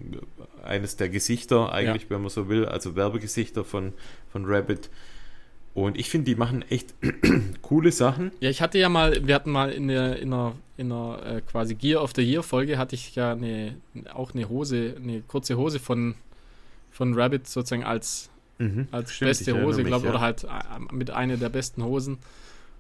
eines 0.64 0.96
der 0.98 1.10
Gesichter 1.10 1.72
eigentlich, 1.72 2.04
ja. 2.04 2.10
wenn 2.12 2.22
man 2.22 2.30
so 2.30 2.50
will, 2.50 2.66
also 2.66 2.96
Werbegesichter 2.96 3.64
von, 3.64 3.94
von 4.32 4.46
Rabbit. 4.46 4.90
Und 5.74 5.98
ich 5.98 6.10
finde, 6.10 6.26
die 6.26 6.36
machen 6.36 6.64
echt 6.70 6.94
coole 7.62 7.92
Sachen. 7.92 8.32
Ja, 8.42 8.50
ich 8.50 8.62
hatte 8.62 8.78
ja 8.78 8.90
mal, 8.90 9.26
wir 9.26 9.36
hatten 9.36 9.52
mal 9.52 9.72
in 9.72 9.88
der, 9.88 10.20
in 10.20 10.32
der, 10.32 10.54
in 10.78 10.90
der 10.90 11.20
äh, 11.26 11.42
quasi 11.42 11.76
Gear 11.76 12.04
of 12.04 12.12
the 12.16 12.22
Year 12.22 12.44
Folge, 12.44 12.78
hatte 12.78 12.96
ich 12.96 13.16
ja 13.16 13.32
eine, 13.32 13.76
auch 14.14 14.34
eine 14.34 14.50
Hose, 14.50 14.96
eine 14.98 15.22
kurze 15.22 15.58
Hose 15.58 15.80
von, 15.80 16.16
von 16.92 17.14
Rabbit 17.14 17.48
sozusagen 17.48 17.86
als, 17.86 18.30
mhm, 18.58 18.88
als 18.92 19.14
stimmt, 19.14 19.30
beste 19.30 19.64
Hose, 19.64 19.84
glaube 19.84 20.08
ich, 20.08 20.12
ja. 20.12 20.18
oder 20.18 20.22
halt 20.22 20.44
äh, 20.44 20.94
mit 20.94 21.10
einer 21.12 21.38
der 21.38 21.50
besten 21.50 21.84
Hosen. 21.84 22.18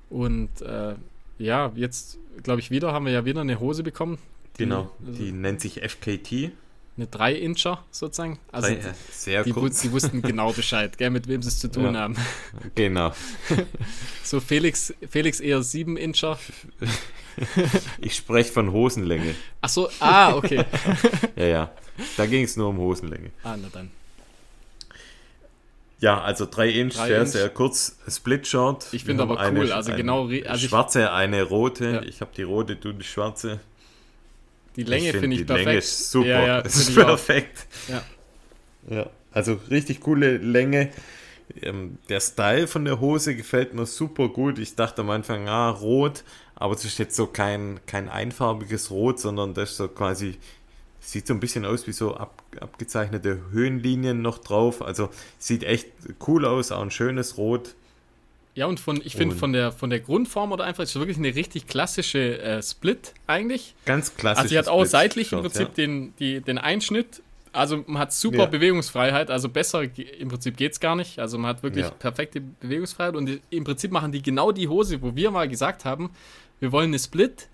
Und 0.09 0.61
äh, 0.61 0.95
ja, 1.39 1.71
jetzt, 1.75 2.19
glaube 2.43 2.59
ich, 2.59 2.71
wieder 2.71 2.91
haben 2.91 3.05
wir 3.05 3.13
ja 3.13 3.23
wieder 3.23 3.41
eine 3.41 3.61
Hose 3.61 3.83
bekommen. 3.83 4.17
Die, 4.57 4.63
genau, 4.63 4.91
die 4.99 5.23
also, 5.23 5.35
nennt 5.35 5.61
sich 5.61 5.81
FKT 5.81 6.51
eine 6.97 7.05
3-Incher 7.05 7.83
sozusagen. 7.89 8.39
Also 8.51 8.67
Drei, 8.67 8.79
sehr 9.11 9.43
die, 9.43 9.51
gut. 9.51 9.71
die 9.81 9.91
wussten 9.91 10.21
genau 10.21 10.51
Bescheid, 10.53 10.97
gell, 10.97 11.09
mit 11.09 11.27
wem 11.27 11.41
sie 11.41 11.49
es 11.49 11.59
zu 11.59 11.71
tun 11.71 11.93
ja, 11.93 12.01
haben. 12.01 12.15
Genau. 12.75 13.13
so 14.23 14.39
Felix, 14.39 14.93
Felix 15.09 15.39
eher 15.39 15.59
7-Incher. 15.59 16.37
ich 17.99 18.15
spreche 18.15 18.51
von 18.51 18.71
Hosenlänge. 18.71 19.35
Ach 19.61 19.69
so, 19.69 19.89
ah, 19.99 20.35
okay. 20.35 20.65
ja, 21.35 21.45
ja. 21.45 21.71
Da 22.17 22.25
ging 22.25 22.43
es 22.43 22.57
nur 22.57 22.69
um 22.69 22.77
Hosenlänge. 22.77 23.31
Ah, 23.43 23.55
na 23.57 23.69
dann. 23.71 23.91
Ja, 26.01 26.19
also 26.19 26.47
3 26.49 26.69
Inch, 26.69 26.93
sehr, 26.95 27.27
sehr 27.27 27.49
kurz, 27.49 27.95
Split 28.07 28.47
Short. 28.47 28.87
Ich 28.91 29.03
finde 29.03 29.21
aber 29.21 29.35
cool, 29.35 29.39
eine, 29.39 29.75
also 29.75 29.93
genau. 29.93 30.27
Also 30.47 30.67
schwarze, 30.67 31.11
eine 31.11 31.43
rote. 31.43 31.85
Ja. 31.85 32.01
Ich 32.01 32.21
habe 32.21 32.31
die 32.35 32.41
rote, 32.41 32.75
du 32.75 32.91
die 32.91 33.03
schwarze. 33.03 33.59
Die 34.75 34.83
Länge 34.83 35.11
finde 35.11 35.17
ich, 35.17 35.21
find 35.21 35.33
ich 35.33 35.39
die 35.39 35.45
perfekt. 35.45 35.65
Länge 35.65 35.77
ist 35.79 36.11
super. 36.11 36.27
Ja, 36.27 36.45
ja, 36.45 36.61
das 36.63 36.75
ist 36.75 36.95
perfekt. 36.95 37.67
Ja. 37.87 38.03
ja. 38.89 39.09
Also 39.31 39.59
richtig 39.69 40.01
coole 40.01 40.37
Länge. 40.37 40.91
Ähm, 41.61 41.97
der 42.09 42.19
Style 42.19 42.67
von 42.67 42.85
der 42.85 42.99
Hose 42.99 43.35
gefällt 43.35 43.73
mir 43.73 43.85
super 43.85 44.29
gut. 44.29 44.59
Ich 44.59 44.75
dachte 44.75 45.01
am 45.01 45.09
Anfang, 45.09 45.47
ah, 45.49 45.69
rot, 45.69 46.23
aber 46.55 46.75
es 46.75 46.85
ist 46.85 46.97
jetzt 46.99 47.15
so 47.15 47.27
kein, 47.27 47.79
kein 47.85 48.09
einfarbiges 48.09 48.91
Rot, 48.91 49.19
sondern 49.19 49.53
das 49.53 49.71
ist 49.71 49.77
so 49.77 49.87
quasi, 49.87 50.37
sieht 50.99 51.27
so 51.27 51.33
ein 51.33 51.39
bisschen 51.39 51.65
aus 51.65 51.87
wie 51.87 51.91
so 51.91 52.15
ab, 52.15 52.41
abgezeichnete 52.59 53.41
Höhenlinien 53.51 54.21
noch 54.21 54.37
drauf. 54.37 54.81
Also 54.81 55.09
sieht 55.39 55.63
echt 55.63 55.87
cool 56.27 56.45
aus, 56.45 56.71
auch 56.71 56.81
ein 56.81 56.91
schönes 56.91 57.37
Rot. 57.37 57.75
Ja, 58.53 58.65
und 58.65 58.81
von, 58.81 59.01
ich 59.03 59.15
finde 59.15 59.35
von 59.35 59.53
der, 59.53 59.71
von 59.71 59.89
der 59.89 60.01
Grundform 60.01 60.51
oder 60.51 60.65
einfach 60.65 60.83
ist 60.83 60.93
wirklich 60.95 61.17
eine 61.17 61.33
richtig 61.33 61.67
klassische 61.67 62.41
äh, 62.41 62.61
Split 62.61 63.13
eigentlich. 63.25 63.75
Ganz 63.85 64.15
klassisch. 64.15 64.39
Also 64.39 64.49
sie 64.49 64.57
hat 64.57 64.67
auch 64.67 64.85
seitlich 64.85 65.31
im 65.31 65.39
Prinzip 65.39 65.69
ja. 65.69 65.73
den, 65.73 66.13
die, 66.19 66.41
den 66.41 66.57
Einschnitt. 66.57 67.21
Also 67.53 67.83
man 67.87 67.99
hat 67.99 68.13
super 68.13 68.39
ja. 68.39 68.45
Bewegungsfreiheit, 68.45 69.29
also 69.29 69.49
besser 69.49 69.83
im 69.83 70.29
Prinzip 70.29 70.57
geht 70.57 70.73
es 70.73 70.79
gar 70.81 70.95
nicht. 70.95 71.19
Also 71.19 71.37
man 71.37 71.49
hat 71.49 71.63
wirklich 71.63 71.85
ja. 71.85 71.91
perfekte 71.91 72.41
Bewegungsfreiheit 72.41 73.15
und 73.15 73.25
die, 73.25 73.41
im 73.51 73.63
Prinzip 73.63 73.91
machen 73.91 74.11
die 74.11 74.21
genau 74.21 74.51
die 74.51 74.67
Hose, 74.67 75.01
wo 75.01 75.15
wir 75.15 75.31
mal 75.31 75.47
gesagt 75.47 75.85
haben, 75.85 76.11
wir 76.59 76.73
wollen 76.73 76.89
eine 76.89 76.99
Split, 76.99 77.47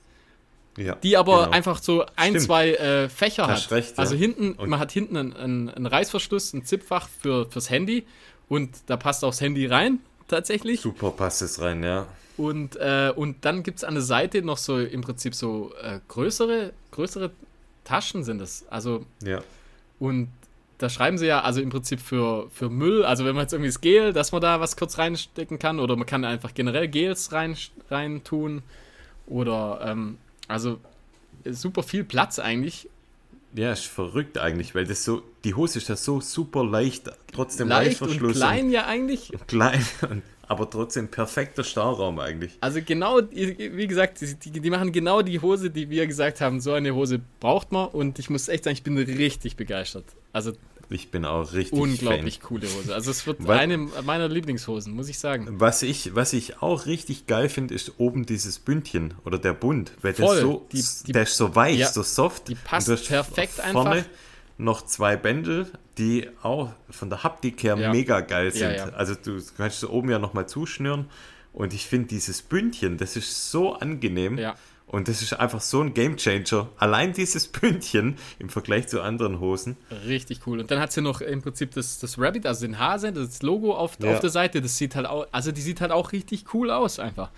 ja, 0.77 0.95
die 0.95 1.15
aber 1.15 1.45
genau. 1.45 1.51
einfach 1.51 1.81
so 1.81 2.05
ein, 2.15 2.29
Stimmt. 2.29 2.41
zwei 2.41 2.71
äh, 2.73 3.09
Fächer 3.09 3.47
Hast 3.47 3.65
hat. 3.65 3.71
Recht, 3.71 3.99
also 3.99 4.15
hinten, 4.15 4.53
und 4.53 4.69
man 4.69 4.79
hat 4.79 4.91
hinten 4.91 5.17
einen, 5.17 5.33
einen, 5.33 5.69
einen 5.69 5.85
Reißverschluss, 5.85 6.53
ein 6.53 6.65
Zipfach 6.65 7.07
für, 7.07 7.49
fürs 7.49 7.69
Handy 7.69 8.05
und 8.49 8.77
da 8.87 8.97
passt 8.97 9.23
auch 9.23 9.29
das 9.29 9.41
Handy 9.41 9.67
rein 9.67 9.99
tatsächlich. 10.27 10.81
Super 10.81 11.11
passt 11.11 11.41
es 11.41 11.61
rein, 11.61 11.83
ja. 11.83 12.07
Und, 12.37 12.75
äh, 12.75 13.11
und 13.15 13.45
dann 13.45 13.63
gibt 13.63 13.79
es 13.79 13.83
an 13.83 13.95
der 13.95 14.03
Seite 14.03 14.41
noch 14.43 14.57
so 14.57 14.79
im 14.79 15.01
Prinzip 15.01 15.33
so 15.33 15.73
äh, 15.81 15.99
größere, 16.07 16.73
größere 16.91 17.31
Taschen 17.83 18.23
sind 18.23 18.41
es. 18.41 18.65
Also. 18.69 19.05
Ja. 19.23 19.41
Und 19.99 20.29
da 20.77 20.89
schreiben 20.89 21.17
sie 21.17 21.25
ja, 21.25 21.41
also 21.41 21.59
im 21.59 21.69
Prinzip 21.69 21.99
für, 21.99 22.49
für 22.51 22.69
Müll, 22.69 23.03
also 23.03 23.25
wenn 23.25 23.33
man 23.33 23.43
jetzt 23.43 23.53
irgendwie 23.53 23.69
das 23.69 23.81
Gel, 23.81 24.13
dass 24.13 24.31
man 24.31 24.41
da 24.41 24.59
was 24.59 24.77
kurz 24.77 24.99
reinstecken 24.99 25.57
kann, 25.57 25.79
oder 25.79 25.95
man 25.95 26.05
kann 26.05 26.23
einfach 26.23 26.53
generell 26.53 26.87
Gels 26.87 27.31
rein, 27.31 27.57
rein 27.89 28.23
tun. 28.23 28.61
Oder 29.25 29.81
ähm, 29.83 30.17
also 30.47 30.79
super 31.45 31.81
viel 31.83 32.03
Platz 32.03 32.37
eigentlich. 32.39 32.89
Ja, 33.57 33.71
ist 33.71 33.85
verrückt 33.85 34.37
eigentlich, 34.37 34.75
weil 34.75 34.85
das 34.85 35.03
so, 35.03 35.23
die 35.43 35.55
Hose 35.55 35.79
ist 35.79 35.89
ja 35.89 35.95
so 35.95 36.21
super 36.21 36.63
leicht, 36.63 37.09
trotzdem 37.33 37.69
leicht 37.69 38.01
und 38.01 38.19
klein 38.31 38.69
ja 38.69 38.85
eigentlich. 38.85 39.31
Klein, 39.47 39.83
aber 40.47 40.69
trotzdem 40.69 41.09
perfekter 41.09 41.63
Stauraum 41.63 42.19
eigentlich. 42.19 42.57
Also 42.61 42.79
genau, 42.85 43.19
wie 43.31 43.87
gesagt, 43.87 44.21
die, 44.21 44.51
die, 44.51 44.69
machen 44.69 44.91
genau 44.91 45.23
die 45.23 45.39
Hose, 45.41 45.71
die 45.71 45.89
wir 45.89 46.05
gesagt 46.05 46.39
haben, 46.39 46.59
so 46.59 46.73
eine 46.73 46.93
Hose 46.93 47.19
braucht 47.39 47.71
man 47.71 47.87
und 47.87 48.19
ich 48.19 48.29
muss 48.29 48.47
echt 48.47 48.63
sagen, 48.63 48.75
ich 48.75 48.83
bin 48.83 48.95
richtig 48.97 49.55
begeistert. 49.55 50.05
Also 50.33 50.53
ich 50.89 51.11
bin 51.11 51.25
auch 51.25 51.53
richtig 51.53 51.77
Unglaublich 51.77 52.39
Fan. 52.39 52.47
coole 52.47 52.67
Hose. 52.67 52.93
Also 52.93 53.11
es 53.11 53.27
wird 53.27 53.45
was, 53.45 53.59
eine 53.59 53.77
meiner 53.77 54.29
Lieblingshosen, 54.29 54.93
muss 54.93 55.09
ich 55.09 55.19
sagen. 55.19 55.47
Was 55.59 55.83
ich, 55.83 56.15
was 56.15 56.33
ich 56.33 56.61
auch 56.61 56.85
richtig 56.85 57.27
geil 57.27 57.49
finde, 57.49 57.73
ist 57.73 57.93
oben 57.97 58.25
dieses 58.25 58.59
Bündchen 58.59 59.13
oder 59.25 59.37
der 59.37 59.53
Bund. 59.53 59.91
Weil 60.01 60.13
Voll. 60.13 60.35
Der, 60.35 60.45
so, 60.45 60.67
die, 60.71 60.83
die, 61.07 61.11
der 61.11 61.23
ist 61.23 61.35
so 61.35 61.55
weich, 61.55 61.79
ja, 61.79 61.91
so 61.91 62.03
soft. 62.03 62.47
Die 62.47 62.55
passt 62.55 62.87
perfekt 63.07 63.53
vorne 63.71 63.89
einfach. 63.89 64.09
noch 64.57 64.85
zwei 64.85 65.17
Bändel, 65.17 65.67
die 65.97 66.29
auch 66.41 66.71
von 66.89 67.09
der 67.09 67.23
Haptik 67.23 67.63
her 67.63 67.77
ja. 67.77 67.91
mega 67.91 68.21
geil 68.21 68.51
sind. 68.51 68.75
Ja, 68.75 68.89
also 68.89 69.15
du 69.15 69.41
kannst 69.57 69.81
so 69.81 69.89
oben 69.89 70.09
ja 70.09 70.19
nochmal 70.19 70.47
zuschnüren. 70.47 71.09
Und 71.51 71.73
ich 71.73 71.87
finde 71.87 72.07
dieses 72.07 72.43
Bündchen, 72.43 72.97
das 72.97 73.15
ist 73.15 73.51
so 73.51 73.73
angenehm. 73.73 74.37
Ja. 74.37 74.55
Und 74.87 75.09
das 75.09 75.21
ist 75.21 75.33
einfach 75.33 75.59
so 75.59 75.81
ein 75.81 75.93
Gamechanger. 75.93 76.69
Allein 76.77 77.11
dieses 77.11 77.49
Pünktchen 77.49 78.17
im 78.39 78.47
Vergleich 78.47 78.87
zu 78.87 79.01
anderen 79.01 79.41
Hosen. 79.41 79.75
Richtig 80.05 80.47
cool. 80.47 80.61
Und 80.61 80.71
dann 80.71 80.79
hat 80.79 80.93
sie 80.93 81.01
noch 81.01 81.19
im 81.19 81.41
Prinzip 81.41 81.71
das, 81.71 81.99
das 81.99 82.17
Rabbit, 82.17 82.45
also 82.45 82.65
den 82.65 82.79
Hase, 82.79 83.11
das 83.11 83.41
Logo 83.41 83.75
auf, 83.75 83.97
ja. 84.01 84.13
auf 84.13 84.21
der 84.21 84.29
Seite. 84.29 84.61
Das 84.61 84.77
sieht 84.77 84.95
halt 84.95 85.05
auch, 85.05 85.27
also 85.31 85.51
die 85.51 85.61
sieht 85.61 85.81
halt 85.81 85.91
auch 85.91 86.13
richtig 86.13 86.53
cool 86.53 86.71
aus 86.71 86.99
einfach. 86.99 87.31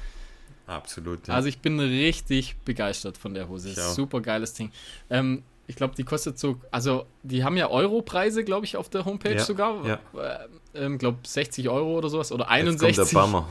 Absolut. 0.67 1.27
Ja. 1.27 1.33
Also 1.33 1.49
ich 1.49 1.59
bin 1.59 1.79
richtig 1.79 2.55
begeistert 2.57 3.17
von 3.17 3.33
der 3.33 3.49
Hose. 3.49 3.73
Super 3.73 4.21
geiles 4.21 4.53
Ding. 4.53 4.71
Ähm, 5.09 5.41
ich 5.65 5.75
glaube, 5.75 5.95
die 5.95 6.03
kostet 6.03 6.37
so, 6.37 6.59
also 6.69 7.05
die 7.23 7.43
haben 7.43 7.57
ja 7.57 7.69
Euro-Preise, 7.69 8.43
glaube 8.43 8.65
ich, 8.65 8.77
auf 8.77 8.89
der 8.89 9.05
Homepage 9.05 9.35
ja, 9.35 9.43
sogar. 9.43 9.85
Ja. 9.85 9.99
Äh, 10.15 10.85
ähm, 10.85 10.99
glaube 10.99 11.19
60 11.23 11.67
Euro 11.69 11.97
oder 11.97 12.09
sowas 12.09 12.31
oder 12.31 12.47
61. 12.49 12.97
Jetzt 12.97 13.13
kommt 13.13 13.13
der 13.13 13.19
Bummer. 13.19 13.49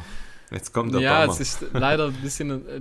Jetzt 0.51 0.72
kommt 0.72 0.94
der 0.94 1.01
ja, 1.01 1.20
Bummer. 1.20 1.26
Ja, 1.26 1.32
es 1.32 1.40
ist 1.40 1.66
leider 1.72 2.07
ein 2.07 2.14
bisschen 2.14 2.51
äh, 2.68 2.80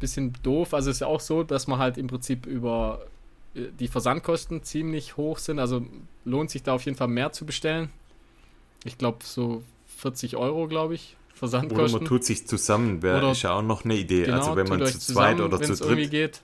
bisschen 0.00 0.32
doof. 0.42 0.74
Also 0.74 0.90
es 0.90 0.96
ist 0.96 1.00
ja 1.00 1.06
auch 1.06 1.20
so, 1.20 1.42
dass 1.42 1.66
man 1.66 1.78
halt 1.78 1.98
im 1.98 2.06
Prinzip 2.06 2.46
über 2.46 3.06
äh, 3.54 3.68
die 3.78 3.88
Versandkosten 3.88 4.62
ziemlich 4.62 5.16
hoch 5.16 5.38
sind. 5.38 5.58
Also 5.58 5.84
lohnt 6.24 6.50
sich 6.50 6.62
da 6.62 6.74
auf 6.74 6.84
jeden 6.84 6.96
Fall 6.96 7.08
mehr 7.08 7.32
zu 7.32 7.46
bestellen. 7.46 7.90
Ich 8.84 8.98
glaube 8.98 9.18
so 9.22 9.62
40 9.96 10.36
Euro, 10.36 10.68
glaube 10.68 10.94
ich. 10.94 11.16
Versandkosten. 11.34 11.84
Oder 11.84 12.00
man 12.00 12.04
tut 12.04 12.24
sich 12.24 12.46
zusammen, 12.46 13.02
wäre 13.02 13.32
ja 13.32 13.52
auch 13.52 13.62
noch 13.62 13.84
eine 13.84 13.96
Idee. 13.96 14.24
Genau, 14.24 14.38
also 14.38 14.56
wenn 14.56 14.68
man 14.68 14.86
zu 14.86 14.98
zweit 14.98 15.40
oder 15.40 15.60
zu 15.60 15.74
dritt 15.74 16.10
geht. 16.10 16.42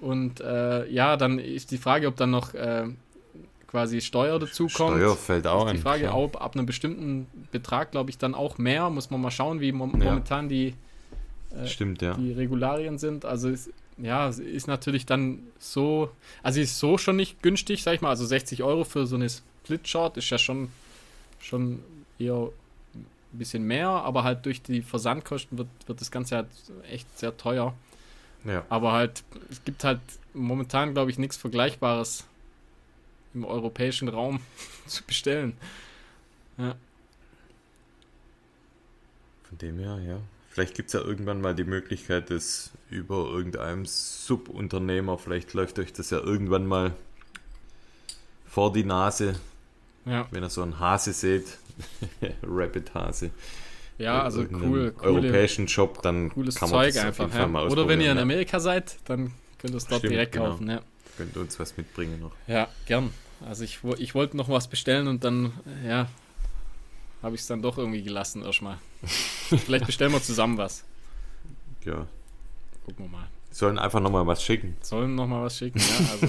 Und 0.00 0.40
äh, 0.40 0.86
ja, 0.90 1.16
dann 1.16 1.38
ist 1.38 1.70
die 1.70 1.78
Frage, 1.78 2.08
ob 2.08 2.16
dann 2.16 2.30
noch 2.30 2.52
äh, 2.52 2.88
quasi 3.68 4.00
Steuer 4.00 4.38
dazu 4.38 4.66
kommt. 4.66 4.96
Steuer 4.96 5.16
fällt 5.16 5.46
auch 5.46 5.66
ist 5.66 5.74
Die 5.74 5.78
Frage, 5.78 6.08
an, 6.10 6.16
ob 6.16 6.40
ab 6.40 6.54
einem 6.54 6.66
bestimmten 6.66 7.26
Betrag, 7.52 7.92
glaube 7.92 8.10
ich, 8.10 8.18
dann 8.18 8.34
auch 8.34 8.58
mehr. 8.58 8.90
Muss 8.90 9.10
man 9.10 9.20
mal 9.20 9.30
schauen, 9.30 9.60
wie 9.60 9.72
mo 9.72 9.86
ja. 9.86 10.04
momentan 10.04 10.48
die 10.48 10.74
äh, 11.56 11.66
Stimmt, 11.66 12.02
ja. 12.02 12.14
die 12.14 12.32
Regularien 12.32 12.98
sind. 12.98 13.24
Also 13.24 13.48
ist, 13.48 13.70
ja, 13.98 14.28
ist 14.28 14.66
natürlich 14.66 15.06
dann 15.06 15.40
so, 15.58 16.10
also 16.42 16.60
ist 16.60 16.78
so 16.78 16.98
schon 16.98 17.16
nicht 17.16 17.42
günstig, 17.42 17.82
sag 17.82 17.94
ich 17.94 18.00
mal. 18.00 18.10
Also 18.10 18.26
60 18.26 18.62
Euro 18.62 18.84
für 18.84 19.06
so 19.06 19.16
eine 19.16 19.28
Split-Shot 19.28 20.16
ist 20.16 20.30
ja 20.30 20.38
schon, 20.38 20.68
schon 21.40 21.82
eher 22.18 22.50
ein 22.94 23.38
bisschen 23.38 23.64
mehr, 23.64 23.88
aber 23.88 24.24
halt 24.24 24.44
durch 24.46 24.62
die 24.62 24.82
Versandkosten 24.82 25.58
wird, 25.58 25.68
wird 25.86 26.00
das 26.00 26.10
Ganze 26.10 26.36
halt 26.36 26.48
echt 26.90 27.18
sehr 27.18 27.36
teuer. 27.36 27.74
Ja. 28.44 28.64
Aber 28.68 28.92
halt, 28.92 29.24
es 29.50 29.64
gibt 29.64 29.82
halt 29.82 30.00
momentan, 30.34 30.94
glaube 30.94 31.10
ich, 31.10 31.18
nichts 31.18 31.36
Vergleichbares 31.36 32.24
im 33.34 33.44
europäischen 33.44 34.08
Raum 34.08 34.40
zu 34.86 35.02
bestellen. 35.04 35.56
Ja. 36.58 36.76
Von 39.44 39.58
dem 39.58 39.78
her, 39.78 39.98
ja. 40.06 40.18
Vielleicht 40.56 40.74
gibt 40.74 40.86
es 40.86 40.94
ja 40.94 41.02
irgendwann 41.02 41.42
mal 41.42 41.54
die 41.54 41.64
Möglichkeit, 41.64 42.30
das 42.30 42.70
über 42.88 43.26
irgendeinem 43.26 43.84
Subunternehmer, 43.84 45.18
vielleicht 45.18 45.52
läuft 45.52 45.78
euch 45.78 45.92
das 45.92 46.08
ja 46.08 46.18
irgendwann 46.18 46.64
mal 46.64 46.92
vor 48.46 48.72
die 48.72 48.84
Nase, 48.84 49.34
ja. 50.06 50.26
wenn 50.30 50.42
ihr 50.42 50.48
so 50.48 50.62
einen 50.62 50.80
Hase 50.80 51.12
seht, 51.12 51.58
Rabbit-Hase. 52.42 53.32
Ja, 53.98 54.22
also 54.22 54.46
cool. 54.50 54.94
Europäischen 54.98 55.68
Shop, 55.68 56.00
dann 56.00 56.30
cooles 56.30 56.54
kann 56.54 56.70
man 56.70 56.84
Zeug 56.84 56.94
das 56.94 57.04
einfach. 57.04 57.34
Ja. 57.34 57.46
mal 57.46 57.68
Oder 57.68 57.86
wenn 57.86 58.00
ihr 58.00 58.12
in 58.12 58.18
Amerika 58.18 58.58
seid, 58.58 58.96
dann 59.04 59.34
könnt 59.58 59.74
ihr 59.74 59.76
es 59.76 59.86
dort 59.86 59.98
Stimmt, 59.98 60.14
direkt 60.14 60.32
genau. 60.32 60.52
kaufen. 60.52 60.70
Ja. 60.70 60.80
Könnt 61.18 61.36
ihr 61.36 61.42
uns 61.42 61.60
was 61.60 61.76
mitbringen 61.76 62.18
noch. 62.18 62.32
Ja, 62.46 62.68
gern. 62.86 63.10
Also 63.46 63.62
ich, 63.62 63.80
ich 63.98 64.14
wollte 64.14 64.38
noch 64.38 64.48
was 64.48 64.68
bestellen 64.68 65.06
und 65.06 65.22
dann, 65.22 65.52
ja, 65.86 66.08
habe 67.26 67.34
ich 67.34 67.40
es 67.40 67.48
dann 67.48 67.60
doch 67.60 67.76
irgendwie 67.76 68.04
gelassen 68.04 68.44
erstmal. 68.44 68.78
Vielleicht 69.02 69.84
bestellen 69.84 70.12
wir 70.12 70.22
zusammen 70.22 70.58
was. 70.58 70.84
Ja. 71.84 72.06
Gucken 72.84 73.06
wir 73.06 73.08
mal. 73.08 73.26
Sollen 73.50 73.80
einfach 73.80 73.98
nochmal 73.98 74.24
was 74.28 74.44
schicken. 74.44 74.76
Sollen 74.80 75.16
nochmal 75.16 75.42
was 75.42 75.58
schicken, 75.58 75.80
ja. 75.80 76.10
Also 76.12 76.28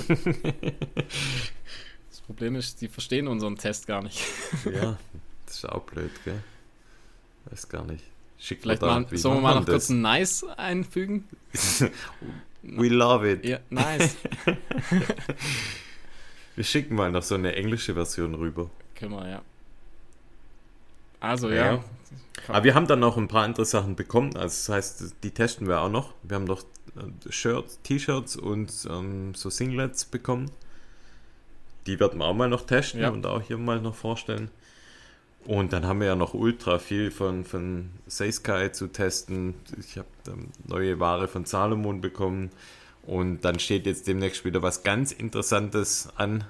das 2.10 2.22
Problem 2.26 2.56
ist, 2.56 2.82
die 2.82 2.88
verstehen 2.88 3.28
unseren 3.28 3.58
Test 3.58 3.86
gar 3.86 4.02
nicht. 4.02 4.20
ja, 4.66 4.98
das 5.46 5.58
ist 5.58 5.70
auch 5.70 5.84
blöd, 5.84 6.10
gell? 6.26 6.42
Weiß 7.46 7.70
gar 7.70 7.86
nicht. 7.86 8.04
Schick 8.40 8.64
Vielleicht 8.64 8.82
mal, 8.82 9.06
sollen 9.12 9.38
wir 9.38 9.42
mal 9.42 9.54
noch 9.54 9.66
das? 9.66 9.74
kurz 9.74 9.90
ein 9.90 10.02
Nice 10.02 10.46
einfügen? 10.58 11.26
We 12.64 12.88
love 12.88 13.32
it. 13.32 13.46
Ja, 13.46 13.60
nice. 13.70 14.16
wir 16.56 16.64
schicken 16.64 16.96
mal 16.96 17.12
noch 17.12 17.22
so 17.22 17.36
eine 17.36 17.56
englische 17.56 17.94
Version 17.94 18.34
rüber. 18.34 18.72
Können 18.96 19.12
wir, 19.12 19.30
ja. 19.30 19.44
Also 21.20 21.50
ja. 21.50 21.74
ja. 21.74 21.84
Aber 22.48 22.64
wir 22.64 22.76
haben 22.76 22.88
dann 22.88 23.00
noch 23.00 23.18
ein 23.18 23.28
paar 23.28 23.44
andere 23.44 23.66
Sachen 23.66 23.96
bekommen. 23.96 24.36
Also 24.36 24.44
das 24.46 24.70
heißt, 24.70 25.16
die 25.24 25.32
testen 25.32 25.68
wir 25.68 25.82
auch 25.82 25.90
noch. 25.90 26.14
Wir 26.24 26.36
haben 26.36 26.46
noch 26.46 26.62
äh, 26.96 27.32
Shirts, 27.32 27.80
T-Shirts 27.84 28.36
und 28.38 28.72
ähm, 28.90 29.34
so 29.36 29.50
Singlets 29.50 30.06
bekommen. 30.06 30.52
Die 31.88 32.00
werden 32.00 32.20
wir 32.20 32.26
auch 32.26 32.34
mal 32.34 32.50
noch 32.50 32.66
testen 32.66 33.02
ja. 33.02 33.10
und 33.10 33.26
auch 33.26 33.42
hier 33.42 33.58
mal 33.58 33.82
noch 33.82 33.96
vorstellen. 33.96 34.50
Und 35.46 35.72
dann 35.72 35.86
haben 35.86 36.02
wir 36.02 36.08
ja 36.08 36.16
noch 36.16 36.34
ultra 36.34 36.78
viel 36.78 37.10
von, 37.10 37.46
von 37.46 37.90
Seiskai 38.06 38.70
zu 38.70 38.88
testen. 38.88 39.54
Ich 39.80 39.98
habe 39.98 40.08
neue 40.68 41.00
Ware 41.00 41.30
von 41.30 41.46
Salomon 41.46 42.02
bekommen. 42.02 42.52
Und 43.04 43.46
dann 43.46 43.58
steht 43.60 43.86
jetzt 43.86 44.08
demnächst 44.08 44.44
wieder 44.44 44.62
was 44.62 44.84
ganz 44.84 45.14
Interessantes 45.14 46.10
an. 46.18 46.44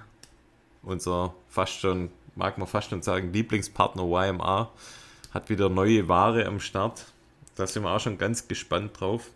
Unser 0.82 1.36
fast 1.48 1.80
schon 1.80 2.10
mag 2.38 2.58
man 2.58 2.68
fast 2.68 2.90
schon 2.90 3.02
sagen, 3.02 3.34
Lieblingspartner 3.34 4.04
YMR 4.04 4.72
hat 5.32 5.50
wieder 5.50 5.70
neue 5.70 6.08
Ware 6.08 6.46
am 6.46 6.60
Start. 6.60 7.06
Da 7.56 7.68
sind 7.68 7.84
wir 7.84 7.92
auch 7.92 8.00
schon 8.00 8.18
ganz 8.18 8.48
gespannt 8.48 9.00
drauf, 9.00 9.30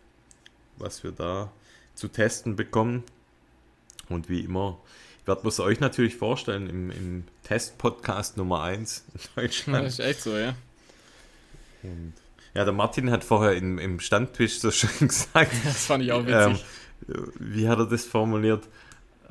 was 0.78 1.04
wir 1.04 1.12
da 1.12 1.52
zu 1.96 2.08
testen 2.08 2.56
bekommen. 2.56 3.04
Und 4.10 4.30
wie 4.30 4.42
immer 4.42 4.80
werden 5.26 5.44
wir 5.44 5.50
es 5.50 5.60
euch 5.60 5.80
natürlich 5.80 6.16
vorstellen 6.16 6.70
im, 6.70 6.92
im 6.92 7.24
Test-Podcast 7.44 8.38
Nummer 8.38 8.62
1 8.64 9.06
in 9.14 9.22
Deutschland. 9.36 9.86
Das 9.86 9.94
ist 9.94 10.00
echt 10.00 10.22
so, 10.22 10.38
ja. 10.38 10.54
Und 11.84 12.14
ja, 12.54 12.66
der 12.66 12.74
Martin 12.74 13.10
hat 13.12 13.24
vorher 13.24 13.56
im, 13.56 13.80
im 13.80 14.00
Standtisch 14.00 14.60
so 14.60 14.72
schön 14.72 14.90
gesagt. 15.08 15.54
Das 15.64 15.86
fand 15.86 16.04
ich 16.04 16.12
auch 16.12 16.26
witzig. 16.26 16.64
Ähm, 17.08 17.32
wie 17.40 17.68
hat 17.68 17.80
er 17.80 17.88
das 17.88 18.06
formuliert? 18.06 18.68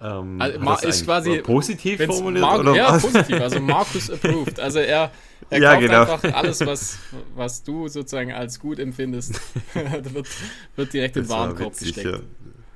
Ähm, 0.03 0.41
also, 0.41 0.89
ist 0.89 1.05
quasi 1.05 1.39
positiv 1.39 2.03
formuliert 2.05 2.41
Mar 2.41 2.61
oder 2.61 2.75
ja, 2.75 2.93
was? 2.95 3.03
positiv. 3.03 3.41
Also 3.41 3.61
Markus 3.61 4.11
approved. 4.11 4.59
Also 4.59 4.79
er, 4.79 5.11
er 5.51 5.59
ja, 5.59 5.73
kauft 5.73 5.83
genau. 5.83 6.01
einfach 6.01 6.35
alles, 6.35 6.61
was, 6.67 6.99
was 7.35 7.63
du 7.63 7.87
sozusagen 7.89 8.33
als 8.33 8.59
gut 8.59 8.79
empfindest, 8.79 9.41
wird, 9.75 10.29
wird 10.77 10.93
direkt 10.93 11.17
das 11.17 11.23
in 11.23 11.29
den 11.29 11.31
Warenkorb 11.31 11.73
witzig, 11.73 11.95
gesteckt. 11.95 12.25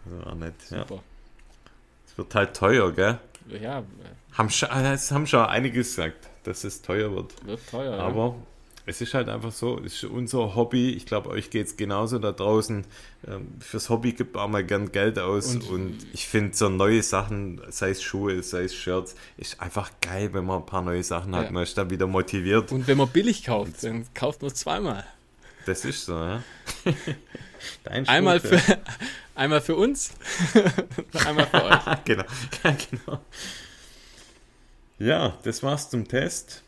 Ja. 0.06 0.26
War 0.26 0.34
nett, 0.34 0.54
Super. 0.68 0.94
Ja. 0.94 1.00
Es 2.06 2.18
wird 2.18 2.34
halt 2.34 2.54
teuer, 2.54 2.92
gell? 2.92 3.18
Ja. 3.60 3.82
Haben 4.32 4.50
schon, 4.50 4.68
das 4.68 5.10
haben 5.10 5.26
schon 5.26 5.46
einige 5.46 5.78
gesagt, 5.78 6.28
dass 6.44 6.64
es 6.64 6.82
teuer 6.82 7.14
wird. 7.14 7.46
Wird 7.46 7.60
teuer, 7.70 7.98
Aber 7.98 8.34
es 8.86 9.00
ist 9.00 9.14
halt 9.14 9.28
einfach 9.28 9.52
so, 9.52 9.78
es 9.78 9.94
ist 9.94 10.04
unser 10.04 10.54
Hobby. 10.54 10.90
Ich 10.90 11.06
glaube, 11.06 11.30
euch 11.30 11.48
geht 11.48 11.66
es 11.66 11.76
genauso 11.76 12.18
da 12.18 12.32
draußen. 12.32 12.84
Ähm, 13.26 13.48
fürs 13.58 13.88
Hobby 13.88 14.12
gibt 14.12 14.34
man 14.34 14.44
auch 14.44 14.48
mal 14.48 14.64
gern 14.64 14.92
Geld 14.92 15.18
aus. 15.18 15.54
Und, 15.54 15.70
und 15.70 16.06
ich 16.12 16.26
finde 16.26 16.54
so 16.54 16.68
neue 16.68 17.02
Sachen, 17.02 17.62
sei 17.70 17.90
es 17.90 18.02
Schuhe, 18.02 18.42
sei 18.42 18.64
es 18.64 18.74
Shirts, 18.74 19.14
ist 19.38 19.60
einfach 19.60 19.90
geil, 20.02 20.34
wenn 20.34 20.44
man 20.44 20.60
ein 20.60 20.66
paar 20.66 20.82
neue 20.82 21.02
Sachen 21.02 21.34
hat. 21.34 21.46
Ja. 21.46 21.50
Man 21.50 21.62
ist 21.62 21.78
dann 21.78 21.88
wieder 21.88 22.06
motiviert. 22.06 22.72
Und 22.72 22.86
wenn 22.86 22.98
man 22.98 23.08
billig 23.08 23.44
kauft, 23.44 23.82
dann 23.84 24.06
kauft 24.12 24.42
man 24.42 24.50
es 24.50 24.58
zweimal. 24.58 25.04
Das 25.64 25.86
ist 25.86 26.04
so, 26.04 26.12
ja. 26.12 26.42
einmal, 27.84 28.38
für, 28.38 28.60
einmal 29.34 29.62
für 29.62 29.76
uns, 29.76 30.12
einmal 31.26 31.46
für 31.46 31.64
euch. 31.64 32.04
genau. 32.04 32.24
Ja, 32.62 32.76
genau. 32.90 33.20
Ja, 34.98 35.38
das 35.42 35.62
war's 35.62 35.88
zum 35.88 36.06
Test. 36.06 36.63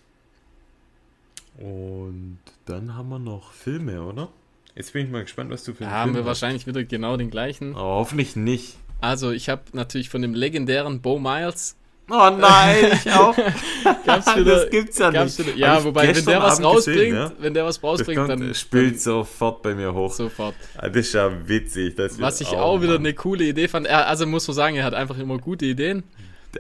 Und 1.59 2.39
dann 2.67 2.95
haben 2.97 3.09
wir 3.09 3.19
noch 3.19 3.53
Filme, 3.53 4.03
oder? 4.03 4.29
Jetzt 4.75 4.93
bin 4.93 5.07
ich 5.07 5.11
mal 5.11 5.23
gespannt, 5.23 5.51
was 5.51 5.65
du 5.65 5.73
für 5.73 5.85
einen 5.85 5.93
Haben 5.93 6.13
Film 6.13 6.25
wir 6.25 6.31
hast. 6.31 6.43
wahrscheinlich 6.43 6.67
wieder 6.67 6.85
genau 6.85 7.17
den 7.17 7.31
gleichen. 7.31 7.75
Aber 7.75 7.97
hoffentlich 7.97 8.37
nicht. 8.37 8.77
Also, 9.01 9.31
ich 9.31 9.49
habe 9.49 9.63
natürlich 9.73 10.09
von 10.11 10.21
dem 10.23 10.35
legendären 10.35 11.01
Bo 11.01 11.19
Miles. 11.19 11.77
Oh 12.09 12.31
nein, 12.31 12.93
ich 12.93 13.11
auch. 13.15 13.35
gab's 14.05 14.27
wieder, 14.37 14.61
das 14.61 14.71
gibt's 14.71 14.99
ja 14.99 15.11
nicht. 15.11 15.39
Wieder, 15.39 15.57
ja, 15.57 15.83
wobei, 15.83 16.15
wenn 16.15 16.25
der 16.25 16.41
was 16.41 16.63
rausbringt, 16.63 16.99
gesehen, 16.99 17.15
ja? 17.17 17.33
wenn 17.41 17.55
der 17.55 17.65
was 17.65 17.83
rausbringt, 17.83 18.19
kommt, 18.19 18.31
dann. 18.31 18.55
Spielt 18.55 19.01
sofort 19.01 19.63
bei 19.63 19.75
mir 19.75 19.93
hoch. 19.93 20.13
Sofort. 20.13 20.55
Ah, 20.77 20.89
das 20.89 21.07
ist 21.07 21.15
ja 21.15 21.31
witzig. 21.49 21.95
was 22.19 22.41
ich 22.41 22.49
auch, 22.49 22.61
auch 22.77 22.83
wieder 22.83 22.95
eine 22.97 23.13
coole 23.13 23.45
Idee 23.45 23.67
fand. 23.67 23.87
Er, 23.87 24.07
also, 24.07 24.27
muss 24.27 24.47
man 24.47 24.55
sagen, 24.55 24.77
er 24.77 24.85
hat 24.85 24.95
einfach 24.95 25.19
immer 25.19 25.39
gute 25.39 25.65
Ideen. 25.65 26.05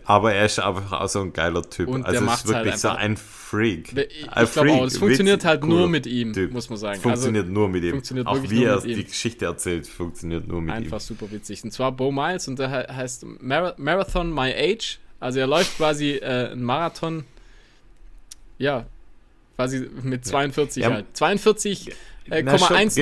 Aber 0.05 0.33
er 0.33 0.47
ist 0.47 0.59
einfach 0.59 1.01
auch 1.01 1.09
so 1.09 1.21
ein 1.21 1.33
geiler 1.33 1.63
Typ. 1.69 1.89
Und 1.89 2.05
also 2.05 2.25
der 2.25 2.35
ist 2.35 2.47
wirklich 2.47 2.73
halt 2.73 2.81
so 2.81 2.89
ein 2.89 3.17
Freak. 3.17 3.97
Ich, 3.97 4.29
ein 4.31 4.47
glaube 4.47 4.73
auch, 4.73 4.87
es 4.87 4.99
funktioniert 4.99 5.45
halt 5.45 5.65
nur 5.65 5.89
mit 5.89 6.07
ihm, 6.07 6.33
typ. 6.33 6.53
muss 6.53 6.69
man 6.69 6.79
sagen. 6.79 7.01
Funktioniert 7.01 7.45
also, 7.45 7.55
nur 7.55 7.69
mit 7.69 7.85
ihm. 7.85 7.91
Funktioniert 7.93 8.27
auch 8.27 8.43
wie 8.43 8.65
er 8.65 8.81
die 8.81 9.05
Geschichte 9.05 9.45
erzählt, 9.45 9.87
funktioniert 9.87 10.47
nur 10.49 10.61
mit 10.61 10.71
einfach 10.71 10.81
ihm. 10.81 10.85
Einfach 10.87 11.01
super 11.01 11.31
witzig. 11.31 11.63
Und 11.65 11.71
zwar 11.71 11.93
Bo 11.93 12.11
Miles 12.11 12.49
und 12.49 12.59
der 12.59 12.71
heißt 12.71 13.25
Marathon 13.41 14.35
My 14.35 14.53
Age. 14.53 14.99
Also 15.21 15.39
er 15.39 15.47
läuft 15.47 15.77
quasi 15.77 16.13
äh, 16.17 16.51
einen 16.51 16.63
Marathon, 16.63 17.25
ja, 18.59 18.87
quasi 19.57 19.89
mit 20.03 20.25
42 20.25 20.83
ja. 20.83 20.93
halt. 20.93 21.07
42,195. 21.17 22.29
Äh, 22.29 22.43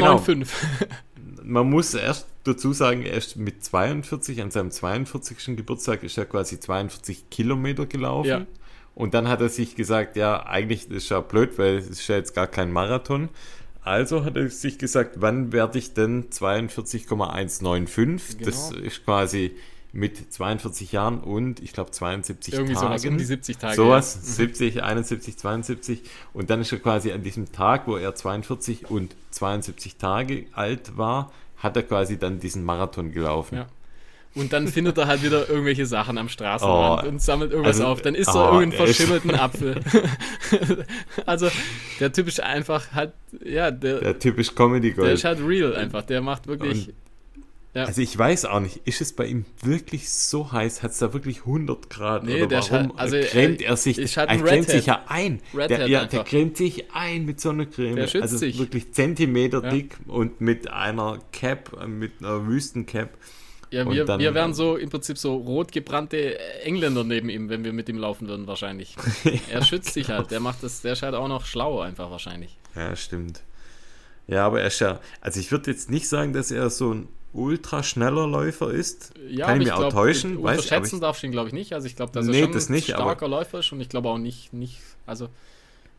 genau. 0.01 0.22
Man 1.42 1.70
muss 1.70 1.95
erst 1.95 2.26
dazu 2.45 2.72
sagen, 2.72 3.03
er 3.03 3.16
ist 3.16 3.36
mit 3.36 3.64
42, 3.64 4.40
an 4.42 4.51
seinem 4.51 4.70
42. 4.70 5.57
Geburtstag 5.57 6.03
ist 6.03 6.18
er 6.18 6.26
quasi 6.26 6.61
42 6.61 7.30
Kilometer 7.30 7.86
gelaufen. 7.86 8.28
Ja. 8.28 8.47
Und 8.95 9.14
dann 9.14 9.28
hat 9.28 9.40
er 9.40 9.49
sich 9.49 9.74
gesagt, 9.74 10.16
ja, 10.16 10.47
eigentlich 10.47 10.88
ist 10.90 11.09
ja 11.09 11.20
blöd, 11.20 11.59
weil 11.59 11.78
es 11.78 11.88
ist 11.88 12.07
ja 12.07 12.16
jetzt 12.16 12.34
gar 12.34 12.47
kein 12.47 12.70
Marathon. 12.70 13.30
Also 13.82 14.24
hat 14.24 14.36
er 14.36 14.49
sich 14.49 14.78
gesagt, 14.78 15.20
wann 15.20 15.53
werde 15.53 15.78
ich 15.78 15.95
denn 15.95 16.30
42,195? 16.30 18.38
Genau. 18.38 18.51
Das 18.51 18.70
ist 18.70 19.05
quasi 19.05 19.57
mit 19.92 20.32
42 20.32 20.92
Jahren 20.92 21.20
und 21.20 21.61
ich 21.61 21.72
glaube 21.72 21.92
72 21.92 22.55
Irgendwie 22.55 22.74
Tagen. 22.74 22.86
Sowas 22.86 23.05
um 23.05 23.18
die 23.18 23.24
70 23.24 23.59
Tage. 23.59 23.76
Sowas, 23.76 24.16
ja. 24.16 24.22
70, 24.22 24.82
71, 24.82 25.36
72. 25.36 26.03
Und 26.32 26.51
dann 26.51 26.61
ist 26.61 26.72
er 26.72 26.80
quasi 26.80 27.12
an 27.12 27.22
diesem 27.22 27.53
Tag, 27.53 27.86
wo 27.86 27.97
er 27.97 28.14
42 28.14 28.90
und 28.90 29.14
72 29.30 29.97
Tage 29.97 30.47
alt 30.53 30.97
war, 30.97 31.32
hat 31.57 31.77
er 31.77 31.83
quasi 31.83 32.19
dann 32.19 32.41
diesen 32.41 32.65
Marathon 32.65 33.13
gelaufen. 33.13 33.57
Ja. 33.57 33.67
Und 34.35 34.53
dann 34.53 34.67
findet 34.67 34.99
er 34.99 35.07
halt 35.07 35.23
wieder 35.23 35.49
irgendwelche 35.49 35.87
Sachen 35.87 36.19
am 36.19 36.29
Straßenrand 36.29 37.05
oh, 37.05 37.09
und 37.09 37.23
sammelt 37.23 37.53
irgendwas 37.53 37.77
also, 37.77 37.87
auf. 37.87 38.03
Dann 38.03 38.17
isst 38.17 38.35
oh, 38.35 38.39
er 38.39 38.53
irgendeinen 38.53 38.73
verschimmelten 38.73 39.31
Apfel. 39.35 39.81
also 41.27 41.49
der 42.01 42.13
typisch 42.13 42.41
einfach 42.41 42.93
halt, 42.93 43.13
ja, 43.45 43.71
der, 43.71 44.01
der 44.01 44.19
typisch 44.19 44.55
Comedy 44.55 44.91
Gold. 44.91 45.07
Der 45.07 45.15
ist 45.15 45.25
halt 45.25 45.39
real 45.41 45.77
einfach. 45.77 46.03
Der 46.03 46.21
macht 46.21 46.49
wirklich. 46.49 46.89
Und, 46.89 46.95
ja. 47.75 47.87
Also 47.87 48.03
ich 48.03 48.16
weiß 48.16 48.45
auch 48.45 48.61
nicht, 48.61 48.83
ist 48.85 49.01
es 49.01 49.12
bei 49.12 49.27
ihm 49.27 49.47
wirklich 49.61 50.09
so 50.09 50.53
heiß? 50.53 50.85
Hat 50.85 50.93
es 50.93 50.99
da 50.99 51.12
wirklich 51.12 51.41
100 51.41 51.91
Grad? 51.91 52.22
Nee, 52.22 52.45
oder 52.45 52.62
warum 52.70 52.97
also, 52.97 53.16
cremt 53.18 53.62
er 53.62 53.77
sich? 53.77 53.99
Ein 54.16 54.29
er 54.29 54.45
cremt 54.45 54.70
sich 54.70 54.87
ja 54.87 55.03
ein. 55.09 55.41
Red 55.53 55.70
der, 55.70 55.89
ja, 55.89 56.05
der 56.05 56.22
cremt 56.22 56.57
sich 56.57 56.93
ein 56.93 57.25
mit 57.25 57.41
so 57.41 57.51
einer 57.51 57.66
Creme. 57.66 57.97
Der 57.97 58.07
schützt 58.07 58.22
also 58.22 58.39
sich. 58.39 58.59
wirklich 58.61 58.93
Zentimeter 58.93 59.64
ja. 59.64 59.70
dick 59.70 59.97
und 60.07 60.41
mit 60.41 60.70
einer 60.70 61.18
Cap, 61.33 61.85
mit 61.89 62.12
einer 62.20 62.47
Wüstencap. 62.47 63.11
Ja, 63.72 63.91
wir, 63.91 64.05
dann, 64.05 64.20
wir 64.20 64.35
wären 64.35 64.55
so 64.55 64.77
im 64.77 64.89
Prinzip 64.89 65.18
so 65.18 65.35
rot 65.35 65.72
gebrannte 65.72 66.39
Engländer 66.62 67.03
neben 67.03 67.29
ihm, 67.29 67.49
wenn 67.49 67.64
wir 67.64 67.72
mit 67.72 67.89
ihm 67.89 67.99
laufen 67.99 68.29
würden, 68.29 68.47
wahrscheinlich. 68.47 68.95
er 69.51 69.64
schützt 69.64 69.95
sich 69.95 70.11
halt, 70.11 70.31
der 70.31 70.39
macht 70.39 70.62
das, 70.62 70.83
der 70.83 70.93
ist 70.93 71.03
halt 71.03 71.16
auch 71.16 71.27
noch 71.27 71.45
schlau 71.45 71.81
einfach 71.81 72.09
wahrscheinlich. 72.09 72.57
Ja, 72.77 72.95
stimmt. 72.95 73.43
Ja, 74.29 74.47
aber 74.47 74.61
er 74.61 74.68
ist 74.68 74.79
ja, 74.79 75.01
also 75.20 75.41
ich 75.41 75.51
würde 75.51 75.72
jetzt 75.72 75.91
nicht 75.91 76.09
sagen, 76.09 76.33
dass 76.33 76.53
er 76.53 76.70
so 76.70 76.95
ein 76.95 77.09
ultra 77.35 77.82
schneller 77.82 78.26
Läufer 78.26 78.70
ist. 78.70 79.12
Ja, 79.28 79.47
Kann 79.47 79.61
ich 79.61 79.68
mir 79.68 79.74
glaub, 79.74 79.85
auch 79.85 79.93
täuschen. 79.93 80.37
Unterschätzen 80.39 81.01
darf 81.01 81.18
ich 81.18 81.24
ihn, 81.24 81.32
glaube 81.32 81.49
ich, 81.49 81.55
nicht. 81.55 81.72
Also 81.74 81.87
ich 81.87 81.97
glaube, 81.97 82.12
dass 82.12 82.26
nee, 82.26 82.39
er 82.39 82.45
schon 82.45 82.53
das 82.53 82.68
nicht, 82.68 82.95
ein 82.95 83.01
starker 83.01 83.28
Läufer 83.28 83.59
ist 83.59 83.72
und 83.72 83.80
ich 83.80 83.89
glaube 83.89 84.09
auch 84.09 84.18
nicht, 84.18 84.53
nicht, 84.53 84.80
also 85.05 85.28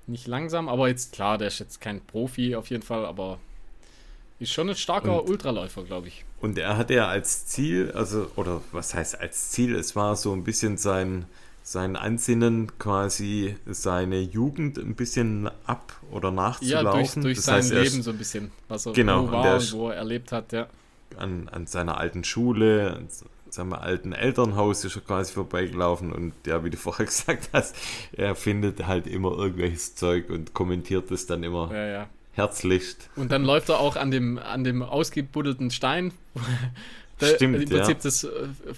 nicht 0.07 0.27
langsam, 0.27 0.69
aber 0.69 0.87
jetzt 0.87 1.13
klar, 1.13 1.37
der 1.37 1.49
ist 1.49 1.59
jetzt 1.59 1.81
kein 1.81 2.01
Profi 2.01 2.55
auf 2.55 2.69
jeden 2.69 2.83
Fall, 2.83 3.05
aber 3.05 3.39
ist 4.39 4.51
schon 4.51 4.69
ein 4.69 4.75
starker 4.75 5.23
und, 5.23 5.29
Ultraläufer, 5.29 5.83
glaube 5.83 6.07
ich. 6.07 6.25
Und 6.41 6.57
er 6.57 6.77
hatte 6.77 6.93
ja 6.93 7.07
als 7.07 7.45
Ziel, 7.47 7.91
also, 7.93 8.29
oder 8.35 8.61
was 8.71 8.93
heißt 8.93 9.19
als 9.19 9.51
Ziel, 9.51 9.75
es 9.75 9.95
war 9.95 10.15
so 10.15 10.33
ein 10.33 10.43
bisschen 10.43 10.77
sein, 10.77 11.25
sein 11.63 11.95
Ansinnen, 11.95 12.77
quasi 12.77 13.55
seine 13.65 14.19
Jugend 14.19 14.77
ein 14.77 14.95
bisschen 14.95 15.49
ab 15.65 15.99
oder 16.11 16.31
nachzulaufen. 16.31 16.85
Ja, 16.85 16.91
durch, 16.91 17.13
durch 17.13 17.37
das 17.37 17.45
sein 17.45 17.55
heißt, 17.55 17.71
Leben 17.71 18.03
so 18.03 18.11
ein 18.11 18.17
bisschen, 18.17 18.51
was 18.67 18.85
er 18.85 18.93
genau, 18.93 19.27
wo 19.27 19.31
war 19.31 19.55
und 19.55 19.73
wo 19.73 19.89
er 19.89 19.95
erlebt 19.95 20.31
hat, 20.31 20.51
ja. 20.51 20.67
An, 21.17 21.49
an 21.49 21.65
seiner 21.67 21.97
alten 21.97 22.23
Schule, 22.23 22.95
an 22.95 23.07
seinem 23.49 23.73
alten 23.73 24.11
Elternhaus 24.11 24.83
ist 24.83 24.95
er 24.95 25.01
quasi 25.01 25.33
vorbeigelaufen 25.33 26.11
und 26.11 26.33
ja, 26.45 26.63
wie 26.63 26.69
du 26.69 26.77
vorher 26.77 27.05
gesagt 27.05 27.49
hast, 27.53 27.75
er 28.11 28.35
findet 28.35 28.85
halt 28.87 29.07
immer 29.07 29.31
irgendwelches 29.31 29.95
Zeug 29.95 30.29
und 30.29 30.53
kommentiert 30.53 31.11
es 31.11 31.25
dann 31.25 31.43
immer. 31.43 31.71
Ja, 31.71 31.85
ja 31.87 32.09
herzlichst. 32.35 33.09
Und 33.15 33.31
dann 33.31 33.43
läuft 33.43 33.69
er 33.69 33.79
auch 33.79 33.95
an 33.95 34.11
dem, 34.11 34.37
an 34.37 34.63
dem 34.63 34.83
ausgebuddelten 34.83 35.71
Stein. 35.71 36.11
Da, 37.17 37.27
Stimmt, 37.35 37.55
Im 37.55 37.69
Prinzip 37.69 37.97
ja. 37.97 38.03
das 38.03 38.23
äh, 38.23 38.29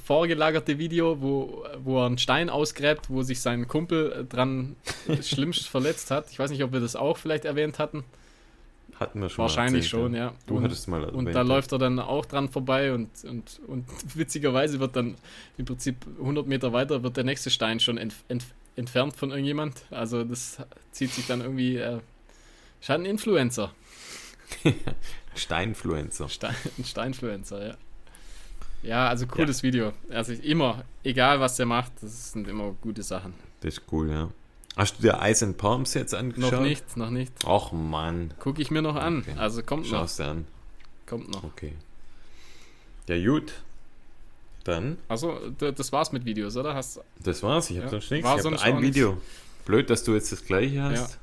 vorgelagerte 0.06 0.78
Video, 0.78 1.22
wo, 1.22 1.66
wo 1.84 2.00
er 2.00 2.06
einen 2.06 2.18
Stein 2.18 2.50
ausgräbt, 2.50 3.10
wo 3.10 3.24
sich 3.24 3.42
sein 3.42 3.68
Kumpel 3.68 4.26
dran 4.30 4.76
schlimmst 5.22 5.68
verletzt 5.68 6.12
hat. 6.12 6.32
Ich 6.32 6.40
weiß 6.40 6.52
nicht, 6.52 6.64
ob 6.64 6.72
wir 6.72 6.80
das 6.80 6.96
auch 6.96 7.18
vielleicht 7.18 7.46
erwähnt 7.46 7.80
hatten. 7.80 8.04
Hatten 9.00 9.22
wir 9.22 9.30
schon 9.30 9.43
Wahrscheinlich 9.43 9.86
erzählt, 9.86 10.04
schon, 10.04 10.16
ja. 10.16 10.34
Du 10.48 10.58
und, 10.58 10.64
hattest 10.64 10.88
mal 10.88 11.04
Und 11.06 11.32
da 11.32 11.43
läuft 11.43 11.72
er 11.72 11.78
dann 11.78 12.00
auch 12.00 12.26
dran 12.26 12.50
vorbei 12.50 12.93
und, 12.93 13.10
und, 13.26 13.62
und 13.68 13.86
witzigerweise 14.16 14.80
wird 14.80 14.95
dann 14.95 15.16
im 15.58 15.66
Prinzip 15.66 15.98
100 16.20 16.48
Meter 16.48 16.74
weiter 16.74 17.04
wird 17.04 17.16
der 17.16 17.24
nächste 17.24 17.52
Stein 17.52 17.80
schon 17.80 17.98
ent, 17.98 18.16
ent, 18.28 18.45
entfernt 18.76 19.16
von 19.16 19.30
irgendjemand. 19.30 19.86
Also 19.91 20.24
das 20.24 20.58
zieht 20.91 21.12
sich 21.12 21.28
dann 21.28 21.41
irgendwie 21.41 21.78
äh, 21.78 22.00
ist 22.82 22.89
halt 22.89 23.02
ein 23.02 23.06
Influencer. 23.06 23.72
Steinfluencer. 25.36 26.30
Stein, 26.30 26.56
ein 26.78 26.86
Steinfluencer, 26.86 27.68
ja. 27.68 27.78
Ja, 28.84 29.08
also 29.10 29.28
cooles 29.28 29.62
ja. 29.62 29.64
Video. 29.64 29.93
Also 30.10 30.34
immer, 30.34 30.84
egal 31.04 31.39
was 31.39 31.56
der 31.56 31.66
macht, 31.66 31.91
das 32.02 32.32
sind 32.32 32.48
immer 32.48 32.76
gute 32.82 33.04
Sachen. 33.04 33.34
Das 33.62 33.76
ist 33.78 33.84
cool, 33.91 34.10
ja. 34.10 34.30
Hast 34.78 35.00
du 35.00 35.02
dir 35.02 35.20
Ice 35.24 35.44
and 35.44 35.58
Palms 35.58 35.96
jetzt 35.96 36.14
angeschaut? 36.14 36.52
Noch 36.52 36.62
nicht, 36.62 36.98
noch 36.98 37.10
nicht. 37.10 37.34
Och 37.44 37.72
Mann. 37.72 38.34
Gucke 38.40 38.62
ich 38.62 38.70
mir 38.70 38.84
noch 38.84 38.96
an. 38.96 39.20
Okay. 39.20 39.34
Also 39.36 39.64
kommt 39.64 39.90
noch. 39.92 40.02
Schaust 40.02 40.22
an. 40.22 40.46
Kommt 41.08 41.32
noch. 41.32 41.44
Okay. 41.44 41.74
Ja, 43.08 43.18
gut. 43.18 43.54
Dann. 44.64 44.98
Also, 45.08 45.40
das 45.58 45.92
war's 45.92 46.12
mit 46.12 46.26
Videos, 46.26 46.56
oder? 46.58 46.76
Hast, 46.76 47.00
das 47.24 47.42
war's, 47.42 47.72
ich 47.72 47.78
habe 47.78 47.86
ja. 47.86 47.92
sonst 47.92 48.12
nichts. 48.12 48.28
War 48.28 48.38
ich 48.38 48.46
habe 48.46 48.62
ein 48.62 48.82
Video. 48.82 49.18
Blöd, 49.66 49.90
dass 49.90 50.04
du 50.04 50.14
jetzt 50.14 50.32
das 50.32 50.46
gleiche 50.46 50.82
hast. 50.84 51.18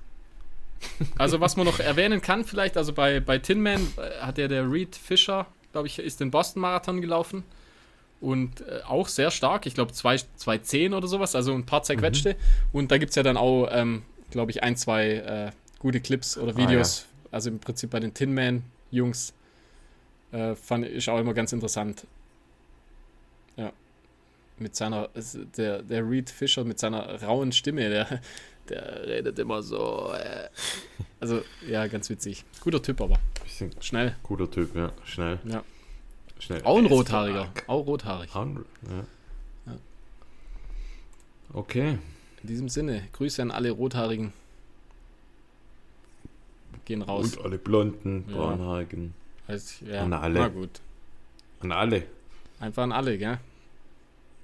Ja. 1.01 1.07
Also 1.17 1.41
was 1.41 1.57
man 1.57 1.65
noch 1.65 1.79
erwähnen 1.81 2.21
kann 2.21 2.45
vielleicht, 2.45 2.77
also 2.77 2.93
bei, 2.93 3.21
bei 3.21 3.39
Tin 3.39 3.63
Man 3.63 3.81
äh, 3.97 4.21
hat 4.21 4.37
ja 4.37 4.49
der 4.49 4.71
Reed 4.71 4.97
Fischer, 4.97 5.47
glaube 5.73 5.87
ich, 5.87 5.99
ist 5.99 6.21
den 6.21 6.31
Boston 6.31 6.61
Marathon 6.61 7.01
gelaufen 7.01 7.45
und 8.25 8.63
äh, 8.63 8.81
auch 8.87 9.09
sehr 9.09 9.31
stark, 9.31 9.67
ich 9.67 9.75
glaube 9.75 9.93
2,10 9.93 10.97
oder 10.97 11.07
sowas, 11.07 11.35
also 11.35 11.53
ein 11.53 11.67
paar 11.67 11.83
zerquetschte. 11.83 12.31
Mhm. 12.31 12.39
Und 12.73 12.91
da 12.91 12.99
gibt 12.99 13.11
es 13.11 13.17
ja 13.17 13.23
dann 13.23 13.37
auch, 13.37 13.69
ähm, 13.71 14.03
glaube 14.31 14.51
ich, 14.51 14.63
ein, 14.63 14.77
zwei 14.77 15.11
äh, 15.11 15.51
gute 15.79 16.01
Clips 16.01 16.39
oder 16.39 16.57
Videos, 16.57 17.07
ah, 17.07 17.25
ja. 17.25 17.29
also 17.33 17.51
im 17.51 17.59
Prinzip 17.59 17.91
bei 17.91 18.01
den 18.01 18.15
Tin 18.15 18.33
Man 18.33 18.63
Jungs, 18.91 19.35
äh, 20.33 20.55
fand 20.55 20.87
ich 20.87 21.09
auch 21.11 21.19
immer 21.19 21.35
ganz 21.35 21.53
interessant. 21.53 22.07
Ja. 23.57 23.73
Mit 24.59 24.75
seiner, 24.75 25.11
der, 25.57 25.83
der 25.83 26.09
Reed 26.09 26.31
Fischer 26.31 26.65
mit 26.65 26.79
seiner 26.79 27.23
rauen 27.23 27.53
Stimme, 27.53 27.91
der, 27.91 28.21
der 28.71 29.07
redet 29.07 29.39
immer 29.39 29.63
so. 29.63 30.13
Äh. 30.15 30.49
Also, 31.21 31.43
ja, 31.69 31.87
ganz 31.89 32.09
witzig. 32.09 32.45
Guter 32.61 32.83
Typ 32.83 33.03
aber. 33.03 33.19
Schnell. 33.81 34.17
Guter 34.23 34.51
Typ, 34.51 34.75
ja. 34.75 34.93
Schnell. 35.05 35.39
Ja. 35.45 35.63
Schnell. 36.39 36.63
Auch 36.65 36.79
ein 36.79 36.87
Rothaariger. 36.87 37.49
Auch 37.67 37.87
rothaarig. 37.87 38.31
Ja. 38.35 38.47
ja. 39.67 39.77
Okay. 41.53 41.99
In 42.43 42.49
diesem 42.49 42.69
Sinne, 42.69 43.09
Grüße 43.13 43.41
an 43.41 43.51
alle 43.51 43.71
Rothaarigen. 43.71 44.33
Gehen 46.85 47.03
raus. 47.03 47.37
Und 47.37 47.45
alle 47.45 47.59
Blonden, 47.59 48.25
Braunhaarigen. 48.25 49.15
Also, 49.47 49.87
ja. 49.87 50.03
An 50.03 50.13
alle. 50.13 50.41
Na 50.41 50.49
gut. 50.49 50.81
An 51.61 51.73
alle. 51.73 52.05
Einfach 52.61 52.83
an 52.83 52.93
alle, 52.93 53.17
gell? 53.17 53.39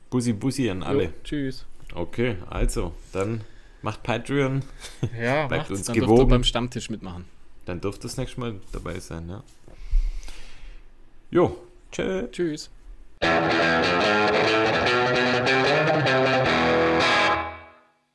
Bussi, 0.09 0.33
Bussi 0.33 0.71
an 0.71 0.83
alle. 0.83 1.05
Jo, 1.05 1.13
tschüss. 1.23 1.67
Okay, 1.95 2.37
also, 2.49 2.95
dann 3.13 3.43
Macht 3.83 4.03
Patreon. 4.03 4.63
Ja, 5.21 5.47
bleibt 5.47 5.71
uns 5.71 5.85
dann 5.85 5.97
gewogen. 5.97 6.29
beim 6.29 6.45
Stammtisch 6.45 6.91
mitmachen. 6.91 7.25
Dann 7.65 7.81
dürft 7.81 8.05
das 8.05 8.17
nächste 8.17 8.41
Mal 8.41 8.61
dabei 8.73 8.99
sein, 9.01 9.29
ja. 9.29 9.43
Jo, 11.31 11.57
tschö. 11.91 12.29
Tschüss. 12.31 12.71